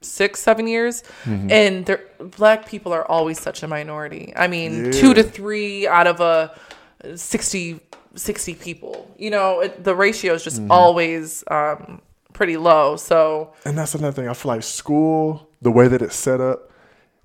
six 0.00 0.40
seven 0.40 0.66
years, 0.66 1.02
Mm-hmm. 1.24 1.50
and 1.50 1.86
there 1.86 2.00
black 2.38 2.66
people 2.66 2.92
are 2.94 3.04
always 3.04 3.38
such 3.38 3.62
a 3.62 3.68
minority. 3.68 4.32
I 4.36 4.46
mean, 4.48 4.86
Yeah. 4.86 4.90
two 4.92 5.12
to 5.14 5.22
three 5.22 5.86
out 5.86 6.06
of 6.06 6.20
a 6.20 6.56
60, 7.14 7.80
60 8.14 8.54
people. 8.54 9.14
You 9.18 9.30
know, 9.30 9.60
it, 9.60 9.84
the 9.84 9.94
ratio 9.94 10.34
is 10.34 10.42
Mm-hmm. 10.44 10.60
just 10.66 10.70
always 10.70 11.44
um, 11.50 12.00
pretty 12.32 12.56
low. 12.56 12.96
So 12.96 13.52
and 13.66 13.76
that's 13.76 13.94
another 13.94 14.12
thing. 14.12 14.28
I 14.28 14.34
feel 14.34 14.52
like 14.52 14.62
school, 14.62 15.48
the 15.60 15.70
way 15.70 15.88
that 15.88 16.00
it's 16.00 16.16
set 16.16 16.40
up, 16.40 16.70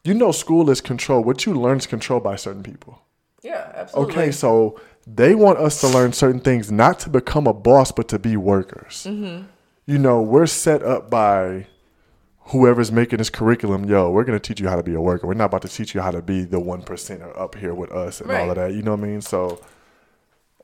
you 0.03 0.13
know, 0.13 0.31
school 0.33 0.69
is 0.69 0.81
controlled. 0.81 1.25
What 1.25 1.45
you 1.45 1.53
learn 1.53 1.77
is 1.77 1.87
controlled 1.87 2.23
by 2.23 2.35
certain 2.35 2.63
people. 2.63 3.01
yeah, 3.43 3.71
absolutely. 3.75 4.13
Okay, 4.13 4.31
so 4.31 4.77
they 5.07 5.35
want 5.35 5.57
us 5.59 5.79
to 5.81 5.87
learn 5.87 6.11
certain 6.13 6.41
things, 6.41 6.69
not 6.71 6.99
to 6.99 7.09
become 7.09 7.47
a 7.47 7.53
boss, 7.53 7.91
but 7.93 8.07
to 8.09 8.19
be 8.19 8.35
workers. 8.35 9.05
Mm-hmm. 9.09 9.45
You 9.85 9.97
know, 9.97 10.21
we're 10.21 10.45
set 10.45 10.83
up 10.83 11.09
by 11.09 11.67
whoever's 12.45 12.91
making 12.91 13.17
this 13.17 13.29
curriculum. 13.29 13.85
Yo, 13.85 14.09
we're 14.11 14.23
gonna 14.23 14.39
teach 14.39 14.59
you 14.59 14.67
how 14.67 14.75
to 14.75 14.83
be 14.83 14.93
a 14.93 15.01
worker. 15.01 15.27
We're 15.27 15.33
not 15.33 15.45
about 15.45 15.63
to 15.63 15.67
teach 15.67 15.95
you 15.95 16.01
how 16.01 16.11
to 16.11 16.21
be 16.21 16.43
the 16.43 16.59
one 16.59 16.83
percenter 16.83 17.37
up 17.39 17.55
here 17.55 17.73
with 17.73 17.91
us 17.91 18.21
and 18.21 18.31
all 18.31 18.49
of 18.49 18.55
that. 18.55 18.73
You 18.73 18.83
know 18.83 18.91
what 18.91 19.03
I 19.03 19.07
mean? 19.07 19.21
So 19.21 19.61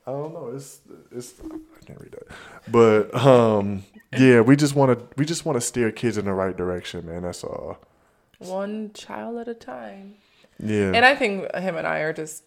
I 0.06 0.12
don't 0.12 0.34
know. 0.34 0.52
It's 0.56 0.82
it's 1.12 1.34
I 1.42 1.86
can't 1.86 2.00
read 2.00 2.12
that, 2.12 2.28
but 2.72 3.16
um, 3.16 3.84
yeah, 4.18 4.42
we 4.42 4.56
just 4.56 4.76
want 4.76 4.98
to 4.98 5.06
we 5.18 5.26
just 5.26 5.46
want 5.46 5.58
to 5.58 5.62
steer 5.62 5.92
kids 5.92 6.18
in 6.18 6.26
the 6.26 6.34
right 6.34 6.56
direction, 6.56 7.06
man. 7.06 7.24
That's 7.24 7.44
all. 7.44 7.80
One 8.40 8.92
child 8.94 9.38
at 9.38 9.48
a 9.48 9.54
time. 9.54 10.16
Yeah. 10.60 10.92
And 10.94 11.06
I 11.06 11.16
think 11.16 11.52
him 11.56 11.76
and 11.76 11.88
I 11.88 12.00
are 12.00 12.14
just 12.14 12.44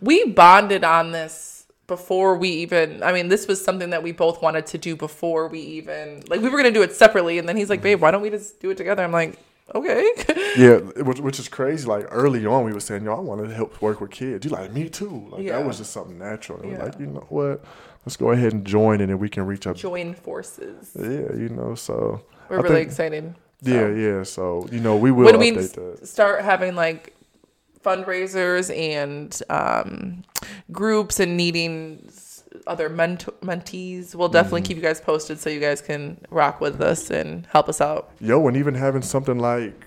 we 0.00 0.24
bonded 0.24 0.84
on 0.84 1.12
this 1.12 1.57
before 1.88 2.36
we 2.36 2.50
even 2.50 3.02
I 3.02 3.12
mean 3.12 3.26
this 3.28 3.48
was 3.48 3.64
something 3.64 3.90
that 3.90 4.02
we 4.04 4.12
both 4.12 4.40
wanted 4.40 4.66
to 4.66 4.78
do 4.78 4.94
before 4.94 5.48
we 5.48 5.58
even 5.60 6.22
like 6.28 6.40
we 6.40 6.48
were 6.50 6.58
going 6.60 6.72
to 6.72 6.78
do 6.78 6.82
it 6.82 6.92
separately 6.94 7.38
and 7.40 7.48
then 7.48 7.56
he's 7.56 7.68
like 7.70 7.82
babe 7.82 8.00
why 8.00 8.10
don't 8.12 8.22
we 8.22 8.30
just 8.30 8.60
do 8.60 8.70
it 8.70 8.76
together 8.76 9.02
I'm 9.02 9.10
like 9.10 9.38
okay. 9.74 10.08
Yeah, 10.56 10.76
which, 10.78 11.20
which 11.20 11.38
is 11.38 11.46
crazy. 11.48 11.86
Like 11.86 12.06
early 12.10 12.44
on, 12.46 12.64
we 12.64 12.72
were 12.72 12.80
saying, 12.80 13.04
"Yo, 13.04 13.14
I 13.14 13.20
want 13.20 13.46
to 13.46 13.54
help 13.54 13.80
work 13.82 14.00
with 14.00 14.10
kids." 14.10 14.44
You 14.44 14.50
like 14.50 14.72
me 14.72 14.88
too. 14.88 15.28
Like 15.30 15.42
Yeah. 15.44 15.58
that 15.58 15.66
was 15.66 15.76
just 15.78 15.92
something 15.92 16.18
natural. 16.18 16.58
And 16.60 16.70
we're 16.72 16.78
Yeah. 16.78 16.84
Like 16.84 16.98
you 16.98 17.06
know 17.06 17.26
what? 17.28 17.62
Let's 18.04 18.16
go 18.16 18.30
ahead 18.32 18.54
and 18.54 18.64
join, 18.64 19.00
and 19.02 19.10
then 19.10 19.18
we 19.20 19.28
can 19.28 19.46
reach 19.46 19.66
out. 19.68 19.76
Join 19.76 20.14
forces. 20.14 20.96
Yeah, 20.98 21.32
you 21.42 21.50
know. 21.50 21.74
So 21.76 22.22
We're 22.48 22.58
I 22.58 22.62
really 22.62 22.74
think- 22.76 22.88
excited. 22.88 23.34
So, 23.62 23.70
yeah, 23.70 23.88
yeah. 23.94 24.22
So 24.24 24.66
you 24.72 24.80
know, 24.80 24.96
we 24.96 25.12
will 25.12 25.26
When 25.26 25.38
we 25.38 25.52
update 25.52 25.58
s- 25.58 25.72
that. 25.72 26.08
start 26.08 26.42
having 26.42 26.74
like 26.74 27.14
fundraisers 27.84 28.74
and 28.76 29.40
um, 29.50 30.22
groups 30.72 31.20
and 31.20 31.36
needing 31.36 32.08
other 32.66 32.88
ment- 32.88 33.26
mentees, 33.42 34.14
we'll 34.14 34.28
definitely 34.28 34.60
Mm-hmm. 34.62 34.66
keep 34.68 34.76
you 34.78 34.82
guys 34.82 35.00
posted 35.00 35.38
so 35.38 35.50
you 35.50 35.60
guys 35.60 35.80
can 35.80 36.18
rock 36.30 36.60
with 36.60 36.80
us 36.80 37.10
and 37.10 37.46
help 37.46 37.68
us 37.68 37.80
out. 37.80 38.10
Yo, 38.20 38.46
and 38.48 38.56
even 38.56 38.74
having 38.74 39.02
something 39.02 39.38
like 39.38 39.86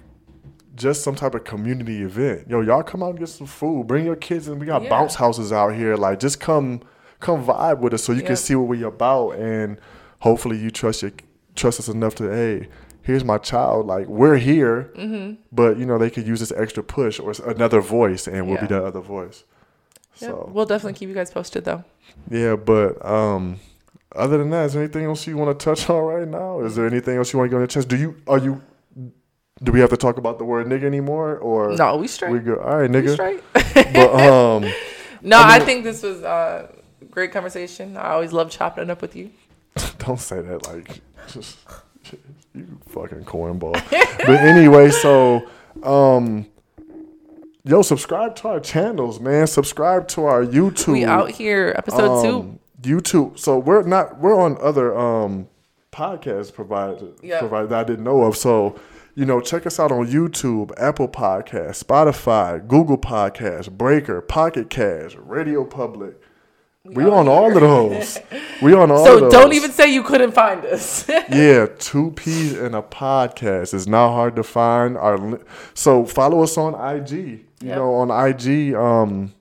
just 0.76 1.04
some 1.04 1.16
type 1.16 1.36
of 1.36 1.44
community 1.44 2.02
event. 2.02 2.48
Yo, 2.50 2.62
y'all 2.62 2.82
come 2.84 3.04
out 3.04 3.10
and 3.12 3.20
get 3.20 3.28
some 3.30 3.46
food. 3.48 3.88
Bring 3.88 4.06
your 4.06 4.16
kids 4.16 4.48
and 4.48 4.60
we 4.60 4.66
got 4.66 4.84
Yeah. 4.84 4.90
bounce 4.90 5.16
houses 5.16 5.52
out 5.52 5.76
here. 5.76 5.96
Like 5.98 6.20
just 6.20 6.40
come 6.40 6.82
come 7.20 7.46
vibe 7.46 7.80
with 7.80 7.94
us 7.94 8.04
so 8.04 8.14
you 8.14 8.20
Yep. 8.20 8.28
can 8.28 8.36
see 8.36 8.56
what 8.56 8.68
we're 8.68 8.88
about 8.88 9.32
and 9.32 9.78
hopefully 10.20 10.58
you 10.58 10.72
trust 10.72 11.02
your 11.04 11.12
trust 11.56 11.80
us 11.80 11.88
enough 11.90 12.16
to 12.16 12.30
hey, 12.32 12.68
here's 13.04 13.24
my 13.24 13.38
child. 13.38 13.88
Like 13.88 14.08
we're 14.08 14.38
here, 14.38 14.92
Mm-hmm. 14.96 15.42
but 15.52 15.78
you 15.78 15.86
know 15.86 15.98
they 15.98 16.10
could 16.10 16.28
use 16.28 16.40
this 16.40 16.52
extra 16.52 16.84
push 16.84 17.20
or 17.20 17.34
another 17.46 17.82
voice, 17.82 18.28
and 18.28 18.48
we'll 18.48 18.58
be 18.58 18.64
Yeah. 18.64 18.80
that 18.80 18.84
other 18.86 19.02
voice. 19.02 19.44
Yeah, 20.18 20.28
So 20.30 20.52
we'll 20.54 20.66
definitely 20.66 20.98
keep 21.00 21.10
you 21.10 21.16
guys 21.16 21.32
posted 21.32 21.66
though. 21.66 21.84
yeah, 22.30 22.56
but 22.56 23.04
um, 23.06 23.60
other 24.16 24.38
than 24.38 24.50
that, 24.52 24.66
is 24.66 24.74
there 24.74 24.84
anything 24.84 25.06
else 25.06 25.26
you 25.26 25.38
want 25.38 25.58
to 25.58 25.64
touch 25.64 25.90
on 25.90 26.04
right 26.04 26.28
now? 26.28 26.62
Is 26.62 26.76
there 26.76 26.86
anything 26.86 27.18
else 27.18 27.32
you 27.34 27.40
want 27.40 27.50
to 27.50 27.52
go 27.52 27.58
on 27.58 27.62
the 27.64 27.68
chest? 27.68 27.88
Do 27.88 27.98
you 27.98 28.16
are 28.28 28.38
you? 28.38 28.62
Do 29.64 29.72
we 29.72 29.80
have 29.80 29.92
to 29.92 29.98
talk 29.98 30.18
about 30.18 30.40
the 30.40 30.44
word 30.46 30.66
nigga 30.68 30.84
anymore, 30.86 31.38
or 31.38 31.74
No, 31.76 31.96
we 31.98 32.08
straight. 32.08 32.32
we 32.32 32.40
good? 32.40 32.58
All 32.58 32.78
right, 32.80 32.90
We 32.90 32.96
nigga. 32.98 33.14
straight. 33.14 33.44
But 33.94 34.10
um, 34.16 34.64
No, 35.22 35.38
I 35.38 35.42
I, 35.42 35.58
mean- 35.60 35.66
think 35.66 35.66
think 35.68 35.84
this 35.86 36.02
was 36.04 36.22
a 36.24 36.68
great 37.12 37.32
conversation. 37.32 37.96
I 37.96 38.10
always 38.14 38.34
love 38.34 38.50
chopping 38.50 38.86
it 38.86 38.90
up 38.90 39.02
with 39.02 39.16
you. 39.16 39.30
don't 40.00 40.20
say 40.20 40.42
that 40.42 40.68
like 40.68 41.02
just 41.32 41.58
you 42.54 42.80
fucking 42.90 43.24
cornball. 43.26 43.74
but 43.92 44.30
anyway, 44.30 44.90
so 44.90 45.48
um, 45.84 46.46
yo, 47.64 47.82
subscribe 47.82 48.36
to 48.38 48.48
our 48.50 48.60
channels, 48.60 49.20
man. 49.20 49.48
Subscribe 49.48 50.08
to 50.10 50.26
our 50.26 50.46
YouTube. 50.46 50.94
We 50.94 51.06
out 51.06 51.32
here, 51.32 51.74
episode 51.78 52.24
two. 52.24 52.36
um, 52.40 52.60
YouTube. 52.82 53.40
So 53.40 53.58
we're 53.60 53.84
not 53.84 54.20
we're 54.20 54.40
on 54.40 54.58
other 54.62 54.98
um 54.98 55.48
podcast 55.92 56.54
providers 56.54 57.18
Yeah. 57.22 57.40
providers 57.40 57.70
that 57.70 57.80
I 57.80 57.84
didn't 57.84 58.04
know 58.06 58.22
of. 58.24 58.36
So 58.38 58.80
you 59.14 59.26
know, 59.26 59.42
check 59.42 59.66
us 59.66 59.78
out 59.78 59.92
on 59.92 60.08
YouTube, 60.08 60.72
Apple 60.78 61.10
Podcasts, 61.10 61.84
Spotify, 61.84 62.66
Google 62.66 62.98
Podcasts, 62.98 63.70
Breaker, 63.70 64.22
Pocket 64.22 64.70
Cast, 64.70 65.18
Radio 65.20 65.66
Public. 65.66 66.21
We, 66.86 67.06
on 67.06 67.28
all 67.28 67.56
of 67.56 67.62
those. 67.62 68.18
We 68.62 68.74
on 68.74 68.90
all 68.90 69.00
of 69.08 69.20
So 69.20 69.30
don't 69.30 69.54
even 69.54 69.72
say 69.72 69.94
you 69.94 70.02
couldn't 70.02 70.32
find 70.32 70.66
us. 70.66 71.08
yeah, 71.30 71.68
two 71.78 72.12
P's 72.12 72.54
in 72.58 72.74
a 72.74 72.82
podcast 72.82 73.74
is 73.76 73.88
not 73.88 74.10
hard 74.14 74.36
to 74.38 74.44
find. 74.44 74.98
Our 74.98 75.40
so 75.76 76.06
follow 76.06 76.42
us 76.42 76.58
on 76.58 76.74
IG. 76.74 77.12
You 77.12 77.40
Yep. 77.62 77.76
know, 77.78 77.94
on 77.94 78.10
IG, 78.10 78.74
um, 78.74 79.32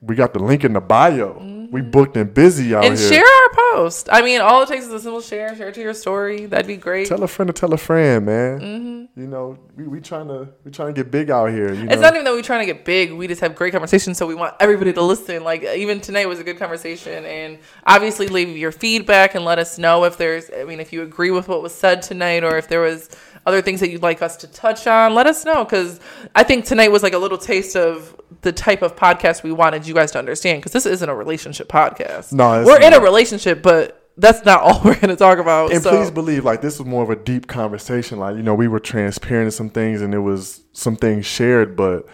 we 0.00 0.14
got 0.14 0.32
the 0.32 0.38
link 0.40 0.64
in 0.64 0.72
the 0.72 0.80
bio. 0.80 1.44
We 1.70 1.82
booked 1.82 2.16
and 2.16 2.32
busy 2.32 2.74
out 2.74 2.82
Mm-hmm. 2.84 2.92
and 2.92 2.98
share 2.98 3.24
our 3.24 3.74
post. 3.74 4.08
I 4.10 4.22
mean, 4.22 4.40
all 4.40 4.62
it 4.62 4.68
takes 4.68 4.86
is 4.86 4.92
a 4.92 5.00
simple 5.00 5.20
share. 5.20 5.54
Share 5.54 5.68
it 5.68 5.74
to 5.74 5.82
your 5.82 5.92
story. 5.92 6.46
That'd 6.46 6.66
be 6.66 6.78
great. 6.78 7.08
Tell 7.08 7.22
a 7.22 7.28
friend 7.28 7.46
to 7.48 7.52
tell 7.52 7.74
a 7.74 7.76
friend, 7.76 8.24
man. 8.24 8.60
Mm-hmm. 8.60 9.20
You 9.20 9.26
know, 9.26 9.58
we, 9.76 9.86
we 9.86 10.00
trying 10.00 10.28
to 10.28 10.48
we 10.64 10.70
trying 10.70 10.94
to 10.94 10.98
get 11.02 11.10
big 11.10 11.30
out 11.30 11.50
here. 11.50 11.74
You 11.74 11.84
know, 11.84 11.92
It's 11.92 12.00
not 12.00 12.14
even 12.14 12.24
that 12.24 12.32
we're 12.32 12.40
trying 12.40 12.66
to 12.66 12.72
get 12.72 12.86
big. 12.86 13.12
We 13.12 13.26
just 13.26 13.42
have 13.42 13.54
great 13.54 13.72
conversations, 13.72 14.16
so 14.16 14.26
we 14.26 14.34
want 14.34 14.54
everybody 14.60 14.94
to 14.94 15.02
listen. 15.02 15.44
Like 15.44 15.62
even 15.62 16.00
tonight 16.00 16.26
was 16.26 16.38
a 16.38 16.44
good 16.44 16.58
conversation, 16.58 17.26
and 17.26 17.58
obviously 17.84 18.28
leave 18.28 18.56
your 18.56 18.72
feedback 18.72 19.34
and 19.34 19.44
let 19.44 19.58
us 19.58 19.76
know 19.78 20.04
if 20.04 20.16
there's. 20.16 20.50
I 20.58 20.64
mean, 20.64 20.80
if 20.80 20.92
you 20.92 21.02
agree 21.02 21.32
with 21.32 21.48
what 21.48 21.60
was 21.60 21.74
said 21.74 22.00
tonight, 22.00 22.44
or 22.44 22.56
if 22.56 22.68
there 22.68 22.80
was 22.80 23.10
other 23.48 23.62
things 23.62 23.80
that 23.80 23.90
you'd 23.90 24.02
like 24.02 24.20
us 24.22 24.36
to 24.38 24.46
touch 24.46 24.86
on, 24.86 25.14
let 25.14 25.26
us 25.26 25.44
know. 25.44 25.64
Because 25.64 25.98
I 26.34 26.42
think 26.44 26.64
tonight 26.66 26.92
was 26.92 27.02
like 27.02 27.14
a 27.14 27.18
little 27.18 27.38
taste 27.38 27.76
of 27.76 28.14
the 28.42 28.52
type 28.52 28.82
of 28.82 28.94
podcast 28.94 29.42
we 29.42 29.52
wanted 29.52 29.86
you 29.86 29.94
guys 29.94 30.10
to 30.12 30.18
understand. 30.18 30.60
Because 30.60 30.72
this 30.72 30.86
isn't 30.86 31.08
a 31.08 31.14
relationship 31.14 31.68
podcast. 31.68 32.32
No, 32.32 32.60
it's 32.60 32.66
we're 32.66 32.80
in 32.80 32.92
a 32.92 33.00
relationship, 33.00 33.62
but 33.62 33.94
that's 34.16 34.44
not 34.44 34.60
all 34.62 34.80
we're 34.84 34.94
going 34.94 35.08
to 35.08 35.16
talk 35.16 35.38
about. 35.38 35.72
and 35.72 35.82
so. 35.82 35.90
please 35.90 36.10
believe, 36.10 36.44
like 36.44 36.60
this 36.60 36.78
was 36.78 36.86
more 36.86 37.02
of 37.02 37.10
a 37.10 37.16
deep 37.16 37.46
conversation. 37.46 38.18
Like 38.18 38.36
you 38.36 38.42
know, 38.42 38.54
we 38.54 38.68
were 38.68 38.80
transparent 38.80 39.46
in 39.46 39.50
some 39.52 39.70
things, 39.70 40.02
and 40.02 40.12
it 40.14 40.18
was 40.20 40.60
some 40.72 40.96
things 40.96 41.24
shared. 41.26 41.74
But 41.76 42.06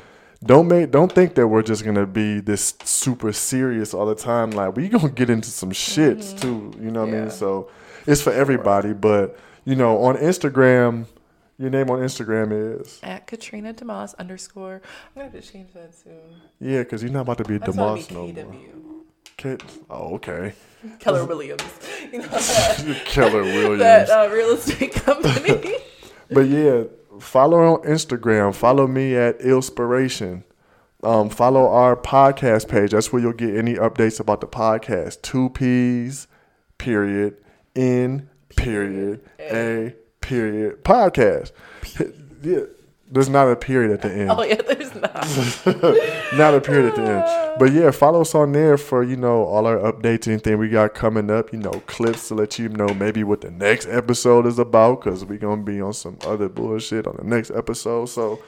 don't 0.44 0.68
make 0.68 0.90
don't 0.90 1.10
think 1.10 1.34
that 1.36 1.48
we're 1.48 1.62
just 1.62 1.84
gonna 1.84 2.06
be 2.06 2.40
this 2.40 2.74
super 2.84 3.32
serious 3.32 3.94
all 3.94 4.06
the 4.06 4.14
time. 4.14 4.50
Like 4.50 4.76
we 4.76 4.88
gonna 4.88 5.08
get 5.08 5.30
into 5.30 5.48
some 5.48 5.70
shits 5.72 6.38
too. 6.40 6.72
You 6.80 6.90
know 6.90 7.00
what 7.00 7.08
I 7.08 7.12
Mm-hmm. 7.12 7.20
Mean? 7.22 7.30
So 7.30 7.70
it's 8.06 8.20
for 8.22 8.32
everybody. 8.32 8.92
But 8.92 9.38
you 9.64 9.74
know, 9.74 10.02
on 10.04 10.16
Instagram, 10.18 11.06
your 11.58 11.70
name 11.70 11.90
on 11.90 12.00
Instagram 12.00 12.80
is 12.80 13.00
at 13.02 13.26
Katrina 13.26 13.72
Demas 13.72 14.14
underscore. 14.14 14.82
I'm 14.84 15.22
gonna 15.22 15.30
have 15.30 15.42
to 15.42 15.52
change 15.52 15.72
that 15.74 15.94
soon. 15.94 16.12
yeah, 16.60 16.80
because 16.80 17.02
you're 17.02 17.12
not 17.12 17.22
about 17.22 17.38
to 17.38 17.44
be 17.44 17.54
I 17.54 17.58
just 17.58 17.78
want 17.78 18.08
Demas 18.08 18.10
no 18.10 18.26
more. 18.26 18.52
KW. 18.54 18.80
Kid, 19.36 19.62
oh 19.90 20.14
okay, 20.14 20.52
Keller 21.00 21.24
Williams. 21.24 21.62
You 22.12 22.20
know 22.20 22.28
that, 22.28 23.02
Keller 23.06 23.42
Williams. 23.42 23.78
that 23.80 24.08
uh, 24.10 24.30
real 24.32 24.50
estate 24.50 24.92
company. 24.92 25.76
But 26.30 26.42
yeah, 26.46 26.84
follow 27.18 27.56
her 27.58 27.64
on 27.64 27.82
Instagram. 27.82 28.54
Follow 28.54 28.86
me 28.86 29.16
at 29.16 29.40
Inspiration. 29.40 30.44
Um, 31.02 31.28
follow 31.28 31.68
our 31.68 31.96
podcast 31.96 32.68
page. 32.68 32.92
That's 32.92 33.12
where 33.12 33.20
you'll 33.20 33.32
get 33.32 33.56
any 33.56 33.74
updates 33.74 34.20
about 34.20 34.40
the 34.40 34.46
podcast. 34.46 35.22
Two 35.22 35.50
P's, 35.50 36.28
period, 36.78 37.36
in, 37.74 38.28
period, 38.56 39.20
a, 39.40 39.94
period, 40.24 40.82
podcast. 40.84 41.52
Yeah, 42.42 42.60
there's 43.10 43.28
not 43.28 43.48
a 43.48 43.56
period 43.56 43.92
at 43.92 44.02
the 44.02 44.10
end. 44.12 44.30
oh 44.30 44.42
yeah, 44.42 44.60
there's 44.60 44.94
not. 44.94 45.14
Not 46.34 46.54
a 46.54 46.60
period 46.60 46.86
at 46.88 46.96
the 46.96 47.02
end. 47.02 47.58
But 47.58 47.72
yeah, 47.72 47.90
follow 47.92 48.22
us 48.22 48.34
on 48.34 48.52
there 48.52 48.76
for, 48.76 49.04
you 49.04 49.16
know, 49.16 49.44
all 49.44 49.66
our 49.66 49.78
updates, 49.78 50.26
anything 50.26 50.58
we 50.58 50.68
got 50.68 50.94
coming 50.94 51.30
up, 51.30 51.52
you 51.52 51.58
know, 51.60 51.82
clips 51.86 52.28
to 52.28 52.34
let 52.34 52.58
you 52.58 52.68
know 52.68 52.88
maybe 52.88 53.22
what 53.22 53.40
the 53.40 53.50
next 53.52 53.86
episode 53.86 54.46
is 54.46 54.58
about 54.58 55.02
because 55.02 55.24
we're 55.24 55.38
going 55.38 55.64
to 55.64 55.72
be 55.72 55.80
on 55.80 55.92
some 55.92 56.18
other 56.26 56.48
bullshit 56.48 57.06
on 57.06 57.16
the 57.16 57.24
next 57.24 57.50
episode. 57.52 58.06
So 58.06 58.40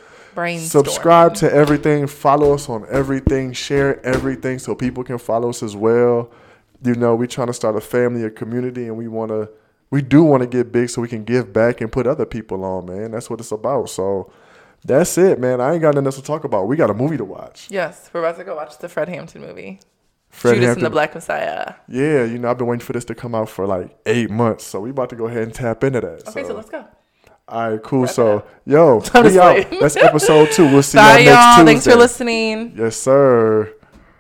subscribe 0.59 1.35
to 1.37 1.53
everything, 1.53 2.07
follow 2.09 2.53
us 2.55 2.69
on 2.69 2.85
everything, 2.91 3.53
share 3.53 4.05
everything 4.05 4.59
so 4.59 4.75
people 4.75 5.05
can 5.05 5.19
follow 5.19 5.51
us 5.51 5.63
as 5.63 5.77
well. 5.77 6.31
You 6.83 6.95
know, 6.95 7.15
we're 7.15 7.27
trying 7.27 7.47
to 7.47 7.55
start 7.55 7.77
a 7.77 7.81
family, 7.81 8.25
a 8.25 8.31
community, 8.31 8.87
and 8.87 8.97
we 8.97 9.07
want 9.09 9.31
to, 9.31 9.49
we 9.91 10.03
do 10.03 10.23
want 10.23 10.43
to 10.43 10.49
get 10.49 10.73
big 10.73 10.91
so 10.91 11.01
we 11.01 11.09
can 11.09 11.25
give 11.25 11.53
back 11.53 11.81
and 11.81 11.91
put 11.91 12.07
other 12.07 12.27
people 12.27 12.65
on, 12.65 12.87
man. 12.87 13.13
That's 13.13 13.31
what 13.31 13.41
it's 13.41 13.53
about. 13.53 13.89
So 13.91 14.31
that's 14.85 15.17
it, 15.19 15.39
man. 15.41 15.61
I 15.61 15.73
ain't 15.73 15.83
got 15.83 15.95
nothing 15.95 16.07
else 16.07 16.17
to 16.17 16.23
talk 16.23 16.45
about. 16.45 16.67
We 16.69 16.77
got 16.77 16.91
a 16.91 16.95
movie 16.95 17.17
to 17.17 17.25
watch. 17.25 17.69
Yes, 17.71 18.11
we're 18.13 18.21
about 18.21 18.37
to 18.39 18.45
go 18.45 18.57
watch 18.57 18.79
the 18.79 18.89
Fred 18.89 19.09
Hampton 19.09 19.41
movie. 19.43 19.81
Fred 20.29 20.55
Judas 20.55 20.67
Hampton. 20.67 20.85
and 20.85 20.87
the 20.87 20.91
Black 20.95 21.15
Messiah. 21.15 21.75
Yeah, 21.89 22.25
you 22.25 22.39
know, 22.39 22.51
I've 22.51 22.59
been 22.59 22.67
waiting 22.67 22.85
for 22.85 22.93
this 22.93 23.05
to 23.07 23.15
come 23.15 23.35
out 23.35 23.49
for 23.49 23.67
like 23.67 23.97
eight 24.07 24.31
months, 24.31 24.65
so 24.65 24.81
we 24.81 24.91
about 24.91 25.09
to 25.11 25.17
go 25.17 25.27
ahead 25.27 25.43
and 25.43 25.55
tap 25.55 25.83
into 25.83 26.01
that. 26.01 26.29
Okay, 26.29 26.45
so, 26.45 26.55
let's 26.55 26.69
go. 26.69 26.85
All 27.49 27.71
right, 27.71 27.83
cool. 27.83 28.03
wrap 28.03 28.11
So, 28.11 28.45
yo, 28.65 29.01
just 29.05 29.15
That's 29.15 29.97
episode 29.97 30.51
two. 30.53 30.65
We'll 30.65 30.83
see 30.83 30.99
Bye, 30.99 31.21
y'all 31.21 31.25
next 31.25 31.27
y'all. 31.27 31.57
Tuesday. 31.57 31.65
Thanks 31.73 31.87
for 31.87 31.97
listening. 31.97 32.75
Yes, 32.77 32.97
sir. 32.97 33.73